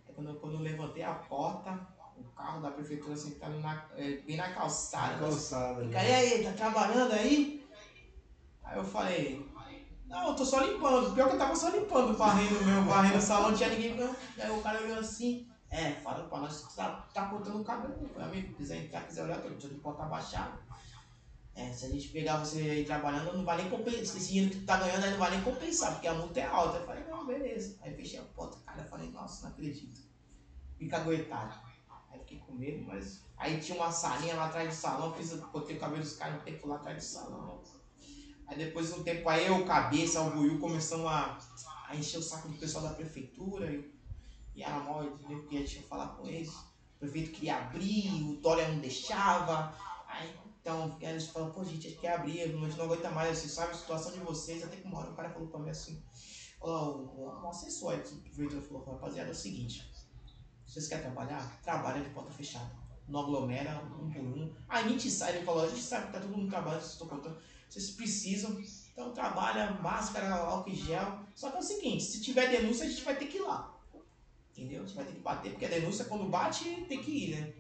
Aí 0.07 0.13
quando, 0.13 0.29
eu- 0.29 0.35
quando 0.35 0.53
eu 0.55 0.59
levantei 0.61 1.03
a 1.03 1.13
porta, 1.13 1.79
o 2.17 2.23
carro 2.35 2.61
da 2.61 2.71
prefeitura 2.71 3.15
sentado 3.15 3.57
na, 3.59 3.85
é, 3.95 4.17
bem 4.17 4.35
na 4.35 4.51
calçada. 4.51 5.17
Calçada. 5.17 5.83
E 5.85 5.89
cara, 5.89 6.05
e 6.05 6.13
aí, 6.13 6.43
tá 6.43 6.51
trabalhando 6.51 7.13
aí? 7.13 7.65
Aí 8.63 8.77
eu 8.77 8.83
falei, 8.83 9.46
não, 10.07 10.29
eu 10.29 10.35
tô 10.35 10.45
só 10.45 10.61
limpando. 10.61 11.13
Pior 11.13 11.27
que 11.27 11.35
eu 11.35 11.39
tava 11.39 11.55
só 11.55 11.69
limpando, 11.69 12.17
varrendo 12.17 12.63
meu, 12.63 12.83
varrendo 12.83 13.17
o 13.17 13.21
salão, 13.21 13.49
não 13.51 13.57
tinha 13.57 13.69
ninguém. 13.69 13.95
Não. 13.95 14.15
Aí 14.39 14.49
o 14.49 14.61
cara 14.61 14.81
olhou 14.81 14.99
assim, 14.99 15.47
é, 15.69 15.91
fala 15.91 16.27
pra 16.27 16.39
nós 16.39 16.65
que 16.65 16.75
tá, 16.75 17.07
tá 17.13 17.25
cortando 17.27 17.61
o 17.61 17.63
cabelo. 17.63 17.95
Eu 18.01 18.09
falei, 18.09 18.27
amigo, 18.27 18.53
quiser 18.55 18.85
entrar, 18.85 19.05
quiser 19.05 19.23
olhar, 19.23 19.41
tô 19.41 19.67
de 19.67 19.75
porta 19.75 20.03
abaixado. 20.03 20.59
É, 21.53 21.73
se 21.73 21.85
a 21.85 21.89
gente 21.89 22.09
pegar 22.09 22.37
você 22.37 22.59
aí 22.59 22.85
trabalhando, 22.85 23.35
não 23.35 23.43
vai 23.43 23.57
nem 23.57 23.69
compensar. 23.69 24.01
Esse 24.01 24.27
dinheiro 24.27 24.51
que 24.51 24.59
tu 24.59 24.65
tá 24.65 24.77
ganhando 24.77 25.03
aí 25.03 25.11
não 25.11 25.17
vai 25.17 25.31
nem 25.31 25.41
compensar, 25.41 25.93
porque 25.93 26.07
a 26.07 26.13
multa 26.13 26.39
é 26.39 26.45
alta. 26.45 26.77
Eu 26.77 26.85
falei, 26.85 27.03
não, 27.05 27.25
beleza. 27.25 27.77
Aí 27.81 27.93
fechei 27.95 28.19
a 28.19 28.23
porta, 28.23 28.57
cara, 28.65 28.81
eu 28.81 28.85
falei, 28.85 29.09
nossa, 29.09 29.43
não 29.43 29.53
acredito. 29.53 30.01
Fica 30.77 30.97
aguentado. 30.97 31.59
Aí 32.11 32.19
fiquei 32.19 32.39
com 32.39 32.53
medo, 32.53 32.85
mas. 32.85 33.25
Aí 33.35 33.59
tinha 33.59 33.77
uma 33.77 33.91
salinha 33.91 34.35
lá 34.35 34.45
atrás 34.45 34.69
do 34.69 34.73
salão, 34.73 35.13
fiz, 35.13 35.33
botei 35.33 35.75
o 35.75 35.79
cabelo 35.79 36.01
dos 36.01 36.15
caras 36.15 36.39
um 36.39 36.43
tempo 36.43 36.67
lá 36.67 36.75
atrás 36.75 36.97
do 36.97 37.03
salão. 37.03 37.61
Aí 38.47 38.57
depois 38.57 38.87
de 38.87 38.99
um 38.99 39.03
tempo 39.03 39.27
aí 39.29 39.45
eu, 39.45 39.65
cabeça, 39.65 40.21
o 40.21 40.31
Buiu 40.31 40.59
começamos 40.59 41.05
a, 41.05 41.37
a 41.87 41.95
encher 41.95 42.17
o 42.17 42.23
saco 42.23 42.47
do 42.47 42.57
pessoal 42.57 42.83
da 42.85 42.93
prefeitura 42.93 43.69
e, 43.71 43.93
e 44.55 44.63
era 44.63 44.79
mal, 44.79 45.03
entendeu? 45.03 45.39
Porque 45.39 45.57
a 45.57 45.59
gente 45.59 45.75
ia 45.77 45.83
falar 45.83 46.07
com 46.09 46.27
eles. 46.27 46.49
O 46.49 46.99
prefeito 46.99 47.31
queria 47.31 47.57
abrir, 47.57 48.23
o 48.23 48.37
Dória 48.37 48.67
não 48.69 48.79
deixava. 48.79 49.75
Aí 50.07 50.33
então 50.67 50.97
eles 50.99 51.27
falaram, 51.27 51.53
pô 51.53 51.63
gente, 51.63 51.87
a 51.87 51.89
gente 51.89 52.01
quer 52.01 52.15
abrir, 52.15 52.39
gente 52.39 52.77
não 52.77 52.85
aguenta 52.85 53.09
mais, 53.09 53.37
você 53.37 53.47
sabe 53.47 53.71
a 53.71 53.75
situação 53.75 54.11
de 54.11 54.19
vocês, 54.19 54.61
até 54.61 54.75
que 54.75 54.85
uma 54.85 54.99
hora 54.99 55.11
o 55.11 55.15
cara 55.15 55.29
falou 55.29 55.47
pra 55.47 55.61
mim 55.61 55.69
assim, 55.69 56.03
ó, 56.59 56.89
o, 56.89 57.41
o 57.41 57.47
assessor 57.47 57.93
aí 57.93 58.01
do 58.01 58.17
prefeitura 58.17 58.61
falou, 58.61 58.83
rapaziada, 58.83 59.29
é 59.29 59.31
o 59.31 59.35
seguinte, 59.35 59.89
vocês 60.65 60.89
querem 60.89 61.05
trabalhar? 61.05 61.61
Trabalha 61.63 62.03
de 62.03 62.09
porta 62.09 62.31
fechada. 62.31 62.69
Não 63.07 63.21
aglomera, 63.21 63.81
um 63.97 64.11
por 64.11 64.21
um. 64.21 64.53
A 64.67 64.83
gente 64.83 65.09
sai, 65.09 65.37
ele 65.37 65.45
falou, 65.45 65.63
a 65.63 65.69
gente 65.69 65.81
sabe 65.81 66.07
que 66.07 66.11
tá 66.11 66.19
todo 66.19 66.35
mundo 66.35 66.49
trabalhando, 66.49 66.81
vocês 66.81 66.93
estão 66.93 67.07
contando. 67.07 67.37
Vocês 67.69 67.91
precisam, 67.91 68.59
então 68.91 69.11
trabalha, 69.11 69.71
máscara, 69.81 70.33
álcool 70.33 70.69
em 70.69 70.75
gel. 70.75 71.19
Só 71.35 71.51
que 71.51 71.57
é 71.57 71.59
o 71.59 71.63
seguinte, 71.63 72.03
se 72.03 72.21
tiver 72.21 72.49
denúncia, 72.49 72.85
a 72.85 72.89
gente 72.89 73.03
vai 73.03 73.15
ter 73.15 73.27
que 73.27 73.37
ir 73.37 73.41
lá. 73.41 73.77
Entendeu? 74.51 74.83
A 74.83 74.85
gente 74.85 74.95
vai 74.95 75.05
ter 75.05 75.13
que 75.13 75.19
bater, 75.19 75.51
porque 75.51 75.65
a 75.65 75.69
denúncia 75.69 76.05
quando 76.05 76.29
bate 76.29 76.85
tem 76.87 77.01
que 77.01 77.11
ir, 77.11 77.35
né? 77.35 77.53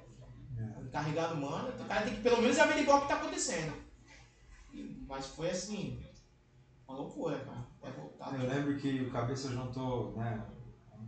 É. 0.57 0.79
O 0.79 0.85
encarregado 0.85 1.37
manda, 1.37 1.69
o 1.79 1.85
cara 1.85 2.03
tem 2.03 2.15
que 2.15 2.21
pelo 2.21 2.41
menos 2.41 2.57
averiguar 2.57 2.97
o 2.97 3.01
que 3.01 3.07
tá 3.07 3.15
acontecendo. 3.17 3.73
Mas 5.07 5.27
foi 5.27 5.49
assim, 5.51 6.03
uma 6.87 6.97
loucura, 6.97 7.39
cara. 7.45 7.67
Até 7.81 7.91
voltar. 7.91 8.33
Eu 8.39 8.49
lembro 8.49 8.77
que 8.77 9.01
o 9.01 9.11
Cabeça 9.11 9.49
juntou, 9.49 10.15
né, 10.15 10.43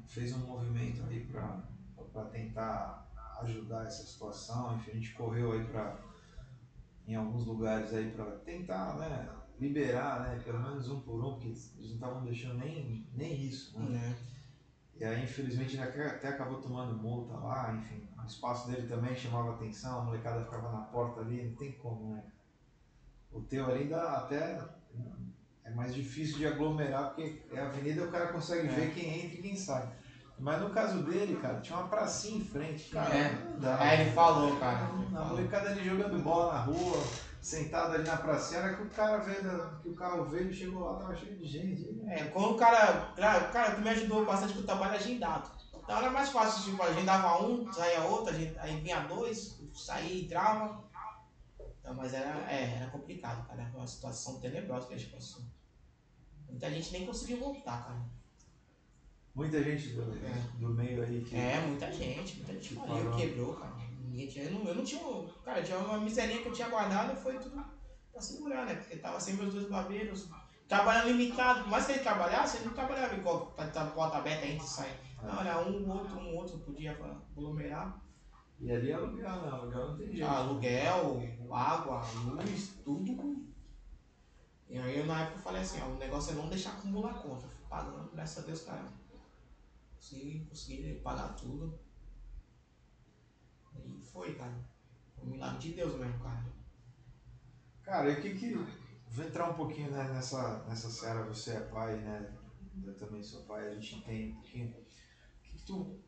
fez 0.07 0.33
um 0.33 0.45
movimento 0.45 1.03
aí 1.09 1.25
pra, 1.25 1.63
pra 2.13 2.25
tentar 2.25 3.09
ajudar 3.41 3.85
essa 3.85 4.05
situação, 4.05 4.75
enfim, 4.75 4.91
a 4.91 4.93
gente 4.95 5.13
correu 5.13 5.53
aí 5.53 5.63
pra, 5.65 5.97
em 7.09 7.15
alguns 7.15 7.43
lugares 7.45 7.91
aí 7.91 8.11
pra 8.11 8.25
tentar, 8.25 8.95
né, 8.95 9.27
liberar, 9.59 10.21
né, 10.21 10.41
pelo 10.45 10.59
menos 10.59 10.89
um 10.89 10.99
por 11.01 11.23
um, 11.25 11.31
porque 11.31 11.47
eles 11.47 11.73
não 11.75 11.95
estavam 11.95 12.23
deixando 12.23 12.59
nem, 12.59 13.03
nem 13.13 13.41
isso, 13.41 13.77
né. 13.79 13.89
Né? 13.89 14.15
E 14.95 15.03
aí, 15.05 15.23
infelizmente, 15.23 15.75
ele 15.75 15.83
até 15.83 16.07
até 16.07 16.27
acabou 16.27 16.61
tomando 16.61 16.93
multa 16.93 17.33
lá, 17.37 17.73
enfim. 17.73 18.05
O 18.21 18.25
espaço 18.27 18.67
dele 18.69 18.85
também 18.85 19.15
chamava 19.15 19.51
atenção, 19.51 20.01
a 20.01 20.03
molecada 20.03 20.43
ficava 20.43 20.71
na 20.73 20.81
porta 20.81 21.21
ali, 21.21 21.41
não 21.45 21.55
tem 21.55 21.71
como, 21.71 22.09
né? 22.13 22.21
O 23.31 23.41
teu 23.41 23.65
ali 23.65 23.87
dá 23.87 24.17
até. 24.17 24.61
É 25.63 25.71
mais 25.71 25.95
difícil 25.95 26.37
de 26.37 26.47
aglomerar, 26.47 27.09
porque 27.09 27.41
é 27.51 27.59
a 27.59 27.67
avenida 27.67 28.03
o 28.03 28.11
cara 28.11 28.33
consegue 28.33 28.67
É. 28.67 28.71
ver 28.71 28.93
quem 28.93 29.23
entra 29.23 29.37
e 29.37 29.41
quem 29.41 29.55
sai. 29.55 29.89
Mas 30.39 30.61
no 30.61 30.69
caso 30.69 31.03
dele, 31.03 31.35
cara, 31.41 31.59
tinha 31.59 31.77
uma 31.77 31.89
pracinha 31.89 32.37
em 32.37 32.45
frente, 32.45 32.89
cara. 32.91 33.13
É. 33.13 33.33
Não 33.33 33.59
dá. 33.59 33.81
Aí 33.81 34.01
ele 34.01 34.11
falou, 34.11 34.55
cara. 34.57 34.85
A 35.15 35.25
molecada 35.25 35.69
ali 35.69 35.83
jogando 35.83 36.23
bola 36.23 36.53
na 36.53 36.59
rua, 36.61 37.03
sentado 37.41 37.95
ali 37.95 38.07
na 38.07 38.15
pracinha, 38.15 38.61
era 38.61 38.75
que 38.75 38.83
o 38.83 38.89
cara 38.89 39.17
veio, 39.17 39.79
que 39.81 39.89
o 39.89 39.93
carro 39.93 40.25
veio, 40.25 40.53
chegou 40.53 40.85
lá, 40.85 40.97
tava 40.97 41.15
cheio 41.15 41.37
de 41.37 41.45
gente. 41.45 42.01
É, 42.07 42.23
quando 42.25 42.51
o 42.51 42.57
cara. 42.57 43.13
Cara, 43.15 43.75
tu 43.75 43.81
me 43.81 43.89
ajudou 43.89 44.25
bastante 44.25 44.53
com 44.53 44.59
o 44.61 44.65
trabalho 44.65 44.95
agendado. 44.95 45.49
Então 45.83 45.97
era 45.97 46.09
mais 46.09 46.29
fácil, 46.29 46.71
tipo, 46.71 46.83
agendava 46.83 47.43
um, 47.43 47.71
saía 47.73 48.03
outro, 48.03 48.33
aí 48.59 48.79
vinha 48.79 48.99
dois, 49.01 49.59
saía, 49.73 50.23
entrava. 50.23 50.83
Então, 51.79 51.95
mas 51.95 52.13
era, 52.13 52.49
é, 52.49 52.75
era 52.77 52.91
complicado, 52.91 53.45
cara. 53.47 53.63
Era 53.63 53.75
uma 53.75 53.87
situação 53.87 54.39
tenebrosa 54.39 54.87
que 54.87 54.93
a 54.93 54.97
gente 54.97 55.11
passou. 55.11 55.41
Muita 56.47 56.69
gente 56.69 56.93
nem 56.93 57.05
conseguiu 57.05 57.39
voltar, 57.39 57.85
cara. 57.85 58.18
Muita 59.35 59.63
gente 59.63 59.89
do, 59.89 60.03
do 60.59 60.73
meio 60.73 61.03
aí 61.03 61.21
que. 61.21 61.35
É, 61.35 61.61
muita 61.61 61.91
gente, 61.91 62.37
muita 62.37 62.53
gente 62.53 62.69
Que 62.69 62.75
faliu, 62.75 63.11
quebrou, 63.11 63.53
cara. 63.55 63.73
Ninguém 64.01 64.27
tinha, 64.27 64.45
eu, 64.45 64.51
não, 64.51 64.65
eu 64.65 64.75
não 64.75 64.83
tinha. 64.83 65.01
Cara, 65.45 65.63
tinha 65.63 65.77
uma 65.77 65.99
miserinha 65.99 66.41
que 66.41 66.47
eu 66.47 66.53
tinha 66.53 66.69
guardado, 66.69 67.15
foi 67.15 67.37
tudo 67.37 67.63
pra 68.11 68.21
segurar, 68.21 68.65
né? 68.65 68.75
Porque 68.75 68.97
tava 68.97 69.19
sem 69.19 69.35
meus 69.35 69.53
dois 69.53 69.69
barbeiros. 69.69 70.27
Trabalhando 70.67 71.07
limitado, 71.07 71.63
por 71.63 71.69
mais 71.69 71.85
que 71.85 71.93
ele 71.93 72.01
trabalhasse, 72.01 72.57
ele 72.57 72.65
não 72.65 72.73
trabalhava 72.73 73.15
igual 73.15 73.47
pra 73.47 73.67
estar 73.67 73.85
porta 73.87 74.17
aberta, 74.17 74.45
entra 74.45 74.65
e 74.65 74.69
sai. 74.69 74.99
Não, 75.23 75.41
era 75.41 75.59
um, 75.67 75.89
outro, 75.89 76.17
um, 76.19 76.35
outro, 76.35 76.59
podia 76.59 76.91
aglomerar. 76.91 77.99
E 78.59 78.71
ali 78.71 78.91
é 78.91 78.93
aluguel, 78.93 79.29
não, 79.29 79.55
aluguel 79.55 79.87
não 79.87 79.97
tem 79.97 80.07
jeito. 80.07 80.25
Aluguel, 80.25 81.23
água, 81.51 82.01
luz, 82.25 82.73
tudo. 82.83 83.47
E 84.69 84.77
aí 84.77 84.99
eu 84.99 85.05
na 85.05 85.21
época 85.21 85.39
falei 85.39 85.61
assim, 85.61 85.81
ó, 85.81 85.87
o 85.87 85.97
negócio 85.97 86.33
é 86.33 86.35
não 86.35 86.49
deixar 86.49 86.71
acumular 86.71 87.13
conta. 87.15 87.47
Fui 87.47 87.65
pagando, 87.67 88.11
graças 88.11 88.43
a 88.43 88.45
Deus, 88.45 88.61
cara. 88.61 88.85
Consegui, 89.99 90.45
consegui 90.45 90.93
pagar 91.03 91.35
tudo. 91.35 91.77
E 93.75 94.01
foi, 94.01 94.33
cara. 94.35 94.55
Foi 95.13 95.27
um 95.27 95.31
milagre 95.31 95.59
de 95.59 95.73
Deus 95.73 95.99
mesmo, 95.99 96.17
cara. 96.19 96.45
Cara, 97.83 98.09
e 98.09 98.13
o 98.13 98.21
que 98.21 98.35
que. 98.35 98.53
Vou 99.11 99.25
entrar 99.25 99.49
um 99.49 99.55
pouquinho 99.55 99.91
né, 99.91 100.03
nessa, 100.13 100.63
nessa 100.65 100.89
seara, 100.89 101.23
você 101.23 101.51
é 101.51 101.59
pai, 101.59 101.97
né? 101.97 102.33
Eu 102.81 102.95
também 102.95 103.21
sou 103.21 103.41
pai, 103.43 103.67
a 103.67 103.73
gente 103.73 103.95
entende 103.95 104.31
um 104.31 104.35
pouquinho. 104.35 104.69
O 104.69 105.41
que, 105.43 105.57
que 105.57 105.63
tu. 105.65 105.99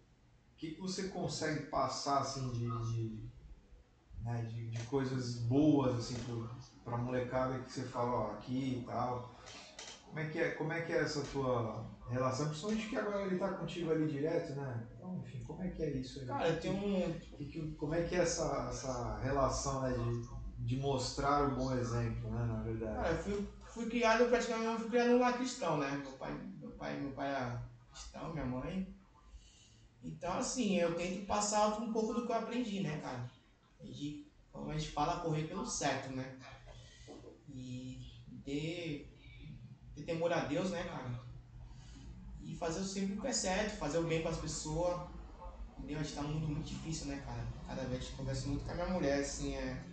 Que, 0.56 0.72
que 0.72 0.82
você 0.82 1.10
consegue 1.10 1.66
passar 1.66 2.20
assim 2.20 2.50
de. 2.52 2.70
de, 2.94 3.30
né, 4.22 4.44
de, 4.44 4.70
de 4.70 4.84
coisas 4.86 5.40
boas 5.40 5.96
assim 5.96 6.16
pro, 6.24 6.50
pra 6.86 6.96
molecada 6.96 7.60
que 7.60 7.72
você 7.72 7.84
fala, 7.84 8.12
ó, 8.12 8.32
aqui 8.34 8.80
e 8.80 8.86
tal. 8.86 9.36
Como 10.12 10.20
é 10.20 10.26
que 10.30 10.40
é, 10.40 10.52
como 10.52 10.74
é, 10.74 10.82
que 10.82 10.92
é 10.92 11.00
essa 11.00 11.22
tua 11.22 11.90
relação? 12.10 12.50
Principalmente 12.50 12.90
que 12.90 12.98
agora 12.98 13.26
ele 13.26 13.38
tá 13.38 13.54
contigo 13.54 13.92
ali 13.92 14.06
direto, 14.12 14.54
né? 14.56 14.86
Então, 14.94 15.24
enfim, 15.24 15.42
como 15.46 15.64
é 15.64 15.70
que 15.70 15.82
é 15.82 15.90
isso 15.92 16.20
aí? 16.20 16.26
Cara, 16.26 16.50
eu 16.50 16.60
tenho 16.60 16.76
um. 16.76 17.76
Como 17.78 17.96
é 17.96 18.04
que 18.04 18.16
é 18.16 18.20
essa, 18.20 18.68
essa 18.70 19.20
relação 19.20 19.84
né, 19.84 19.94
de, 19.94 20.66
de 20.66 20.82
mostrar 20.82 21.48
o 21.48 21.56
bom 21.56 21.74
exemplo, 21.74 22.30
né, 22.30 22.44
na 22.44 22.62
verdade? 22.62 22.96
Cara, 22.96 23.10
eu 23.12 23.18
fui, 23.20 23.48
fui 23.74 23.86
criado 23.86 24.28
praticamente, 24.28 24.68
eu 24.68 24.80
fui 24.80 24.90
criado 24.90 25.12
num 25.12 25.20
lar 25.20 25.38
cristão, 25.38 25.78
né? 25.78 25.90
Meu 26.04 26.12
pai, 26.12 26.38
meu 26.60 26.72
pai, 26.72 27.00
meu 27.00 27.12
pai 27.14 27.30
é 27.30 27.62
cristão, 27.90 28.34
minha 28.34 28.46
mãe. 28.46 28.94
Então, 30.04 30.34
assim, 30.34 30.76
eu 30.76 30.94
tento 30.94 31.26
passar 31.26 31.80
um 31.80 31.94
pouco 31.94 32.14
do 32.14 32.26
que 32.26 32.34
eu 32.34 32.36
aprendi, 32.36 32.82
né, 32.82 32.98
cara? 32.98 33.32
De, 33.82 34.26
como 34.52 34.72
a 34.72 34.74
gente 34.74 34.92
fala, 34.92 35.22
correr 35.22 35.44
pelo 35.44 35.66
certo, 35.66 36.12
né? 36.12 36.38
E 37.48 37.98
ter, 38.44 39.11
ter 40.02 40.14
temor 40.14 40.32
a 40.34 40.46
Deus, 40.46 40.72
né, 40.72 40.84
cara? 40.84 41.20
E 42.44 42.56
fazer 42.56 42.84
sempre 42.84 43.18
o 43.18 43.22
que 43.22 43.28
é 43.28 43.34
certo, 43.34 43.78
fazer 43.78 44.00
o 44.00 44.04
bem 44.04 44.22
para 44.22 44.32
as 44.32 44.38
pessoas. 44.38 45.10
Entendeu? 45.78 46.00
A 46.00 46.04
gente 46.04 46.16
tá 46.16 46.22
num 46.22 46.34
mundo 46.34 46.48
muito 46.50 46.68
difícil, 46.68 47.08
né, 47.08 47.22
cara? 47.26 47.44
Cada 47.66 47.84
vez 47.84 48.10
eu 48.10 48.18
converso 48.18 48.50
muito 48.50 48.66
com 48.66 48.72
a 48.72 48.76
minha 48.76 48.88
mulher, 48.88 49.20
assim, 49.20 49.56
é. 49.56 49.84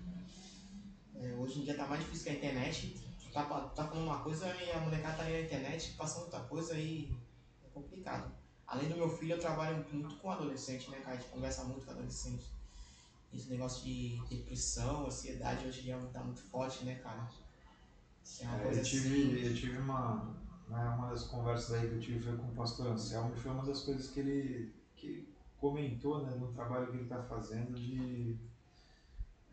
é, 1.16 1.34
hoje 1.34 1.60
em 1.60 1.64
dia 1.64 1.76
tá 1.76 1.86
mais 1.86 2.02
difícil 2.02 2.24
que 2.24 2.30
a 2.30 2.34
internet. 2.34 2.88
Tu 3.22 3.30
tá, 3.32 3.44
tá 3.44 3.86
falando 3.86 4.06
uma 4.06 4.18
coisa 4.20 4.46
e 4.56 4.70
a 4.70 4.80
molecada 4.80 5.16
tá 5.16 5.22
ali 5.24 5.32
na 5.34 5.40
internet 5.40 5.92
passando 5.92 6.24
outra 6.24 6.40
coisa 6.40 6.74
e 6.74 7.14
é 7.64 7.68
complicado. 7.68 8.32
Além 8.66 8.88
do 8.88 8.96
meu 8.96 9.08
filho, 9.08 9.34
eu 9.34 9.40
trabalho 9.40 9.84
muito 9.90 10.16
com 10.16 10.30
adolescente, 10.30 10.90
né, 10.90 10.98
cara? 10.98 11.16
A 11.16 11.20
gente 11.20 11.30
conversa 11.30 11.64
muito 11.64 11.86
com 11.86 11.92
adolescente. 11.92 12.44
esse 13.32 13.48
negócio 13.48 13.84
de 13.84 14.20
depressão, 14.28 15.06
ansiedade 15.06 15.66
hoje 15.66 15.80
em 15.80 15.84
dia 15.84 16.10
tá 16.12 16.22
muito 16.22 16.42
forte, 16.42 16.84
né, 16.84 16.96
cara? 16.96 17.28
É 18.40 18.78
eu 18.78 18.82
tive, 18.82 19.08
assim. 19.08 19.46
eu 19.46 19.54
tive 19.54 19.78
uma, 19.78 20.34
né, 20.68 20.94
uma 20.96 21.10
das 21.10 21.24
conversas 21.24 21.74
aí 21.74 21.88
que 21.88 21.94
eu 21.94 22.00
tive 22.00 22.20
foi 22.20 22.36
com 22.36 22.46
o 22.46 22.54
pastor 22.54 22.88
Anselmo 22.88 23.32
e 23.34 23.40
foi 23.40 23.50
uma 23.50 23.64
das 23.64 23.82
coisas 23.82 24.10
que 24.10 24.20
ele, 24.20 24.74
que 24.94 25.28
comentou 25.58 26.24
né, 26.24 26.36
no 26.36 26.52
trabalho 26.52 26.86
que 26.88 26.96
ele 26.96 27.04
está 27.04 27.22
fazendo 27.22 27.74
de 27.74 28.36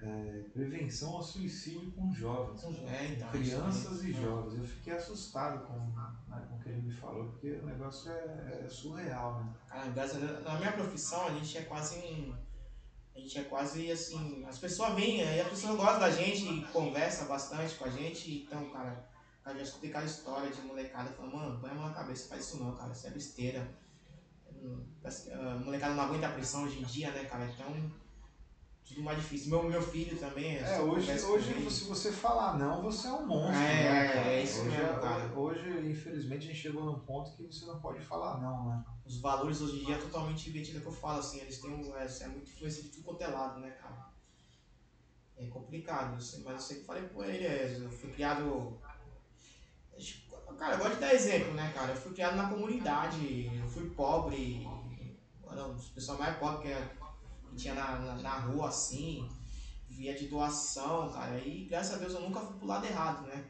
é, 0.02 0.44
prevenção 0.54 1.16
ao 1.16 1.24
suicídio 1.24 1.92
com 1.92 2.14
jovens, 2.14 2.64
é, 2.64 3.14
então, 3.14 3.30
crianças 3.30 4.04
e 4.04 4.12
jovens. 4.12 4.60
Eu 4.60 4.64
fiquei 4.64 4.94
assustado 4.94 5.66
com, 5.66 5.80
né, 6.30 6.46
com 6.50 6.56
o 6.56 6.60
que 6.60 6.70
ele 6.70 6.82
me 6.82 6.92
falou, 6.92 7.26
porque 7.26 7.52
o 7.52 7.66
negócio 7.66 8.12
é, 8.12 8.62
é 8.66 8.70
surreal. 8.70 9.44
Né? 9.44 9.54
Cara, 9.68 10.42
na 10.42 10.58
minha 10.60 10.72
profissão 10.74 11.28
a 11.28 11.32
gente 11.32 11.58
é 11.58 11.64
quase 11.64 11.98
um. 11.98 12.36
A 13.16 13.20
gente 13.20 13.40
é 13.40 13.44
quase 13.44 13.90
assim. 13.92 14.46
As 14.46 14.58
pessoas 14.58 14.94
vêm, 14.94 15.22
aí 15.22 15.40
a 15.40 15.50
pessoa 15.50 15.76
gosta 15.76 16.00
da 16.00 16.12
gente, 16.12 16.62
conversa 16.74 17.26
bastante 17.26 17.76
com 17.76 17.86
a 17.86 17.90
gente, 17.90 18.44
então, 18.44 18.70
cara, 18.72 19.08
cara 19.44 19.58
já 19.58 19.64
escutei 19.64 19.90
aquela 19.90 20.06
história 20.06 20.52
de 20.52 20.62
molecada 20.62 21.10
falando, 21.12 21.36
mano, 21.36 21.60
põe 21.60 21.70
a 21.70 21.76
mão 21.76 21.88
na 21.88 21.94
cabeça, 21.94 22.28
faz 22.28 22.46
isso 22.46 22.62
não, 22.62 22.76
cara, 22.76 22.92
isso 22.92 23.08
é 23.08 23.12
besteira. 23.12 23.86
A 25.32 25.56
molecada 25.60 25.94
não 25.94 26.04
aguenta 26.04 26.28
a 26.28 26.32
pressão 26.32 26.64
hoje 26.64 26.80
em 26.80 26.84
dia, 26.84 27.12
né, 27.12 27.26
cara? 27.26 27.46
Então 27.46 27.92
tudo 28.86 29.02
mais 29.02 29.18
difícil. 29.18 29.50
Meu, 29.50 29.64
meu 29.64 29.82
filho 29.82 30.18
também. 30.18 30.58
É, 30.58 30.80
hoje, 30.80 31.12
hoje 31.12 31.72
se 31.72 31.86
você 31.86 32.12
falar 32.12 32.58
não, 32.58 32.84
você 32.84 33.08
é 33.08 33.12
um 33.12 33.26
monstro. 33.26 33.56
É, 33.56 33.84
né, 33.84 34.08
cara? 34.14 34.28
é 34.28 34.44
isso 34.44 34.62
hoje, 34.62 34.70
mesmo, 34.70 35.00
cara. 35.00 35.34
Hoje, 35.36 35.90
infelizmente, 35.90 36.46
a 36.46 36.48
gente 36.48 36.62
chegou 36.62 36.86
num 36.86 37.00
ponto 37.00 37.36
que 37.36 37.44
você 37.44 37.66
não 37.66 37.80
pode 37.80 38.00
falar 38.00 38.40
não, 38.40 38.70
né? 38.70 38.84
Os 39.06 39.18
valores 39.18 39.62
hoje 39.62 39.82
em 39.82 39.86
dia 39.86 39.96
é 39.96 40.00
totalmente 40.00 40.50
invertido, 40.50 40.80
é 40.80 40.82
que 40.82 40.88
eu 40.88 40.92
falo, 40.92 41.20
assim, 41.20 41.40
eles 41.40 41.60
têm 41.60 41.70
um, 41.70 41.96
é, 41.96 42.06
é 42.06 42.28
muito 42.28 42.50
influência 42.50 42.82
de 42.82 42.90
tudo 42.90 43.04
quanto 43.04 43.22
é 43.22 43.28
lado, 43.28 43.60
né, 43.60 43.70
cara? 43.72 44.10
É 45.38 45.46
complicado, 45.48 46.16
assim, 46.16 46.44
mas 46.44 46.54
eu 46.54 46.60
sempre 46.60 46.84
falei 46.86 47.04
com 47.10 47.24
ele, 47.24 47.46
é, 47.46 47.78
eu 47.78 47.92
fui 47.92 48.12
criado. 48.12 48.80
Cara, 50.58 50.76
eu 50.76 50.80
gosto 50.80 50.96
de 50.96 51.02
dar 51.02 51.14
exemplo, 51.14 51.54
né, 51.54 51.72
cara? 51.74 51.92
Eu 51.92 51.98
fui 51.98 52.14
criado 52.14 52.36
na 52.36 52.50
comunidade, 52.50 53.52
eu 53.54 53.68
fui 53.68 53.90
pobre, 53.92 54.66
não, 55.54 55.76
os 55.76 55.90
pessoal 55.90 56.18
mais 56.18 56.38
pobres 56.38 56.64
que 56.64 56.74
é 56.74 56.96
tinha 57.56 57.74
na, 57.74 58.00
na, 58.00 58.16
na, 58.16 58.40
rua 58.40 58.68
assim, 58.68 59.30
via 59.88 60.14
de 60.14 60.28
doação, 60.28 61.12
cara. 61.12 61.40
E 61.40 61.66
graças 61.66 61.96
a 61.96 61.98
Deus 61.98 62.14
eu 62.14 62.22
nunca 62.22 62.42
fui 62.42 62.58
pro 62.58 62.68
lado 62.68 62.86
errado, 62.86 63.26
né? 63.28 63.46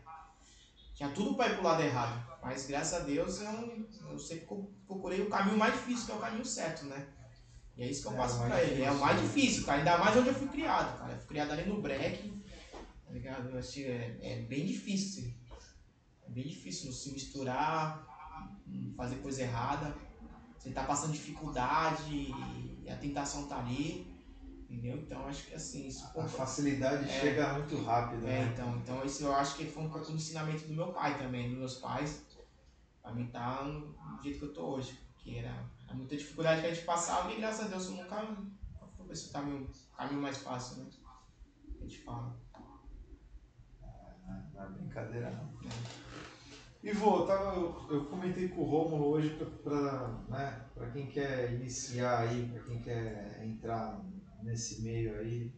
Tinha 0.96 1.10
tudo 1.10 1.36
para 1.36 1.52
ir 1.52 1.56
pro 1.56 1.66
lado 1.66 1.84
errado. 1.84 2.26
Mas 2.42 2.66
graças 2.66 2.94
a 2.94 3.04
Deus 3.04 3.42
eu, 3.42 3.86
eu 4.10 4.18
sempre 4.18 4.48
procurei 4.88 5.22
o 5.22 5.30
caminho 5.30 5.58
mais 5.58 5.74
difícil, 5.74 6.06
que 6.06 6.12
é 6.14 6.16
o 6.16 6.20
caminho 6.20 6.46
certo, 6.46 6.86
né? 6.86 7.08
E 7.76 7.84
é 7.84 7.90
isso 7.90 8.02
que 8.02 8.08
eu 8.08 8.14
é, 8.14 8.18
passo 8.18 8.40
pra 8.40 8.64
ele. 8.64 8.82
É 8.82 8.92
o 8.92 9.00
mais 9.00 9.22
difícil, 9.22 9.66
cara. 9.66 9.80
Ainda 9.80 9.98
mais 9.98 10.16
onde 10.16 10.30
eu 10.30 10.34
fui 10.34 10.48
criado, 10.48 10.98
cara. 10.98 11.12
Eu 11.12 11.18
fui 11.18 11.28
criado 11.28 11.52
ali 11.52 11.68
no 11.68 11.82
break, 11.82 12.32
tá 13.06 13.12
ligado? 13.12 13.50
Eu 13.50 13.60
achei, 13.60 13.86
é, 13.88 14.18
é 14.22 14.42
bem 14.44 14.66
difícil. 14.66 15.34
É 16.26 16.30
bem 16.30 16.46
difícil 16.46 16.92
se 16.94 17.12
misturar, 17.12 18.08
fazer 18.96 19.18
coisa 19.18 19.42
errada. 19.42 19.94
Você 20.58 20.72
tá 20.72 20.84
passando 20.84 21.12
dificuldade 21.12 22.34
e 22.84 22.90
a 22.90 22.96
tentação 22.96 23.48
tá 23.48 23.60
ali. 23.60 24.15
Entendeu? 24.70 24.98
Então 24.98 25.28
acho 25.28 25.46
que 25.46 25.54
assim. 25.54 25.88
Isso, 25.88 26.06
a 26.20 26.28
facilidade 26.28 27.06
é, 27.06 27.20
chega 27.20 27.54
muito 27.54 27.82
rápido, 27.84 28.28
é, 28.28 28.40
né? 28.40 28.52
Então, 28.52 28.76
então 28.78 29.06
isso 29.06 29.24
eu 29.24 29.36
acho 29.36 29.56
que 29.56 29.66
foi 29.66 29.84
um 29.84 29.90
pouco 29.90 30.08
do 30.08 30.14
ensinamento 30.14 30.68
do 30.68 30.74
meu 30.74 30.92
pai 30.92 31.18
também, 31.18 31.50
dos 31.50 31.58
meus 31.58 31.76
pais. 31.76 32.26
Pra 33.02 33.14
mim 33.14 33.28
tá 33.28 33.64
no, 33.64 33.96
jeito 34.24 34.40
que 34.40 34.46
eu 34.46 34.54
tô 34.54 34.76
hoje. 34.76 35.00
Porque 35.14 35.38
era, 35.38 35.64
era 35.86 35.96
muita 35.96 36.18
dificuldade 36.18 36.62
que 36.62 36.68
a 36.68 36.74
gente 36.74 36.86
passava 36.86 37.32
e 37.32 37.38
graças 37.38 37.66
a 37.66 37.70
Deus 37.70 37.86
eu 37.86 37.92
nunca 37.92 38.28
foi 38.98 39.14
esse 39.14 39.32
caminho, 39.32 39.70
caminho 39.96 40.22
mais 40.22 40.38
fácil, 40.38 40.84
né? 40.84 40.90
A 41.80 41.84
gente 41.84 42.02
fala. 42.02 42.36
Não 44.54 44.64
é 44.64 44.70
brincadeira 44.70 45.30
não. 45.30 45.70
É. 45.70 46.06
Ivo, 46.86 47.22
eu, 47.22 47.26
tava, 47.26 47.56
eu, 47.56 47.88
eu 47.90 48.06
comentei 48.06 48.48
com 48.48 48.62
o 48.62 48.64
Romulo 48.64 49.08
hoje 49.08 49.36
para 49.64 50.08
né, 50.30 50.66
quem 50.94 51.08
quer 51.08 51.54
iniciar 51.54 52.20
aí, 52.20 52.48
para 52.48 52.62
quem 52.62 52.80
quer 52.80 53.44
entrar 53.44 54.00
nesse 54.46 54.82
meio 54.82 55.18
aí, 55.20 55.52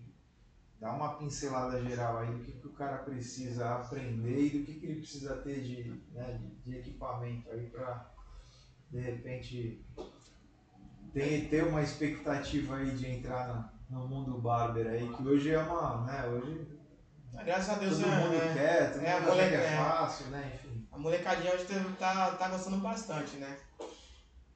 dar 0.80 0.94
uma 0.94 1.16
pincelada 1.16 1.84
geral 1.84 2.20
aí 2.20 2.32
do 2.32 2.44
que, 2.44 2.54
que 2.54 2.68
o 2.68 2.74
cara 2.74 2.98
precisa 3.00 3.76
aprender 3.76 4.46
e 4.46 4.58
do 4.58 4.66
que, 4.66 4.80
que 4.80 4.86
ele 4.86 5.02
precisa 5.02 5.36
ter 5.38 5.62
de, 5.62 6.02
né, 6.14 6.40
de 6.64 6.78
equipamento 6.78 7.50
aí 7.52 7.68
para 7.70 8.10
de 8.90 9.00
repente 9.00 9.86
ter, 11.14 11.50
ter 11.50 11.64
uma 11.66 11.82
expectativa 11.82 12.78
aí 12.78 12.96
de 12.96 13.06
entrar 13.06 13.72
no, 13.90 14.00
no 14.00 14.08
mundo 14.08 14.40
barber 14.40 14.88
aí, 14.88 15.08
que 15.14 15.28
hoje 15.28 15.52
é 15.52 15.60
uma, 15.60 16.06
né, 16.06 16.26
hoje 16.28 16.78
Graças 17.34 17.70
a 17.70 17.76
Deus 17.76 18.00
todo 18.00 18.12
é, 18.12 18.18
mundo 18.18 18.36
é, 18.36 18.54
quer, 18.54 18.94
todo 18.94 19.06
é, 19.06 19.20
mundo 19.20 19.34
que 19.34 19.40
é, 19.40 19.74
é 19.74 19.78
fácil, 19.78 20.26
né, 20.28 20.54
enfim 20.56 20.78
a 20.98 21.00
molecadinha 21.00 21.54
hoje 21.54 21.66
tá, 22.00 22.32
tá 22.32 22.50
gostando 22.50 22.78
bastante, 22.78 23.38
né? 23.38 23.60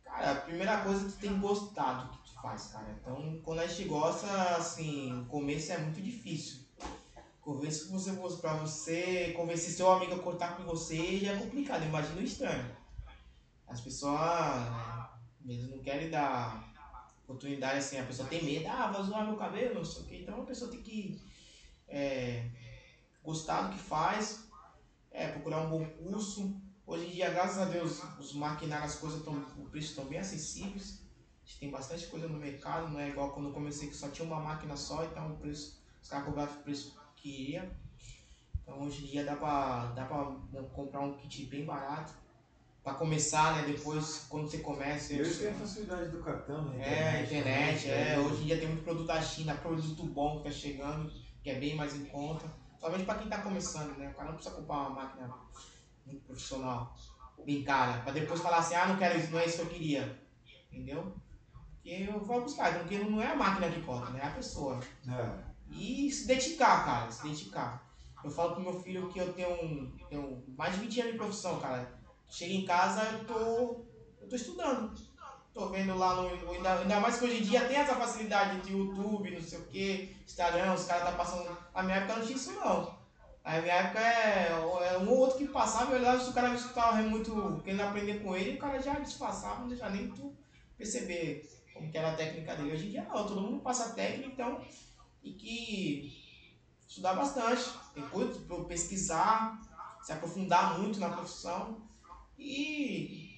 Cara, 0.04 0.32
a 0.32 0.36
primeira 0.36 0.78
coisa 0.82 1.02
é 1.02 1.06
que 1.06 1.12
tu 1.12 1.20
tem 1.20 1.40
gostado 1.40 2.06
do 2.06 2.18
que 2.18 2.21
faz, 2.42 2.68
cara. 2.68 2.98
Então, 3.00 3.40
quando 3.44 3.60
a 3.60 3.68
gente 3.68 3.88
gosta, 3.88 4.28
assim, 4.56 5.22
o 5.22 5.26
começo 5.26 5.72
é 5.72 5.78
muito 5.78 6.02
difícil. 6.02 6.62
Convencer 7.40 7.88
você 7.88 8.12
pra 8.40 8.54
você, 8.54 9.34
convencer 9.36 9.72
seu 9.72 9.92
amigo 9.92 10.14
a 10.14 10.20
cortar 10.20 10.58
com 10.58 10.64
você 10.64 11.18
já 11.20 11.34
é 11.34 11.38
complicado, 11.38 11.84
imagina 11.84 12.22
o 12.22 12.24
estranho. 12.24 12.76
As 13.68 13.82
pessoas 13.82 14.20
né, 15.44 15.54
eles 15.54 15.70
não 15.70 15.80
querem 15.80 16.10
dar 16.10 16.72
oportunidade 17.24 17.80
assim, 17.80 17.98
a 17.98 18.06
pessoa 18.06 18.28
tem 18.28 18.44
medo, 18.44 18.68
ah, 18.68 18.92
vou 18.92 19.04
zoar 19.04 19.26
meu 19.26 19.38
cabelo, 19.38 19.76
não 19.76 19.86
sei 19.86 20.04
o 20.04 20.06
que. 20.06 20.18
Então 20.18 20.42
a 20.42 20.46
pessoa 20.46 20.70
tem 20.70 20.82
que 20.82 21.20
é, 21.88 22.48
gostar 23.24 23.64
do 23.64 23.74
que 23.74 23.80
faz, 23.80 24.48
é, 25.10 25.28
procurar 25.30 25.62
um 25.62 25.70
bom 25.70 25.86
curso. 25.86 26.56
Hoje 26.86 27.08
em 27.08 27.12
dia, 27.12 27.32
graças 27.32 27.58
a 27.58 27.66
Deus, 27.66 28.04
os 28.20 28.34
maquinários, 28.34 28.94
as 28.94 29.00
coisas 29.00 29.20
estão, 29.20 29.34
o 29.58 29.70
preço 29.70 29.90
estão 29.90 30.06
bem 30.06 30.20
acessíveis. 30.20 31.01
Tem 31.60 31.70
bastante 31.70 32.08
coisa 32.08 32.28
no 32.28 32.38
mercado, 32.38 32.90
não 32.90 33.00
é 33.00 33.10
igual 33.10 33.32
quando 33.32 33.50
eu 33.50 33.54
comecei 33.54 33.88
que 33.88 33.96
só 33.96 34.10
tinha 34.10 34.28
uma 34.28 34.40
máquina 34.40 34.76
só, 34.76 35.04
então 35.04 35.34
o 35.34 35.38
preço, 35.38 35.82
os 36.02 36.10
caras 36.10 36.26
cobravam 36.26 36.56
o 36.56 36.64
preço 36.64 36.98
que 37.16 37.52
ia. 37.52 37.72
Então 38.62 38.82
hoje 38.82 39.04
em 39.04 39.08
dia 39.08 39.26
dá 39.26 39.36
pra, 39.36 39.88
dá 39.88 40.06
pra 40.06 40.26
comprar 40.74 41.02
um 41.02 41.14
kit 41.18 41.46
bem 41.46 41.66
barato. 41.66 42.14
Pra 42.84 42.96
começar, 42.96 43.58
né? 43.58 43.72
Depois, 43.72 44.26
quando 44.28 44.50
você 44.50 44.58
começa. 44.58 45.14
Hoje 45.14 45.38
tem 45.38 45.50
a 45.50 45.54
facilidade 45.54 46.10
do 46.10 46.24
cartão, 46.24 46.64
né? 46.66 47.20
É, 47.20 47.24
internet, 47.24 47.88
é. 47.88 48.18
Hoje 48.18 48.42
em 48.42 48.46
dia 48.48 48.58
tem 48.58 48.68
muito 48.70 48.84
produto 48.84 49.06
da 49.06 49.22
China, 49.22 49.54
produto 49.54 50.04
bom 50.04 50.40
que 50.40 50.46
tá 50.46 50.52
chegando, 50.52 51.12
que 51.44 51.52
é 51.52 51.60
bem 51.60 51.76
mais 51.76 51.94
em 51.96 52.06
conta. 52.06 52.52
Somente 52.80 53.04
para 53.06 53.20
quem 53.20 53.26
está 53.26 53.40
começando, 53.44 53.96
né? 54.00 54.10
O 54.10 54.16
cara 54.16 54.30
não 54.30 54.36
precisa 54.36 54.56
comprar 54.56 54.78
uma 54.78 54.90
máquina 54.90 55.32
muito 56.08 56.26
profissional, 56.26 56.96
bem 57.46 57.64
cara, 57.64 58.02
para 58.02 58.14
depois 58.14 58.42
falar 58.42 58.58
assim, 58.58 58.74
ah, 58.74 58.88
não 58.88 58.98
quero 58.98 59.20
isso, 59.20 59.32
não 59.32 59.40
é 59.40 59.46
isso 59.46 59.58
que 59.58 59.62
eu 59.62 59.70
queria. 59.70 60.20
Entendeu? 60.72 61.14
Porque 61.82 62.08
eu 62.08 62.20
falo 62.26 62.42
pros 62.42 62.54
caras, 62.54 62.82
porque 62.82 63.00
não 63.00 63.22
é 63.22 63.32
a 63.32 63.36
máquina 63.36 63.70
que 63.70 63.82
conta, 63.82 64.12
né? 64.12 64.20
É 64.22 64.28
a 64.28 64.32
pessoa. 64.32 64.80
É. 65.10 65.52
E 65.72 66.12
se 66.12 66.28
dedicar, 66.28 66.86
cara, 66.86 67.12
se 67.12 67.24
dedicar. 67.24 67.84
Eu 68.24 68.30
falo 68.30 68.54
pro 68.54 68.64
meu 68.64 68.80
filho 68.82 69.10
que 69.10 69.20
eu 69.20 69.34
tenho, 69.34 69.92
tenho 70.08 70.44
mais 70.56 70.76
de 70.76 70.82
20 70.82 71.02
anos 71.02 71.12
de 71.14 71.18
profissão, 71.18 71.60
cara. 71.60 71.92
Chego 72.30 72.54
em 72.54 72.66
casa, 72.66 73.04
eu 73.04 73.26
tô, 73.26 73.40
eu 74.22 74.30
tô 74.30 74.36
estudando. 74.36 74.94
Tô 75.54 75.70
vendo 75.70 75.98
lá 75.98 76.16
no. 76.16 76.52
Ainda, 76.52 76.80
ainda 76.80 77.00
mais 77.00 77.18
que 77.18 77.26
hoje 77.26 77.40
em 77.40 77.44
dia 77.44 77.68
tem 77.68 77.78
essa 77.78 77.96
facilidade 77.96 78.62
de 78.62 78.74
YouTube, 78.74 79.32
não 79.32 79.42
sei 79.42 79.60
o 79.60 79.66
que, 79.66 80.16
Instagram, 80.26 80.74
os 80.74 80.86
caras 80.86 81.04
tá 81.04 81.12
passando. 81.14 81.58
Na 81.74 81.84
minha 81.84 81.98
época 81.98 82.18
não 82.18 82.26
tinha 82.26 82.38
isso 82.38 82.52
não. 82.54 83.02
Na 83.44 83.60
minha 83.60 83.74
época 83.74 84.00
é, 84.00 84.52
é 84.52 84.98
um 85.00 85.10
ou 85.10 85.18
outro 85.18 85.40
que 85.40 85.48
passava, 85.48 85.92
eu 85.92 86.00
olhava 86.00 86.24
se 86.24 86.30
o 86.30 86.34
cara 86.34 86.54
escutava 86.54 87.02
muito, 87.02 87.60
querendo 87.64 87.82
aprender 87.82 88.22
com 88.22 88.36
ele, 88.36 88.56
o 88.56 88.60
cara 88.60 88.80
já 88.80 88.94
disfarçava, 89.00 89.62
não 89.62 89.68
deixava 89.68 89.96
nem 89.96 90.10
tu 90.10 90.34
perceber 90.78 91.44
como 91.82 91.92
que 91.92 91.98
era 91.98 92.12
a 92.12 92.16
técnica 92.16 92.56
dele. 92.56 92.74
Hoje 92.74 92.88
em 92.88 92.92
dia 92.92 93.04
não, 93.04 93.28
todo 93.28 93.42
mundo 93.42 93.62
passa 93.62 93.94
técnica, 93.94 94.28
então, 94.28 94.62
e 95.24 95.34
que 95.34 96.14
estudar 96.88 97.16
bastante, 97.16 97.72
tem 97.94 98.08
coisa 98.10 98.40
para 98.42 98.64
pesquisar, 98.66 99.60
se 100.04 100.14
aprofundar 100.14 100.80
muito 100.80 101.00
na 101.00 101.10
profissão 101.10 101.82
e 102.38 103.30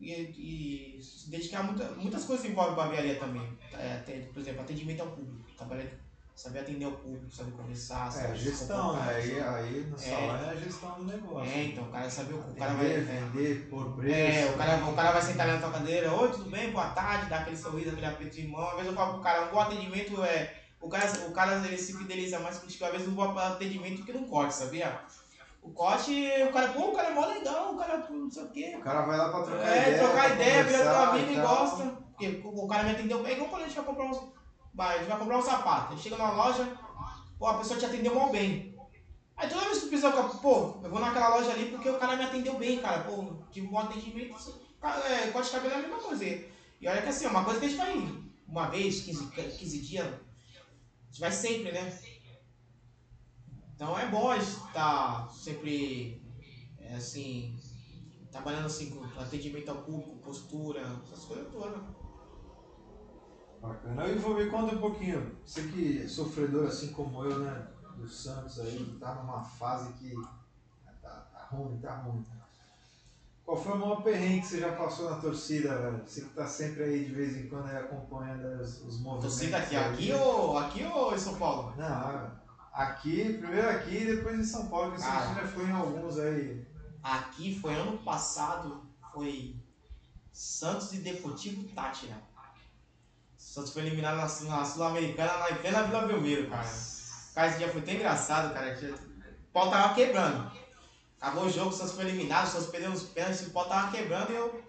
e, 0.00 0.96
e 0.98 1.02
se 1.02 1.28
dedicar 1.28 1.60
a 1.60 1.62
muita, 1.64 1.90
muitas 1.92 2.24
coisas 2.24 2.46
envolvem 2.46 2.76
barbearia 2.76 3.18
também. 3.18 3.58
É, 3.72 4.28
por 4.32 4.38
exemplo, 4.38 4.60
atendimento 4.60 5.00
ao 5.00 5.10
público. 5.10 5.50
Trabalhar, 5.56 5.90
saber 6.38 6.60
atender 6.60 6.84
ao 6.84 6.92
público, 6.92 7.34
saber 7.34 7.50
conversar. 7.50 8.12
Saber 8.12 8.32
é, 8.32 8.36
gestão, 8.36 8.92
né? 8.92 9.12
Aí, 9.12 9.40
aí 9.42 9.86
no 9.90 9.98
salão 9.98 10.36
é, 10.36 10.44
é 10.44 10.50
a 10.50 10.54
gestão 10.54 10.92
do 10.92 11.04
negócio. 11.04 11.52
É, 11.52 11.64
então 11.64 11.84
o 11.84 11.90
cara 11.90 12.08
sabe 12.08 12.34
o, 12.34 12.54
cara 12.54 12.74
vai. 12.74 12.86
Vender 12.86 13.68
por 13.68 13.96
preço. 13.96 14.14
É, 14.14 14.54
o 14.54 14.56
cara, 14.56 14.84
o 14.84 14.94
cara 14.94 15.10
vai 15.10 15.22
sentar 15.22 15.48
ali 15.48 15.56
na 15.56 15.60
tua 15.60 15.72
cadeira, 15.72 16.12
oi, 16.12 16.30
tudo 16.30 16.48
bem? 16.48 16.70
Boa 16.70 16.90
tarde, 16.90 17.28
dá 17.28 17.40
aquele 17.40 17.56
sorriso, 17.56 17.90
aquele 17.90 18.06
aperto 18.06 18.36
de 18.36 18.46
mão. 18.46 18.68
Às 18.68 18.74
vezes 18.74 18.86
eu 18.86 18.94
falo 18.94 19.14
pro 19.14 19.22
cara, 19.22 19.46
um 19.46 19.50
bom 19.50 19.58
atendimento 19.58 20.22
é. 20.22 20.54
O 20.80 20.88
cara, 20.88 21.10
o 21.26 21.32
cara 21.32 21.56
ele 21.66 21.76
se 21.76 21.98
fideliza 21.98 22.38
mais 22.38 22.58
contigo, 22.58 22.84
às 22.84 22.92
vezes 22.92 23.08
um 23.08 23.14
bom 23.14 23.36
atendimento 23.36 24.04
que 24.04 24.12
não 24.12 24.28
corte, 24.28 24.54
sabia? 24.54 24.96
O 25.60 25.70
corte, 25.70 26.12
o 26.48 26.52
cara, 26.52 26.68
pô, 26.68 26.90
o 26.90 26.92
cara 26.92 27.08
é 27.08 27.14
mó 27.14 27.26
legal, 27.26 27.74
o 27.74 27.76
cara 27.76 28.06
não 28.08 28.30
sei 28.30 28.44
o 28.44 28.48
quê. 28.50 28.76
O 28.78 28.80
cara 28.80 29.02
vai 29.02 29.18
lá 29.18 29.30
pra 29.30 29.42
trocar 29.42 29.76
é, 29.76 29.80
ideia. 29.80 29.96
É, 29.96 29.98
trocar 29.98 30.30
ideia, 30.30 30.62
vira 30.62 30.78
teu 30.78 30.96
amigo 31.00 31.32
e 31.32 31.40
gosta. 31.40 31.84
Porque 32.16 32.40
o 32.44 32.68
cara 32.68 32.84
me 32.84 32.90
atendeu 32.92 33.22
bem, 33.24 33.32
igual 33.32 33.48
quando 33.48 33.62
a 33.62 33.66
gente 33.66 33.76
vai 33.76 33.84
comprar 33.84 34.04
uns 34.04 34.37
vai, 34.78 35.04
vai 35.04 35.18
comprar 35.18 35.38
um 35.38 35.42
sapato. 35.42 35.92
Aí 35.92 35.98
chega 35.98 36.16
na 36.16 36.30
loja, 36.30 36.78
pô, 37.36 37.46
a 37.48 37.58
pessoa 37.58 37.78
te 37.78 37.84
atendeu 37.84 38.14
mal 38.14 38.30
bem. 38.30 38.78
Aí 39.36 39.48
toda 39.48 39.64
vez 39.64 39.78
que 39.78 39.84
tu 39.84 39.88
precisa, 39.88 40.12
pô, 40.12 40.78
eu 40.82 40.88
vou 40.88 41.00
naquela 41.00 41.36
loja 41.36 41.50
ali 41.50 41.70
porque 41.70 41.90
o 41.90 41.98
cara 41.98 42.16
me 42.16 42.24
atendeu 42.24 42.56
bem, 42.56 42.80
cara. 42.80 43.02
Pô, 43.02 43.42
tive 43.50 43.66
um 43.66 43.70
bom 43.70 43.80
atendimento. 43.80 44.36
É, 44.80 45.30
corte 45.32 45.46
de 45.46 45.56
cabelo 45.56 45.74
é 45.74 45.76
a 45.78 45.82
mesma 45.82 45.98
coisa. 45.98 46.24
E 46.24 46.86
olha 46.86 47.02
que 47.02 47.08
assim, 47.08 47.24
é 47.26 47.28
uma 47.28 47.44
coisa 47.44 47.58
que 47.58 47.66
a 47.66 47.68
gente 47.68 47.78
vai 47.78 48.28
uma 48.46 48.70
vez, 48.70 49.00
15, 49.00 49.30
15 49.32 49.80
dias, 49.80 50.06
a 50.06 51.06
gente 51.08 51.20
vai 51.20 51.32
sempre, 51.32 51.72
né? 51.72 52.00
Então 53.74 53.98
é 53.98 54.06
bom 54.06 54.32
estar 54.34 55.28
sempre, 55.30 56.22
é, 56.78 56.94
assim, 56.94 57.58
trabalhando 58.30 58.66
assim 58.66 58.90
com 58.90 59.04
atendimento 59.20 59.68
ao 59.70 59.82
público, 59.82 60.18
postura, 60.18 60.82
essas 61.04 61.24
coisas 61.24 61.52
todas. 61.52 61.97
Bacana. 63.60 64.06
E 64.06 64.14
vou 64.16 64.34
me 64.34 64.46
conta 64.46 64.74
um 64.74 64.80
pouquinho. 64.80 65.36
Você 65.44 65.62
que 65.62 66.02
é 66.02 66.08
sofredor 66.08 66.66
assim 66.66 66.92
como 66.92 67.24
eu, 67.24 67.38
né? 67.40 67.66
Do 67.96 68.08
Santos 68.08 68.60
aí, 68.60 68.96
tá 69.00 69.14
numa 69.16 69.42
fase 69.42 69.92
que 69.94 70.14
tá, 71.02 71.26
tá 71.32 71.48
ruim, 71.50 71.78
tá 71.78 71.96
ruim. 71.96 72.24
Qual 73.44 73.56
foi 73.56 73.72
o 73.72 73.78
maior 73.78 74.02
perrengue 74.02 74.42
que 74.42 74.46
você 74.46 74.60
já 74.60 74.72
passou 74.76 75.10
na 75.10 75.16
torcida, 75.16 75.76
velho? 75.78 76.02
Você 76.06 76.20
que 76.20 76.28
tá 76.28 76.46
sempre 76.46 76.84
aí 76.84 77.04
de 77.06 77.14
vez 77.14 77.36
em 77.36 77.48
quando 77.48 77.66
aí 77.66 77.78
acompanhando 77.78 78.44
os, 78.60 78.82
os 78.82 79.00
movimentos. 79.00 79.38
Torcida 79.38 79.56
aqui, 79.56 79.74
aqui 79.74 80.12
ou, 80.12 80.58
aqui 80.58 80.84
ou 80.84 81.14
em 81.14 81.18
São 81.18 81.34
Paulo? 81.36 81.72
Não, 81.76 82.30
aqui, 82.74 83.38
primeiro 83.38 83.70
aqui 83.70 83.96
e 83.96 84.16
depois 84.16 84.38
em 84.38 84.44
São 84.44 84.68
Paulo, 84.68 84.92
que 84.92 85.00
você 85.00 85.06
já 85.06 85.48
foi 85.48 85.64
em 85.64 85.72
alguns 85.72 86.18
aí. 86.18 86.64
Aqui 87.02 87.58
foi 87.58 87.74
ano 87.74 87.96
passado, 87.98 88.82
foi 89.14 89.56
Santos 90.30 90.92
e 90.92 90.98
Deportivo 90.98 91.66
Tátira. 91.74 92.27
Santos 93.58 93.72
foi 93.72 93.82
eliminado 93.82 94.16
na, 94.16 94.56
na 94.56 94.64
Sul-Americana, 94.64 95.36
na 95.38 95.56
plena 95.56 95.82
Vila 95.82 96.06
Belmiro, 96.06 96.48
cara. 96.48 96.68
Cara, 97.34 97.48
esse 97.48 97.58
dia 97.58 97.68
foi 97.68 97.82
tão 97.82 97.94
engraçado, 97.94 98.54
cara. 98.54 98.78
O 98.80 99.52
pau 99.52 99.70
tava 99.70 99.94
quebrando. 99.94 100.50
Acabou 101.20 101.44
o 101.44 101.50
jogo, 101.50 101.70
o 101.70 101.72
Santos 101.72 101.94
foi 101.94 102.04
eliminado, 102.04 102.46
o 102.46 102.50
Santos 102.50 102.68
perdeu 102.68 102.92
os 102.92 103.02
pênaltis, 103.04 103.48
o 103.48 103.50
pau 103.50 103.68
tava 103.68 103.90
quebrando 103.90 104.30
e 104.30 104.36
eu. 104.36 104.68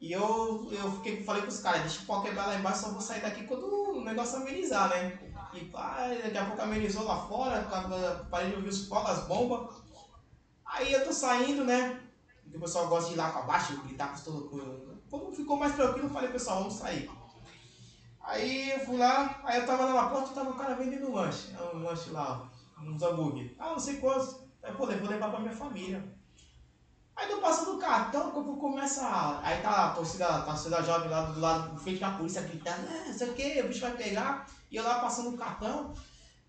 E 0.00 0.12
eu, 0.12 0.68
eu 0.70 0.92
fiquei, 0.92 1.24
falei 1.24 1.42
pros 1.42 1.58
caras, 1.58 1.80
deixa 1.80 2.02
o 2.02 2.06
pau 2.06 2.22
quebrar 2.22 2.46
lá 2.46 2.54
embaixo, 2.54 2.82
só 2.82 2.90
vou 2.90 3.00
sair 3.00 3.20
daqui 3.20 3.44
quando 3.44 3.64
o 3.64 4.04
negócio 4.04 4.36
amenizar, 4.36 4.88
né? 4.90 5.18
E 5.52 5.64
pá, 5.64 6.06
daqui 6.22 6.38
a 6.38 6.44
pouco 6.44 6.62
amenizou 6.62 7.04
lá 7.04 7.26
fora, 7.26 7.66
parei 8.30 8.50
de 8.50 8.56
ouvir 8.56 8.68
os 8.68 8.86
fogos, 8.86 9.10
as 9.10 9.26
bombas. 9.26 9.74
Aí 10.64 10.92
eu 10.92 11.04
tô 11.04 11.12
saindo, 11.12 11.64
né? 11.64 12.00
Porque 12.44 12.58
o 12.58 12.60
pessoal 12.60 12.86
gosta 12.86 13.08
de 13.08 13.14
ir 13.14 13.18
lá 13.18 13.30
pra 13.30 13.42
baixo, 13.42 13.82
gritar 13.82 14.14
com 14.14 14.20
todo. 14.20 15.00
Como 15.10 15.34
ficou 15.34 15.56
mais 15.56 15.74
tranquilo, 15.74 16.06
eu 16.06 16.12
falei, 16.12 16.30
pessoal, 16.30 16.58
vamos 16.58 16.74
sair. 16.74 17.10
Aí 18.28 18.72
eu 18.72 18.80
fui 18.80 18.98
lá, 18.98 19.40
aí 19.42 19.58
eu 19.58 19.64
tava 19.64 19.86
lá 19.86 20.02
na 20.02 20.08
porta, 20.10 20.34
tava 20.34 20.50
o 20.50 20.54
cara 20.54 20.74
vendendo 20.74 21.08
um 21.08 21.14
lanche, 21.14 21.50
um 21.74 21.82
lanche 21.82 22.10
lá, 22.10 22.46
uns 22.78 23.02
hambúrguer. 23.02 23.54
Ah, 23.58 23.70
não 23.70 23.78
sei 23.78 23.96
quantos. 23.96 24.36
Aí, 24.62 24.70
pô, 24.74 24.86
vou 24.86 25.08
levar 25.08 25.30
pra 25.30 25.40
minha 25.40 25.54
família. 25.54 26.04
Aí 27.16 27.26
tô 27.26 27.38
passando 27.38 27.76
o 27.76 27.78
cartão, 27.78 28.30
quando 28.30 28.54
começa. 28.58 29.40
Aí 29.42 29.62
tá 29.62 29.86
a 29.86 29.94
torcida, 29.94 30.28
a 30.28 30.42
torcida 30.42 30.82
jovem 30.82 31.08
lá 31.08 31.22
do 31.22 31.40
lado, 31.40 31.74
do 31.74 31.80
frente 31.80 32.00
da 32.00 32.10
polícia 32.10 32.42
gritando, 32.42 32.86
é, 32.86 33.06
não 33.06 33.14
sei 33.14 33.30
o 33.30 33.34
que, 33.34 33.62
o 33.62 33.68
bicho 33.68 33.80
vai 33.80 33.96
pegar. 33.96 34.46
E 34.70 34.76
eu 34.76 34.84
lá 34.84 35.00
passando 35.00 35.30
o 35.30 35.38
cartão, 35.38 35.94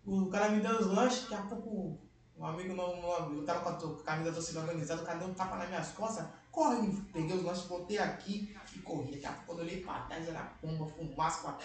o 0.05 0.30
cara 0.30 0.49
me 0.49 0.59
dando 0.59 0.82
os 0.82 0.88
lanches, 0.88 1.30
daqui 1.30 1.36
a 1.36 1.55
pouco 1.55 1.97
um 2.36 2.45
amigo 2.45 2.75
não, 2.75 2.91
eu 3.32 3.45
tava 3.45 3.61
com 3.61 3.69
a 3.69 4.03
camisa 4.03 4.32
da 4.32 4.36
torcida 4.36 4.59
organizada, 4.59 5.01
o 5.01 5.05
cara 5.05 5.19
deu 5.19 5.30
um 5.30 5.34
tapa 5.34 5.55
nas 5.55 5.69
minhas 5.69 5.91
costas, 5.91 6.25
corre, 6.60 6.91
peguei 7.14 7.38
os 7.38 7.43
lanches, 7.43 7.64
botei 7.64 7.97
aqui 7.97 8.53
e 8.76 8.80
corri. 8.80 9.12
Daqui 9.12 9.26
a 9.26 9.30
pouco 9.30 9.45
quando 9.47 9.60
eu 9.60 9.66
olhei 9.66 9.78
pra 9.78 9.93
trás 10.01 10.28
era 10.28 10.41
pomba, 10.62 10.86
fumaça 10.86 11.55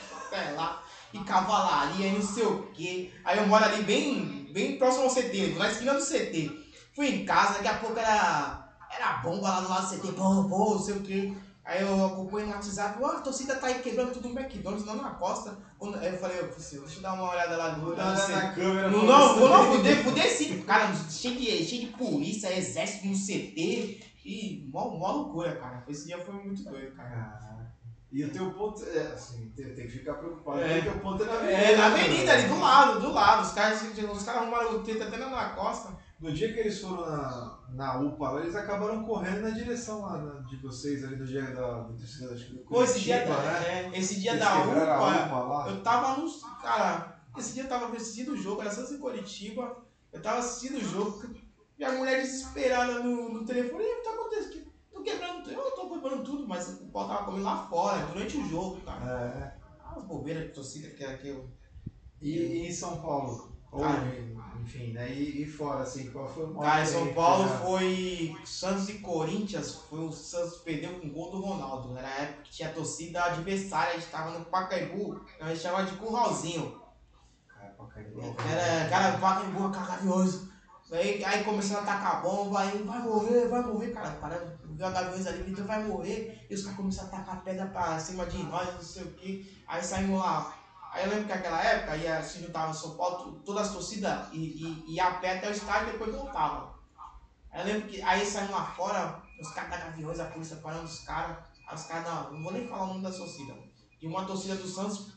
lá, 0.55 0.84
e 1.12 1.18
cavalaria 1.18 2.07
e 2.07 2.12
não 2.12 2.22
sei 2.22 2.47
o 2.47 2.62
que. 2.68 3.12
Aí 3.24 3.38
eu 3.38 3.47
moro 3.49 3.64
ali 3.64 3.82
bem, 3.82 4.49
bem 4.53 4.78
próximo 4.78 5.05
ao 5.05 5.11
CT, 5.11 5.57
na 5.59 5.68
esquina 5.68 5.95
do 5.95 6.05
CT. 6.05 6.49
Fui 6.95 7.09
em 7.09 7.24
casa, 7.24 7.55
daqui 7.55 7.68
a 7.68 7.78
pouco 7.78 7.99
era, 7.99 8.72
era 8.88 9.14
bomba 9.14 9.49
lá 9.49 9.61
do 9.61 9.68
lado 9.68 9.88
do 9.88 9.97
CT, 9.97 10.12
pô, 10.12 10.45
pô, 10.45 10.74
não 10.74 10.78
sei 10.78 10.95
o 10.95 11.01
que. 11.01 11.36
Aí 11.64 11.80
eu 11.80 12.07
acompanho 12.07 12.49
no 12.49 12.53
WhatsApp, 12.53 12.99
ó, 13.03 13.07
a 13.07 13.20
torcida 13.20 13.57
tá 13.57 13.68
aí 13.68 13.82
quebrando 13.82 14.12
tudo 14.12 14.28
no 14.28 14.38
McDonald's, 14.38 14.84
não 14.86 14.97
na 14.97 15.11
costa. 15.11 15.57
Aí 15.99 16.12
eu 16.12 16.18
falei, 16.18 16.38
eu 16.38 16.47
deixa 16.47 16.76
eu 16.76 17.01
dar 17.01 17.14
uma 17.14 17.30
olhada 17.30 17.57
lá 17.57 17.76
no. 17.76 17.97
Não, 17.97 18.28
na 18.28 18.53
câmera. 18.53 18.90
Não, 18.90 19.07
não, 19.07 19.38
vou 19.38 19.49
não, 19.49 19.72
fuder, 19.72 20.05
fuder 20.05 20.30
sim. 20.30 20.62
Cara, 20.62 20.95
cheio 21.11 21.36
de, 21.36 21.64
cheio 21.64 21.86
de 21.86 21.97
polícia, 21.97 22.55
exército 22.55 23.07
no 23.07 23.14
CT. 23.14 24.13
E 24.24 24.68
mó, 24.72 24.90
mó 24.90 25.12
loucura, 25.12 25.56
cara. 25.56 25.84
Esse 25.86 26.06
dia 26.06 26.18
foi 26.18 26.34
muito 26.34 26.64
doido, 26.64 26.94
cara. 26.96 27.54
E 28.10 28.24
o 28.24 28.30
teu 28.30 28.52
ponto, 28.52 28.82
é, 28.84 29.08
assim, 29.08 29.52
tem, 29.56 29.74
tem 29.74 29.86
que 29.86 29.98
ficar 29.98 30.14
preocupado. 30.14 30.60
É. 30.60 30.78
O 30.78 30.82
teu 30.82 31.00
ponto 31.00 31.22
é 31.24 31.26
na 31.26 31.32
avenida. 31.34 31.58
É, 31.58 31.76
na 31.76 31.86
avenida, 31.86 32.32
ali 32.32 32.48
do 32.48 32.60
lado, 32.60 33.00
do 33.00 33.12
lado. 33.12 33.42
Os 33.42 33.52
caras, 33.52 33.82
os 33.82 34.22
caras 34.22 34.42
arrumaram 34.42 34.76
o 34.76 34.82
treta 34.84 35.04
até 35.04 35.16
na 35.16 35.48
costa. 35.50 35.92
No 36.20 36.32
dia 36.32 36.52
que 36.52 36.60
eles 36.60 36.80
foram 36.80 37.04
na, 37.04 37.58
na 37.70 37.98
UPA, 37.98 38.40
eles 38.40 38.54
acabaram 38.54 39.04
correndo 39.04 39.42
na 39.42 39.50
direção 39.50 40.00
lá 40.02 40.16
na, 40.16 40.40
de 40.42 40.56
vocês, 40.56 41.04
ali 41.04 41.16
no 41.16 41.26
dia 41.26 41.42
da, 41.42 41.84
torcida 41.84 42.28
da 42.28 42.40
Pô, 42.68 42.84
esse 42.84 43.00
dia, 43.00 43.26
da, 43.26 43.36
né? 43.36 43.90
é, 43.92 43.98
esse 43.98 44.20
dia 44.20 44.30
eles 44.30 44.42
da 44.42 44.62
UPA, 44.62 45.26
UPA 45.26 45.70
eu 45.70 45.82
tava 45.82 46.16
no. 46.16 46.30
Cara, 46.62 47.20
esse 47.36 47.52
dia 47.52 47.64
eu 47.64 47.68
tava 47.68 47.94
assistindo 47.94 48.32
o 48.32 48.36
jogo, 48.36 48.62
era 48.62 48.70
Santos 48.70 48.92
em 48.92 48.98
Curitiba. 48.98 49.76
Eu 50.12 50.22
tava 50.22 50.38
assistindo 50.38 50.78
o 50.78 50.88
jogo, 50.88 51.34
e 51.78 51.84
a 51.84 51.92
mulher 51.92 52.22
desesperada 52.22 53.02
no, 53.02 53.30
no 53.30 53.44
telefone, 53.44 53.84
o 53.84 53.96
que 53.96 54.04
tá 54.04 54.10
acontecendo? 54.10 54.72
Tô 54.92 55.02
quebrando, 55.02 55.50
eu 55.50 55.70
tô 55.72 55.90
quebrando 55.90 56.24
tudo, 56.24 56.46
mas 56.46 56.80
o 56.80 56.86
pau 56.86 57.08
tava 57.08 57.24
comendo 57.24 57.44
lá 57.44 57.66
fora, 57.66 58.06
durante 58.06 58.36
o 58.36 58.48
jogo, 58.48 58.80
cara. 58.82 59.58
É. 59.60 59.64
As 59.96 60.04
bobeiras 60.04 60.44
de 60.44 60.52
torcida 60.52 60.90
que 60.90 61.04
era 61.04 61.18
que 61.18 61.28
eu. 61.28 61.48
E, 62.20 62.38
e 62.38 62.68
em 62.68 62.72
São 62.72 63.00
Paulo? 63.00 63.52
Ou, 63.72 63.84
enfim, 64.62 64.92
né? 64.92 65.12
E, 65.12 65.42
e, 65.42 65.46
fora, 65.46 65.82
assim, 65.82 66.10
qual 66.10 66.28
foi 66.28 66.44
o 66.44 66.54
maior 66.54 66.70
Cara, 66.70 66.82
em 66.82 66.86
São 66.86 67.12
Paulo 67.12 67.48
foi 67.48 68.36
Santos 68.44 68.88
e 68.88 69.00
Corinthians, 69.00 69.74
foi 69.90 69.98
o 69.98 70.12
Santos 70.12 70.58
perdeu 70.58 71.00
com 71.00 71.08
o 71.08 71.10
gol 71.10 71.30
do 71.32 71.40
Ronaldo. 71.40 71.98
Era 71.98 72.06
a 72.06 72.22
época 72.22 72.42
que 72.44 72.52
tinha 72.52 72.72
torcida 72.72 73.24
adversária, 73.24 73.94
a 73.94 73.98
gente 73.98 74.10
tava 74.10 74.38
no 74.38 74.44
Pacaembu, 74.44 75.20
a 75.40 75.48
gente 75.48 75.60
chamava 75.60 75.90
de 75.90 75.96
curralzinho. 75.96 76.80
Cara, 77.48 77.70
Pacaembu. 77.70 78.20
É 78.20 78.52
era, 78.52 78.88
cara, 78.88 79.18
Pacaembu, 79.18 79.70
carcavioso. 79.70 80.53
Aí, 80.93 81.24
aí 81.24 81.45
começando 81.45 81.78
a 81.78 81.82
atacar 81.82 82.16
a 82.16 82.20
bomba, 82.20 82.61
aí 82.61 82.82
vai 82.82 83.01
morrer, 83.01 83.49
vai 83.49 83.62
morrer, 83.62 83.93
cara. 83.93 84.11
Para, 84.12 84.57
viu 84.64 84.87
a 84.87 84.91
Gaviões 84.91 85.26
ali, 85.26 85.51
então 85.51 85.66
vai 85.66 85.82
morrer. 85.85 86.47
E 86.49 86.55
os 86.55 86.62
caras 86.62 86.76
começaram 86.76 87.09
a 87.09 87.12
atacar 87.12 87.43
pedra 87.43 87.66
pra 87.66 87.99
cima 87.99 88.26
de 88.26 88.43
nós, 88.45 88.72
não 88.74 88.82
sei 88.82 89.03
o 89.03 89.12
que. 89.14 89.64
Aí 89.66 89.82
saímos 89.82 90.20
lá 90.20 90.55
Aí 90.95 91.03
eu 91.03 91.11
lembro 91.11 91.26
que 91.26 91.35
naquela 91.35 91.61
época 91.61 91.97
ia, 91.97 92.22
se 92.22 92.39
juntava 92.39 92.70
em 92.70 92.74
São 92.74 92.97
Paulo, 92.97 93.43
todas 93.45 93.66
as 93.66 93.72
torcidas 93.72 94.28
e, 94.32 94.39
e, 94.39 94.95
ia 94.95 95.09
a 95.09 95.14
pé 95.14 95.39
até 95.39 95.49
o 95.49 95.51
estádio 95.51 95.89
e 95.89 95.93
depois 95.93 96.14
voltava. 96.14 96.72
Aí 97.51 97.62
eu 97.62 97.66
lembro 97.66 97.89
que 97.89 98.01
aí 98.01 98.24
saindo 98.24 98.53
lá 98.53 98.64
fora, 98.64 99.20
os 99.41 99.51
caras 99.51 99.70
da 99.70 99.76
Gaviões, 99.78 100.20
a 100.20 100.26
polícia 100.26 100.57
parando 100.59 100.85
os 100.85 101.01
caras. 101.01 101.37
Aí 101.66 101.74
os 101.74 101.82
caras, 101.87 102.07
não, 102.07 102.35
não 102.35 102.43
vou 102.45 102.53
nem 102.53 102.68
falar 102.68 102.85
o 102.85 102.87
nome 102.87 103.03
da 103.03 103.11
torcida. 103.11 103.57
E 104.01 104.07
uma 104.07 104.24
torcida 104.24 104.55
do 104.55 104.68
Santos 104.68 105.09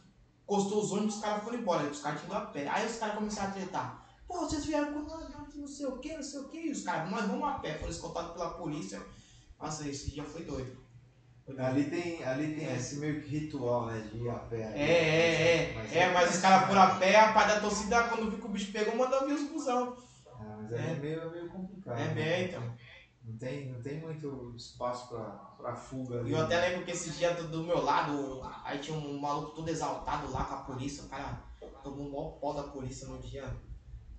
costou 0.48 0.82
os 0.82 0.92
ônibus 0.92 1.14
e 1.14 1.18
os 1.18 1.24
caras 1.24 1.44
foram 1.44 1.60
embora. 1.60 1.84
Os 1.84 2.02
caras 2.02 2.22
tinham 2.22 2.36
a 2.36 2.42
pé. 2.42 2.68
Aí 2.68 2.88
os 2.88 2.98
caras 2.98 3.16
começaram 3.16 3.50
a 3.50 3.54
tretar. 3.54 4.07
Pô, 4.28 4.40
vocês 4.40 4.66
vieram 4.66 4.94
com 4.94 5.00
nós, 5.00 5.30
não 5.56 5.68
sei 5.68 5.86
o 5.86 5.98
que, 5.98 6.14
não 6.14 6.24
sei 6.24 6.40
o 6.42 6.50
que. 6.50 6.68
E 6.68 6.72
os 6.72 6.84
caras, 6.84 7.10
nós 7.10 7.26
vamos 7.26 7.48
a 7.48 7.54
pé. 7.54 7.76
Foram 7.76 7.92
escoltados 7.92 8.34
pela 8.34 8.52
polícia. 8.52 9.02
Nossa, 9.60 9.88
esse 9.88 10.12
dia 10.12 10.24
foi 10.24 10.44
doido. 10.44 10.86
Ali 11.58 11.86
tem, 11.86 12.22
ali 12.26 12.56
tem 12.56 12.68
é. 12.68 12.76
esse 12.76 12.98
meio 12.98 13.22
que 13.22 13.30
ritual, 13.30 13.86
né? 13.86 14.02
De 14.12 14.18
ir 14.18 14.30
a 14.30 14.36
pé. 14.36 14.74
É, 14.76 14.92
é, 14.92 15.72
é. 15.72 15.74
Mas, 15.76 15.96
é, 15.96 16.14
mas 16.14 16.36
os 16.36 16.42
caras 16.42 16.68
foram 16.68 16.82
a 16.82 16.96
pé, 16.96 17.18
a 17.18 17.32
parte 17.32 17.54
da 17.54 17.62
torcida, 17.62 18.04
quando 18.10 18.30
viu 18.30 18.40
que 18.40 18.46
o 18.46 18.50
bicho 18.50 18.72
pegou, 18.74 18.98
mandou 18.98 19.26
vir 19.26 19.34
os 19.34 19.50
busão. 19.50 19.96
É, 20.28 20.56
mas 20.62 20.72
é, 20.74 20.92
é 20.92 20.96
meio, 20.96 21.32
meio 21.32 21.50
complicado. 21.50 21.98
É, 21.98 22.06
né? 22.08 22.14
bem, 22.14 22.46
então. 22.48 22.78
Não 23.24 23.38
tem, 23.38 23.72
não 23.72 23.82
tem 23.82 24.00
muito 24.00 24.54
espaço 24.56 25.10
pra, 25.10 25.24
pra 25.58 25.76
fuga 25.76 26.20
ali. 26.20 26.30
E 26.30 26.34
eu 26.34 26.42
até 26.42 26.60
lembro 26.60 26.86
que 26.86 26.92
esse 26.92 27.12
dia 27.12 27.34
do, 27.34 27.48
do, 27.48 27.64
meu 27.64 27.84
lado, 27.84 28.42
aí 28.64 28.80
tinha 28.80 28.98
um 28.98 29.20
maluco 29.20 29.52
todo 29.52 29.70
exaltado 29.70 30.32
lá 30.32 30.46
com 30.46 30.54
a 30.54 30.62
polícia, 30.62 31.04
o 31.04 31.10
cara 31.10 31.42
tomou 31.84 32.08
um 32.08 32.12
maior 32.12 32.40
pó 32.40 32.54
da 32.54 32.64
polícia 32.64 33.08
no 33.08 33.20
dia. 33.20 33.44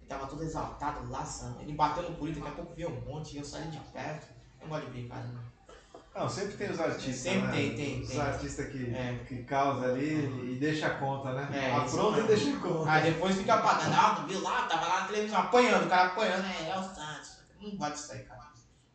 Tava 0.08 0.26
todo 0.26 0.42
exaltado 0.42 1.08
lá, 1.10 1.24
sabe? 1.24 1.62
Ele 1.62 1.74
bateu 1.74 2.02
no 2.02 2.16
polícia, 2.16 2.42
daqui 2.42 2.54
a 2.54 2.56
pouco 2.56 2.74
veio 2.74 2.90
um 2.90 3.00
monte, 3.02 3.34
e 3.34 3.38
eu 3.38 3.44
saí 3.44 3.68
de 3.68 3.78
perto. 3.78 4.28
Eu 4.60 4.66
não 4.66 4.68
gosto 4.68 4.86
de 4.86 4.92
brincar, 4.92 5.22
né? 5.22 5.38
Não, 6.18 6.28
sempre 6.28 6.56
tem 6.56 6.70
os 6.70 6.80
artistas. 6.80 7.16
Sempre 7.16 7.46
né? 7.46 7.52
tem, 7.52 7.76
tem. 7.76 8.02
Os 8.02 8.08
tem. 8.08 8.20
artistas 8.20 8.68
que, 8.72 8.92
é. 8.92 9.24
que 9.28 9.44
causam 9.44 9.84
ali 9.84 10.52
e 10.52 10.58
deixa 10.58 10.88
a 10.88 10.94
conta, 10.98 11.32
né? 11.32 11.48
É, 11.52 11.76
Apronta 11.76 12.20
e 12.20 12.22
deixa 12.24 12.56
a 12.56 12.60
conta. 12.60 12.90
Aí 12.90 13.12
depois 13.12 13.36
fica 13.36 13.54
apagando. 13.54 13.94
Ah, 13.94 14.14
tu 14.16 14.26
viu 14.26 14.42
lá? 14.42 14.62
Tava 14.62 14.86
lá 14.86 15.00
na 15.02 15.06
televisão 15.06 15.38
apanhando, 15.38 15.86
o 15.86 15.88
cara 15.88 16.08
apanhando. 16.08 16.44
É, 16.44 16.70
é 16.70 16.78
o 16.78 16.82
Santos. 16.82 17.38
Não 17.60 17.76
gosto 17.76 17.92
disso 17.92 18.12
aí, 18.12 18.24
cara. 18.24 18.48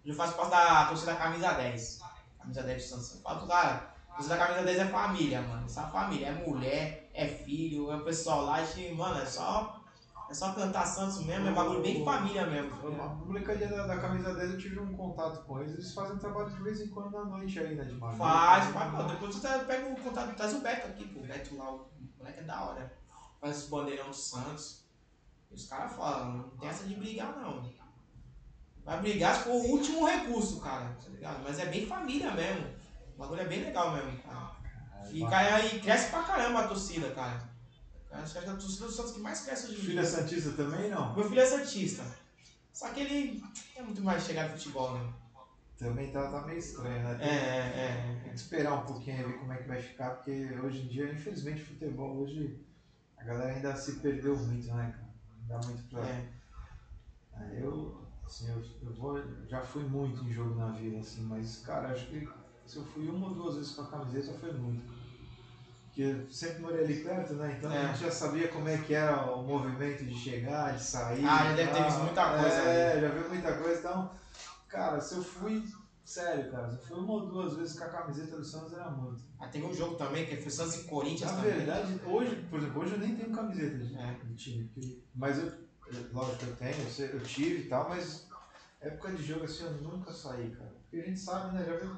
Eu 0.05 0.13
faço 0.13 0.33
parte 0.33 0.51
da 0.51 0.85
torcida 0.87 1.13
da 1.13 1.17
camisa 1.17 1.53
10. 1.53 1.99
Camisa 2.39 2.63
10 2.63 2.83
do 2.83 2.89
Santos. 2.89 3.15
Eu 3.15 3.21
falo 3.21 3.47
cara, 3.47 3.93
a 4.09 4.13
torcida 4.15 4.35
da 4.35 4.45
camisa 4.45 4.65
10 4.65 4.79
é 4.79 4.85
família, 4.87 5.41
mano. 5.43 5.65
Essa 5.65 5.83
família. 5.83 6.27
É 6.27 6.31
mulher, 6.31 7.09
é 7.13 7.25
filho, 7.25 7.89
é 7.89 7.95
o 7.95 8.03
pessoal 8.03 8.43
lá. 8.43 8.61
E, 8.61 8.93
mano, 8.93 9.21
é 9.21 9.25
só 9.25 9.81
é 10.33 10.35
só 10.35 10.51
cantar 10.51 10.85
Santos 10.85 11.23
mesmo, 11.23 11.47
é 11.47 11.51
bagulho 11.51 11.81
bem 11.81 12.03
família 12.03 12.45
mesmo. 12.47 12.73
A 12.99 13.07
molecadinha 13.07 13.69
da, 13.69 13.85
da 13.85 13.99
camisa 13.99 14.33
10 14.33 14.53
eu 14.53 14.57
tive 14.57 14.79
um 14.79 14.97
contato 14.97 15.45
com 15.45 15.59
eles, 15.59 15.73
eles 15.73 15.93
fazem 15.93 16.17
trabalho 16.17 16.49
de 16.49 16.63
vez 16.63 16.81
em 16.81 16.89
quando 16.89 17.15
à 17.15 17.25
noite 17.25 17.59
aí, 17.59 17.75
né? 17.75 17.83
De 17.83 17.99
Faz, 17.99 18.17
faz, 18.17 18.95
pô. 18.95 19.03
Depois 19.03 19.35
você 19.35 19.47
pega 19.59 19.87
o 19.87 19.95
contato, 19.95 20.35
traz 20.35 20.55
o 20.55 20.61
Beto 20.61 20.87
aqui, 20.87 21.07
pô. 21.07 21.19
O 21.19 21.27
Beto 21.27 21.55
lá, 21.55 21.71
o 21.71 21.87
moleque 22.17 22.39
é 22.39 22.43
da 22.43 22.63
hora. 22.63 22.97
Faz 23.39 23.57
esse 23.57 23.69
bandeirão 23.69 24.07
do 24.07 24.15
Santos. 24.15 24.87
E 25.51 25.53
os 25.53 25.67
caras 25.67 25.93
falam, 25.93 26.33
não 26.33 26.49
tem 26.57 26.67
essa 26.67 26.85
de 26.85 26.95
brigar 26.95 27.37
não. 27.37 27.63
Vai 28.83 28.99
brigar 29.01 29.35
se 29.35 29.43
for 29.43 29.51
o 29.51 29.67
último 29.67 30.05
recurso, 30.05 30.59
cara, 30.59 30.97
tá 30.99 31.09
ligado? 31.09 31.43
Mas 31.43 31.59
é 31.59 31.67
bem 31.67 31.85
família 31.85 32.31
mesmo. 32.31 32.65
O 33.15 33.19
bagulho 33.19 33.41
é 33.41 33.45
bem 33.45 33.63
legal 33.63 33.91
mesmo, 33.91 34.17
cara. 34.23 34.51
E, 35.11 35.23
cara, 35.27 35.63
e 35.63 35.79
cresce 35.79 36.09
pra 36.09 36.23
caramba 36.23 36.61
a 36.61 36.67
torcida, 36.67 37.11
cara. 37.11 37.52
Acho 38.13 38.33
que 38.33 38.37
é 38.37 38.41
a 38.49 38.55
torcida 38.55 38.85
do 38.85 38.91
Santos 38.91 39.11
que 39.11 39.19
mais 39.19 39.41
cresce 39.41 39.65
hoje 39.65 39.81
em 39.81 39.85
Filha 39.85 40.01
dia. 40.01 40.11
Santista 40.11 40.51
também 40.51 40.89
não? 40.89 41.15
Meu 41.15 41.27
filho 41.27 41.41
é 41.41 41.45
Santista. 41.45 42.03
Só 42.71 42.89
que 42.89 43.01
ele 43.01 43.43
é 43.75 43.81
muito 43.81 44.01
mais 44.01 44.23
chegado 44.23 44.51
no 44.51 44.57
futebol, 44.57 44.93
né? 44.93 45.13
Também 45.77 46.11
tá, 46.11 46.27
tá 46.29 46.41
meio 46.45 46.59
estranho, 46.59 47.03
né? 47.03 47.17
É, 47.19 47.27
é, 47.27 48.19
Tem 48.23 48.31
que 48.31 48.37
esperar 48.37 48.73
um 48.73 48.85
pouquinho 48.85 49.19
e 49.19 49.23
ver 49.23 49.39
como 49.39 49.51
é 49.51 49.57
que 49.57 49.67
vai 49.67 49.81
ficar, 49.81 50.11
porque 50.11 50.31
hoje 50.63 50.81
em 50.83 50.87
dia, 50.87 51.11
infelizmente, 51.11 51.61
futebol 51.61 52.17
hoje 52.19 52.63
a 53.17 53.23
galera 53.23 53.53
ainda 53.53 53.75
se 53.75 53.93
perdeu 53.93 54.35
muito, 54.37 54.67
né, 54.73 54.91
cara? 54.91 55.13
Não 55.41 55.47
dá 55.47 55.67
muito 55.67 55.97
é. 55.97 55.99
pra. 55.99 56.07
é. 56.07 56.33
É, 57.35 57.63
eu, 57.63 58.05
assim, 58.25 58.49
eu, 58.49 58.63
eu 58.83 58.93
vou, 58.93 59.19
já 59.47 59.61
fui 59.61 59.83
muito 59.83 60.23
em 60.23 60.31
jogo 60.31 60.55
na 60.55 60.69
vida, 60.69 60.99
assim, 60.99 61.23
mas, 61.23 61.57
cara, 61.57 61.89
acho 61.89 62.07
que 62.07 62.27
se 62.65 62.77
eu 62.77 62.85
fui 62.85 63.07
uma 63.09 63.27
ou 63.27 63.33
duas 63.33 63.55
vezes 63.55 63.71
com 63.71 63.81
a 63.81 63.87
camiseta 63.87 64.33
foi 64.37 64.51
muito. 64.53 64.92
Porque 65.93 66.01
eu 66.01 66.31
sempre 66.31 66.59
morei 66.63 66.83
ali 66.83 67.03
perto, 67.03 67.35
né? 67.35 67.55
Então 67.55 67.71
É. 67.71 67.77
a 67.85 67.87
gente 67.93 67.99
já 68.05 68.09
sabia 68.09 68.47
como 68.47 68.67
é 68.67 68.79
que 68.79 68.95
era 68.95 69.31
o 69.31 69.43
movimento 69.43 70.03
de 70.03 70.15
chegar, 70.15 70.75
de 70.75 70.83
sair. 70.83 71.23
Ah, 71.23 71.43
já 71.49 71.53
deve 71.53 71.71
ter 71.71 71.83
visto 71.83 71.99
muita 71.99 72.29
coisa 72.31 72.55
É, 72.55 72.99
já 72.99 73.07
viu 73.09 73.29
muita 73.29 73.53
coisa. 73.57 73.79
Então, 73.79 74.11
cara, 74.67 74.99
se 74.99 75.13
eu 75.15 75.21
fui. 75.23 75.63
Sério, 76.03 76.51
cara, 76.51 76.67
se 76.67 76.75
eu 76.77 76.81
fui 76.81 76.97
uma 76.97 77.13
ou 77.13 77.27
duas 77.27 77.55
vezes 77.55 77.77
com 77.77 77.85
a 77.85 77.89
camiseta 77.89 78.35
do 78.37 78.43
Santos 78.43 78.73
era 78.73 78.89
muito. 78.89 79.21
Ah, 79.39 79.47
teve 79.47 79.65
um 79.67 79.73
jogo 79.73 79.95
também, 79.95 80.25
que 80.25 80.35
foi 80.37 80.49
Santos 80.51 80.75
e 80.77 80.83
Corinthians 80.85 81.31
Na 81.31 81.37
também. 81.37 81.53
verdade, 81.53 81.99
hoje, 82.05 82.35
por 82.49 82.59
exemplo, 82.59 82.81
hoje 82.81 82.93
eu 82.93 82.99
nem 82.99 83.15
tenho 83.15 83.31
camiseta 83.31 83.77
de, 83.77 83.95
É. 83.95 84.17
de 84.23 84.35
time. 84.35 84.63
porque- 84.73 84.97
mas 85.13 85.37
eu, 85.37 85.53
lógico 86.11 86.37
que 86.39 86.45
eu 86.45 86.55
tenho, 86.55 86.87
eu 87.13 87.19
tive 87.21 87.59
e 87.61 87.69
tal, 87.69 87.87
mas 87.87 88.27
época 88.81 89.11
de 89.11 89.23
jogo 89.23 89.45
assim 89.45 89.63
eu 89.63 89.71
nunca 89.73 90.11
saí, 90.11 90.49
cara. 90.49 90.71
Porque 90.81 90.97
a 90.97 91.05
gente 91.07 91.19
sabe, 91.19 91.55
né? 91.55 91.63
Já 91.63 91.77
viu? 91.77 91.95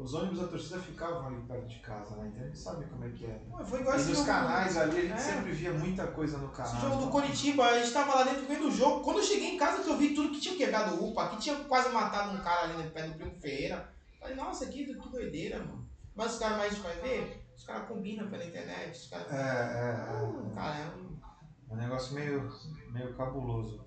Os 0.00 0.14
ônibus 0.14 0.40
da 0.40 0.46
torcida 0.48 0.78
ficavam 0.80 1.26
ali 1.26 1.42
perto 1.42 1.66
de 1.68 1.78
casa, 1.80 2.16
né? 2.16 2.28
Então 2.28 2.42
a 2.42 2.46
gente 2.46 2.58
sabe 2.58 2.86
como 2.86 3.04
é 3.04 3.10
que 3.10 3.26
é. 3.26 3.38
Pô, 3.50 3.62
Foi 3.64 3.80
igual 3.80 3.98
E 4.00 4.02
nos 4.04 4.24
canais 4.24 4.76
ali 4.78 4.96
a 4.96 5.00
gente 5.02 5.12
É. 5.12 5.18
sempre 5.18 5.52
via 5.52 5.72
muita 5.74 6.06
coisa 6.06 6.38
no 6.38 6.48
canal. 6.48 6.72
Esse 6.72 6.80
jogo 6.80 6.96
do 6.96 7.00
então- 7.02 7.10
Coritiba, 7.10 7.66
a 7.66 7.78
gente 7.78 7.92
tava 7.92 8.14
lá 8.14 8.22
dentro 8.22 8.46
vendo 8.46 8.68
o 8.68 8.70
jogo. 8.70 9.04
Quando 9.04 9.18
eu 9.18 9.22
cheguei 9.24 9.54
em 9.54 9.58
casa, 9.58 9.82
que 9.82 9.90
eu 9.90 9.98
vi 9.98 10.14
tudo 10.14 10.30
que 10.30 10.40
tinha 10.40 10.56
quebrado 10.56 10.94
o 10.94 11.10
UPA, 11.10 11.28
que 11.28 11.36
tinha 11.36 11.54
quase 11.64 11.90
matado 11.90 12.34
um 12.34 12.40
cara 12.40 12.62
ali 12.72 12.82
no 12.82 12.90
pé 12.90 13.06
do 13.08 13.14
Primo 13.14 13.38
Ferreira. 13.38 13.92
Falei, 14.18 14.34
nossa, 14.36 14.66
que, 14.66 14.86
que 14.86 15.08
doideira, 15.10 15.58
mano. 15.58 15.86
Mas 16.14 16.32
os 16.32 16.38
caras 16.38 16.56
mais 16.56 16.78
vai 16.78 16.96
ver, 17.00 17.44
os 17.54 17.64
caras 17.64 17.86
combinam 17.86 18.28
pela 18.30 18.44
internet, 18.44 18.92
os 18.92 19.06
caras. 19.08 19.30
É, 19.32 19.36
é, 19.36 20.50
é. 20.50 20.54
Cara, 20.54 20.76
é 20.78 20.90
um- 20.96 21.74
um 21.74 21.76
negócio 21.76 22.14
meio, 22.14 22.50
meio 22.90 23.14
cabuloso. 23.14 23.84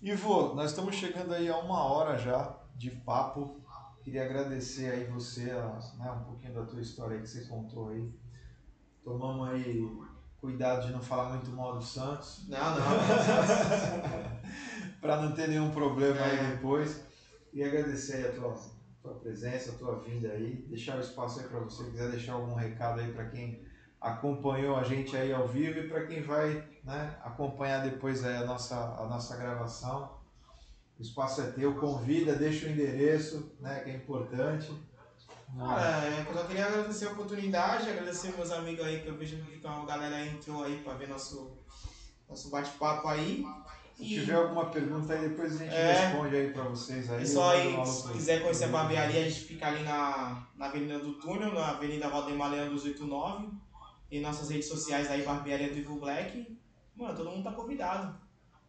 Ivo, 0.00 0.54
nós 0.54 0.70
estamos 0.70 0.96
chegando 0.96 1.32
aí 1.34 1.48
a 1.48 1.58
uma 1.58 1.84
hora 1.84 2.16
já 2.18 2.58
de 2.74 2.90
papo. 2.90 3.61
Queria 4.02 4.24
agradecer 4.24 4.90
aí 4.90 5.04
você, 5.04 5.50
a- 5.52 5.78
né, 5.96 6.10
um 6.10 6.24
pouquinho 6.24 6.54
da 6.54 6.64
tua 6.64 6.80
história 6.80 7.16
aí 7.16 7.22
que 7.22 7.28
você 7.28 7.46
contou 7.46 7.88
aí. 7.88 8.12
Tomamos 9.04 9.48
aí 9.48 9.80
cuidado 10.40 10.86
de 10.86 10.92
não 10.92 11.02
falar 11.02 11.30
muito 11.30 11.52
mal 11.52 11.74
do 11.78 11.82
Santos, 11.82 12.44
Não, 12.48 12.74
não. 12.74 12.82
para 15.00 15.20
não 15.20 15.32
ter 15.32 15.48
nenhum 15.48 15.70
problema 15.70 16.18
É. 16.18 16.30
aí 16.30 16.54
depois. 16.54 17.00
E 17.52 17.62
agradecer 17.62 18.14
aí 18.14 18.24
a 18.24 18.32
tua, 18.32 18.54
tua 19.00 19.14
presença, 19.14 19.70
a 19.70 19.74
tua 19.74 20.00
vinda 20.00 20.30
aí. 20.30 20.64
Deixar 20.68 20.96
o 20.96 21.00
espaço 21.00 21.40
aí 21.40 21.46
para 21.46 21.60
você, 21.60 21.84
quiser 21.84 22.10
deixar 22.10 22.32
algum 22.32 22.54
recado 22.54 23.00
aí 23.00 23.12
para 23.12 23.26
quem 23.26 23.60
acompanhou 24.00 24.76
a 24.76 24.82
gente 24.82 25.16
aí 25.16 25.32
ao 25.32 25.46
vivo 25.46 25.78
e 25.78 25.88
para 25.88 26.04
quem 26.06 26.22
vai 26.22 26.64
né, 26.82 27.16
acompanhar 27.22 27.80
depois 27.80 28.24
aí 28.24 28.36
a 28.36 28.44
nossa, 28.44 28.74
a 28.76 29.06
nossa 29.06 29.36
gravação. 29.36 30.10
O 30.98 31.02
espaço 31.02 31.40
é 31.40 31.50
teu, 31.50 31.74
convida, 31.74 32.34
deixa 32.34 32.66
o 32.66 32.70
endereço, 32.70 33.52
né, 33.60 33.80
que 33.80 33.90
é 33.90 33.96
importante. 33.96 34.72
Cara, 35.58 36.06
é, 36.06 36.24
eu 36.26 36.32
só 36.32 36.44
queria 36.44 36.66
agradecer 36.66 37.06
a 37.06 37.10
oportunidade, 37.12 37.90
agradecer 37.90 38.32
meus 38.36 38.50
amigos 38.50 38.84
aí, 38.86 39.00
que 39.02 39.08
eu 39.08 39.16
vejo 39.16 39.36
que 39.36 39.66
a 39.66 39.84
galera 39.84 40.16
aí 40.16 40.30
entrou 40.30 40.64
aí 40.64 40.78
pra 40.82 40.94
ver 40.94 41.08
nosso, 41.08 41.58
nosso 42.28 42.48
bate-papo 42.50 43.08
aí. 43.08 43.44
Se 43.96 44.04
tiver 44.04 44.34
alguma 44.34 44.66
pergunta 44.70 45.12
aí, 45.12 45.28
depois 45.28 45.54
a 45.60 45.64
gente 45.64 45.74
É. 45.74 45.92
responde 45.92 46.34
aí 46.36 46.50
para 46.52 46.62
vocês 46.64 47.10
aí. 47.10 47.18
Pessoal 47.20 47.50
aí, 47.50 47.86
se 47.86 48.08
quiser 48.12 48.40
conhecer 48.40 48.64
a 48.64 48.68
barbearia, 48.68 49.20
a 49.20 49.28
gente 49.28 49.44
fica 49.44 49.66
ali 49.68 49.82
na, 49.82 50.46
na 50.56 50.66
Avenida 50.66 50.98
do 50.98 51.14
Túnel, 51.14 51.52
na 51.52 51.68
Avenida 51.68 52.08
Valdemar 52.08 52.50
Leão 52.50 52.70
289. 52.70 53.48
Tem 54.08 54.20
nossas 54.22 54.48
redes 54.50 54.68
sociais 54.68 55.10
aí, 55.10 55.22
Barbearia 55.22 55.70
do 55.70 55.78
Ivo 55.78 55.98
Black. 55.98 56.58
Mano, 56.96 57.14
todo 57.16 57.30
mundo 57.30 57.44
tá 57.44 57.52
convidado. 57.52 58.14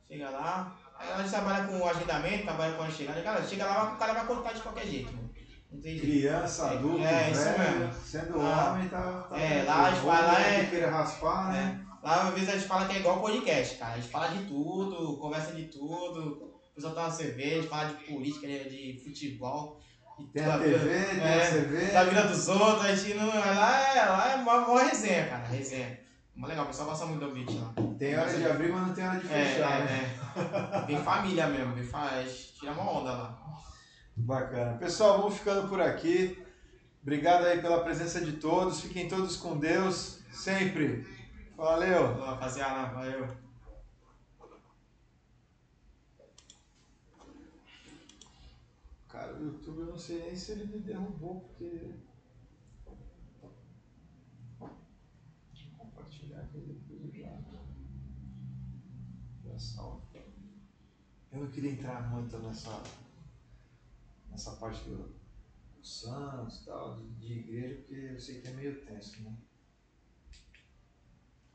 Chega 0.08 0.30
lá. 0.30 0.78
Aí 1.00 1.12
a 1.12 1.18
gente 1.18 1.30
trabalha 1.32 1.66
com 1.68 1.88
agendamento, 1.88 2.44
trabalha 2.44 2.74
com 2.76 2.84
a 2.84 2.90
chegada. 2.90 3.22
Cara, 3.22 3.44
chega 3.44 3.66
lá, 3.66 3.94
o 3.94 3.98
cara 3.98 4.14
vai 4.14 4.26
cortar 4.26 4.54
de 4.54 4.62
qualquer 4.62 4.86
jeito, 4.88 5.14
mano. 5.14 5.30
Não 5.72 5.82
tem 5.82 5.94
jeito. 5.98 6.06
Criança, 6.08 6.72
adulto, 6.72 7.04
É, 7.04 7.32
isso 7.32 7.44
velho, 7.44 7.80
mesmo. 7.80 7.94
sendo 8.06 8.42
Ah. 8.42 8.72
homem, 8.74 8.88
tá, 8.90 9.02
tá 9.30 9.40
É, 9.40 9.64
lá 9.64 9.86
a 9.88 9.92
gente 9.92 10.06
vai 10.06 10.22
lá, 10.22 10.32
mulher 10.34 10.60
é- 10.60 10.66
queira 10.68 10.92
raspar, 10.92 11.52
né? 11.52 11.80
É. 11.90 12.08
Lá 12.08 12.28
às 12.28 12.34
vezes 12.34 12.50
a 12.50 12.52
gente 12.54 12.68
fala 12.68 12.86
que 12.86 12.96
é 12.96 13.00
igual 13.00 13.20
podcast, 13.22 13.76
cara. 13.78 13.94
A 13.94 13.96
gente 13.96 14.10
fala 14.10 14.28
de 14.28 14.44
tudo, 14.46 15.18
conversa 15.18 15.52
de 15.54 15.64
tudo. 15.64 16.52
O 16.72 16.76
pessoal 16.76 16.94
toma 16.94 17.10
cerveja, 17.12 17.68
fala 17.68 17.90
de 17.90 18.04
política, 18.06 18.48
de 18.48 18.70
de 18.94 19.02
futebol. 19.04 19.80
E 20.20 20.26
Tem 20.26 20.46
a 20.46 20.58
vida- 20.58 20.78
TV, 20.80 21.06
tem 21.06 21.24
é, 21.24 21.42
a 21.42 21.46
cerveja. 21.52 21.92
Da 21.94 22.04
vida 22.04 22.24
dos 22.28 22.48
outros, 22.48 22.86
a 22.86 22.94
gente 22.96 23.18
não. 23.18 23.28
Lá 23.28 23.96
é, 23.96 24.06
lá 24.06 24.32
é 24.32 24.36
uma 24.36 24.62
boa 24.62 24.84
resenha, 24.84 25.26
cara. 25.28 25.48
Resenha. 25.48 26.00
Mó 26.36 26.46
legal, 26.48 26.66
o 26.66 26.68
pessoal 26.68 26.90
gosta 26.90 27.06
muito 27.08 27.20
do 27.20 27.32
ambiente 27.32 27.54
lá. 27.58 27.74
Tem 27.98 28.18
hora 28.18 28.32
de 28.32 28.46
abrir, 28.46 28.72
mas 28.72 28.88
não 28.88 28.94
tem 28.94 29.08
hora 29.08 29.20
de 29.20 29.26
É, 29.34 29.46
fechar, 29.46 29.82
é, 29.82 29.84
né? 29.86 30.20
Bem 30.88 30.98
família 31.04 31.48
mesmo, 31.48 31.74
bem 31.74 31.84
fa... 31.84 32.04
a 32.04 32.24
gente 32.24 32.54
tira 32.54 32.72
uma 32.72 32.92
onda 32.92 33.12
lá. 33.12 33.62
Bacana. 34.16 34.78
Pessoal, 34.78 35.20
vamos 35.20 35.38
ficando 35.38 35.68
por 35.68 35.82
aqui. 35.82 36.42
Obrigado 37.02 37.46
aí 37.46 37.62
pela 37.62 37.84
presença 37.84 38.22
de 38.22 38.34
todos. 38.34 38.82
Fiquem 38.82 39.08
todos 39.08 39.36
com 39.36 39.58
Deus, 39.58 40.22
sempre. 40.32 41.06
Valeu! 41.56 42.16
Boa, 42.16 42.32
rapaziada, 42.32 42.94
valeu. 42.94 43.28
Cara, 49.10 49.36
o 49.36 49.46
YouTube 49.46 49.82
eu 49.82 49.86
não 49.88 49.98
sei 49.98 50.20
nem 50.24 50.36
se 50.36 50.54
ele 50.54 50.66
me 50.66 50.80
derrubou, 50.80 51.42
porque. 51.42 51.94
Vou 54.60 54.70
compartilhar 55.78 56.42
aqui 56.42 56.60
depois 56.60 57.04
eu 57.04 57.12
já. 57.12 57.38
Já 59.46 59.60
salvo. 59.60 60.03
Eu 61.34 61.40
não 61.40 61.52
queria 61.52 61.72
entrar 61.72 62.10
muito 62.12 62.38
nessa. 62.38 62.84
nessa 64.30 64.52
parte 64.52 64.84
do, 64.84 64.98
do 64.98 65.84
Santos 65.84 66.62
e 66.62 66.66
tal, 66.66 66.96
de, 66.96 67.10
de 67.16 67.34
igreja, 67.40 67.76
porque 67.78 67.96
eu 67.96 68.20
sei 68.20 68.40
que 68.40 68.48
é 68.48 68.52
meio 68.52 68.86
tenso, 68.86 69.24
né? 69.24 69.36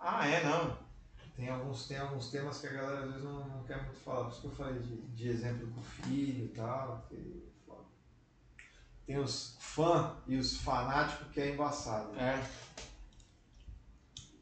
Ah, 0.00 0.26
é, 0.26 0.42
não. 0.44 0.76
Tem 1.36 1.48
alguns, 1.48 1.86
tem 1.86 1.96
alguns 1.96 2.30
temas 2.30 2.60
que 2.60 2.66
a 2.66 2.72
galera 2.72 3.04
às 3.04 3.10
vezes 3.10 3.22
não, 3.24 3.48
não 3.48 3.62
quer 3.62 3.84
muito 3.84 4.00
falar. 4.00 4.24
Por 4.24 4.32
isso 4.32 4.40
que 4.40 4.46
eu 4.48 4.56
falei 4.56 4.82
de, 4.82 4.96
de 4.96 5.28
exemplo 5.28 5.68
com 5.68 5.80
o 5.80 5.84
filho 5.84 6.46
e 6.46 6.48
tal. 6.48 7.08
Foda. 7.64 7.84
tem 9.06 9.18
os 9.18 9.56
fã 9.60 10.16
e 10.26 10.36
os 10.36 10.56
fanáticos 10.56 11.28
que 11.32 11.40
é 11.40 11.54
embaçado. 11.54 12.18
É. 12.18 12.44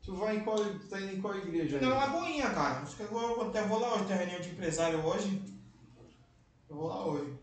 Tu 0.06 0.14
vai 0.14 0.36
em 0.36 0.44
qual. 0.44 0.56
Tá 0.88 1.00
indo 1.00 1.16
em 1.16 1.20
qual 1.20 1.36
igreja 1.36 1.78
é 1.78 2.10
boinha, 2.10 2.48
cara. 2.54 2.82
Acho 2.82 2.96
que 2.96 3.02
eu 3.02 3.08
vou, 3.08 3.48
até 3.48 3.66
vou 3.66 3.80
lá 3.80 3.94
hoje, 3.94 4.06
tem 4.06 4.16
reunião 4.16 4.40
de 4.40 4.50
empresário 4.50 5.04
hoje. 5.04 5.42
Eu 6.68 6.76
vou 6.76 6.86
lá 6.86 7.04
hoje. 7.04 7.36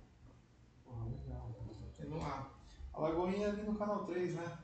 Porra, 0.85 1.05
legal. 1.07 1.53
Indo 1.99 2.17
lá. 2.17 2.49
A 2.93 3.01
Lagoinha 3.01 3.47
é 3.47 3.49
ali 3.49 3.63
no 3.63 3.75
canal 3.75 4.05
3, 4.05 4.35
né? 4.35 4.59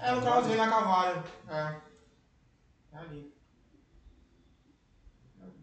É, 0.00 0.10
no 0.10 0.22
canal 0.22 0.42
dele 0.42 0.56
na 0.56 0.68
Cavalho. 0.68 1.24
É. 1.46 1.80
É 2.92 2.98
ali. 2.98 3.32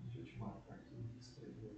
Deixa 0.06 0.20
eu 0.20 0.24
te 0.24 0.38
marcar 0.38 0.76
aqui. 0.76 1.18
escrever. 1.20 1.76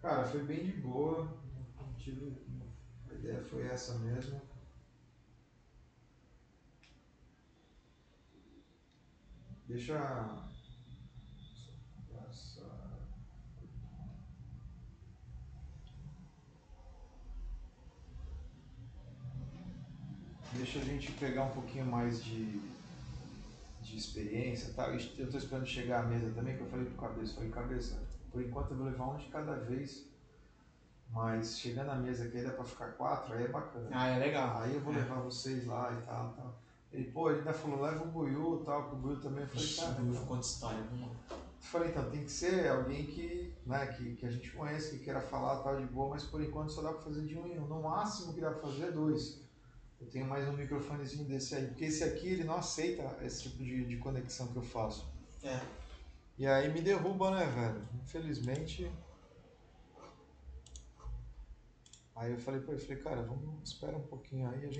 Cara, 0.00 0.24
foi 0.24 0.44
bem 0.44 0.66
de 0.66 0.72
boa. 0.74 1.36
Tive. 1.98 2.46
A 3.10 3.14
ideia 3.14 3.42
foi 3.42 3.66
essa 3.66 3.98
mesmo. 3.98 4.49
Deixa. 9.70 9.94
Deixa 20.52 20.80
a 20.80 20.82
gente 20.82 21.12
pegar 21.12 21.44
um 21.44 21.50
pouquinho 21.50 21.86
mais 21.86 22.22
de, 22.22 22.60
de 23.80 23.96
experiência, 23.96 24.72
tá? 24.74 24.88
Eu 24.88 24.96
estou 24.96 25.38
esperando 25.38 25.66
chegar 25.66 26.00
à 26.00 26.06
mesa 26.06 26.30
também, 26.34 26.56
que 26.56 26.62
eu 26.62 26.68
falei 26.68 26.86
pro 26.86 26.96
cabeça, 27.08 27.34
falei, 27.34 27.50
cabeça, 27.50 27.96
por 28.32 28.42
enquanto 28.42 28.72
eu 28.72 28.76
vou 28.78 28.86
levar 28.86 29.06
um 29.08 29.16
de 29.16 29.26
cada 29.28 29.54
vez, 29.54 30.04
Mas 31.12 31.58
chegando 31.58 31.88
na 31.88 31.96
mesa 31.96 32.28
que 32.28 32.36
aí 32.38 32.44
dá 32.44 32.52
pra 32.52 32.62
ficar 32.62 32.92
quatro, 32.92 33.34
aí 33.34 33.44
é 33.44 33.48
bacana. 33.48 33.88
Ah, 33.90 34.06
é 34.06 34.18
legal. 34.18 34.62
Aí 34.62 34.74
eu 34.74 34.80
vou 34.80 34.92
É. 34.92 34.98
levar 34.98 35.16
vocês 35.20 35.66
lá 35.66 35.92
e 35.92 36.06
tal, 36.06 36.32
tal. 36.34 36.54
Ele, 36.92 37.10
pô, 37.12 37.30
ele 37.30 37.38
ainda 37.40 37.52
falou, 37.52 37.80
leva 37.82 38.02
o 38.02 38.08
Buiu 38.08 38.60
e 38.60 38.64
tal, 38.64 38.88
que 38.88 38.94
o 38.96 38.98
Buiu 38.98 39.20
também. 39.20 39.42
Eu 39.42 39.48
falei, 39.48 39.64
Ixi, 39.64 39.80
cara, 39.80 39.90
o 39.92 39.94
Buiu 39.94 40.08
então- 40.10 40.22
ficou 40.22 40.38
de 40.38 40.46
história, 40.46 40.82
vamos 40.82 41.08
lá. 41.08 41.14
Eu 41.30 41.66
falei, 41.66 41.90
então, 41.90 42.10
tem 42.10 42.24
que 42.24 42.32
ser 42.32 42.68
alguém 42.68 43.06
que, 43.06 43.54
né, 43.66 43.86
que, 43.86 44.16
que 44.16 44.26
a 44.26 44.30
gente 44.30 44.50
conhece, 44.50 44.98
que 44.98 45.04
queira 45.04 45.20
falar 45.20 45.62
tal 45.62 45.78
de 45.80 45.86
boa, 45.86 46.10
mas 46.10 46.24
por 46.24 46.42
enquanto 46.42 46.72
só 46.72 46.82
dá 46.82 46.92
pra 46.92 47.02
fazer 47.02 47.24
de 47.26 47.38
um 47.38 47.46
em 47.46 47.60
um. 47.60 47.66
No 47.66 47.82
máximo 47.82 48.34
que 48.34 48.40
dá 48.40 48.50
pra 48.50 48.60
fazer 48.60 48.86
é 48.86 48.90
dois. 48.90 49.40
Eu 50.00 50.08
tenho 50.08 50.26
mais 50.26 50.48
um 50.48 50.52
microfonezinho 50.56 51.28
desse 51.28 51.54
aí, 51.54 51.66
porque 51.66 51.84
esse 51.84 52.02
aqui 52.02 52.28
ele 52.28 52.44
não 52.44 52.56
aceita 52.56 53.18
esse 53.22 53.42
tipo 53.42 53.62
de, 53.62 53.84
de 53.84 53.96
conexão 53.98 54.48
que 54.48 54.56
eu 54.56 54.62
faço. 54.62 55.06
É. 55.42 55.60
E 56.38 56.46
aí 56.46 56.72
me 56.72 56.80
derruba, 56.80 57.30
né, 57.30 57.44
velho? 57.44 57.86
Infelizmente. 58.02 58.90
Aí 62.16 62.32
eu 62.32 62.38
falei 62.38 62.60
pra 62.60 62.72
ele, 62.74 62.82
falei, 62.82 63.02
cara, 63.02 63.22
vamos 63.22 63.70
esperar 63.70 63.96
um 63.96 64.06
pouquinho 64.06 64.48
aí, 64.48 64.56
a 64.56 64.60
gente 64.60 64.68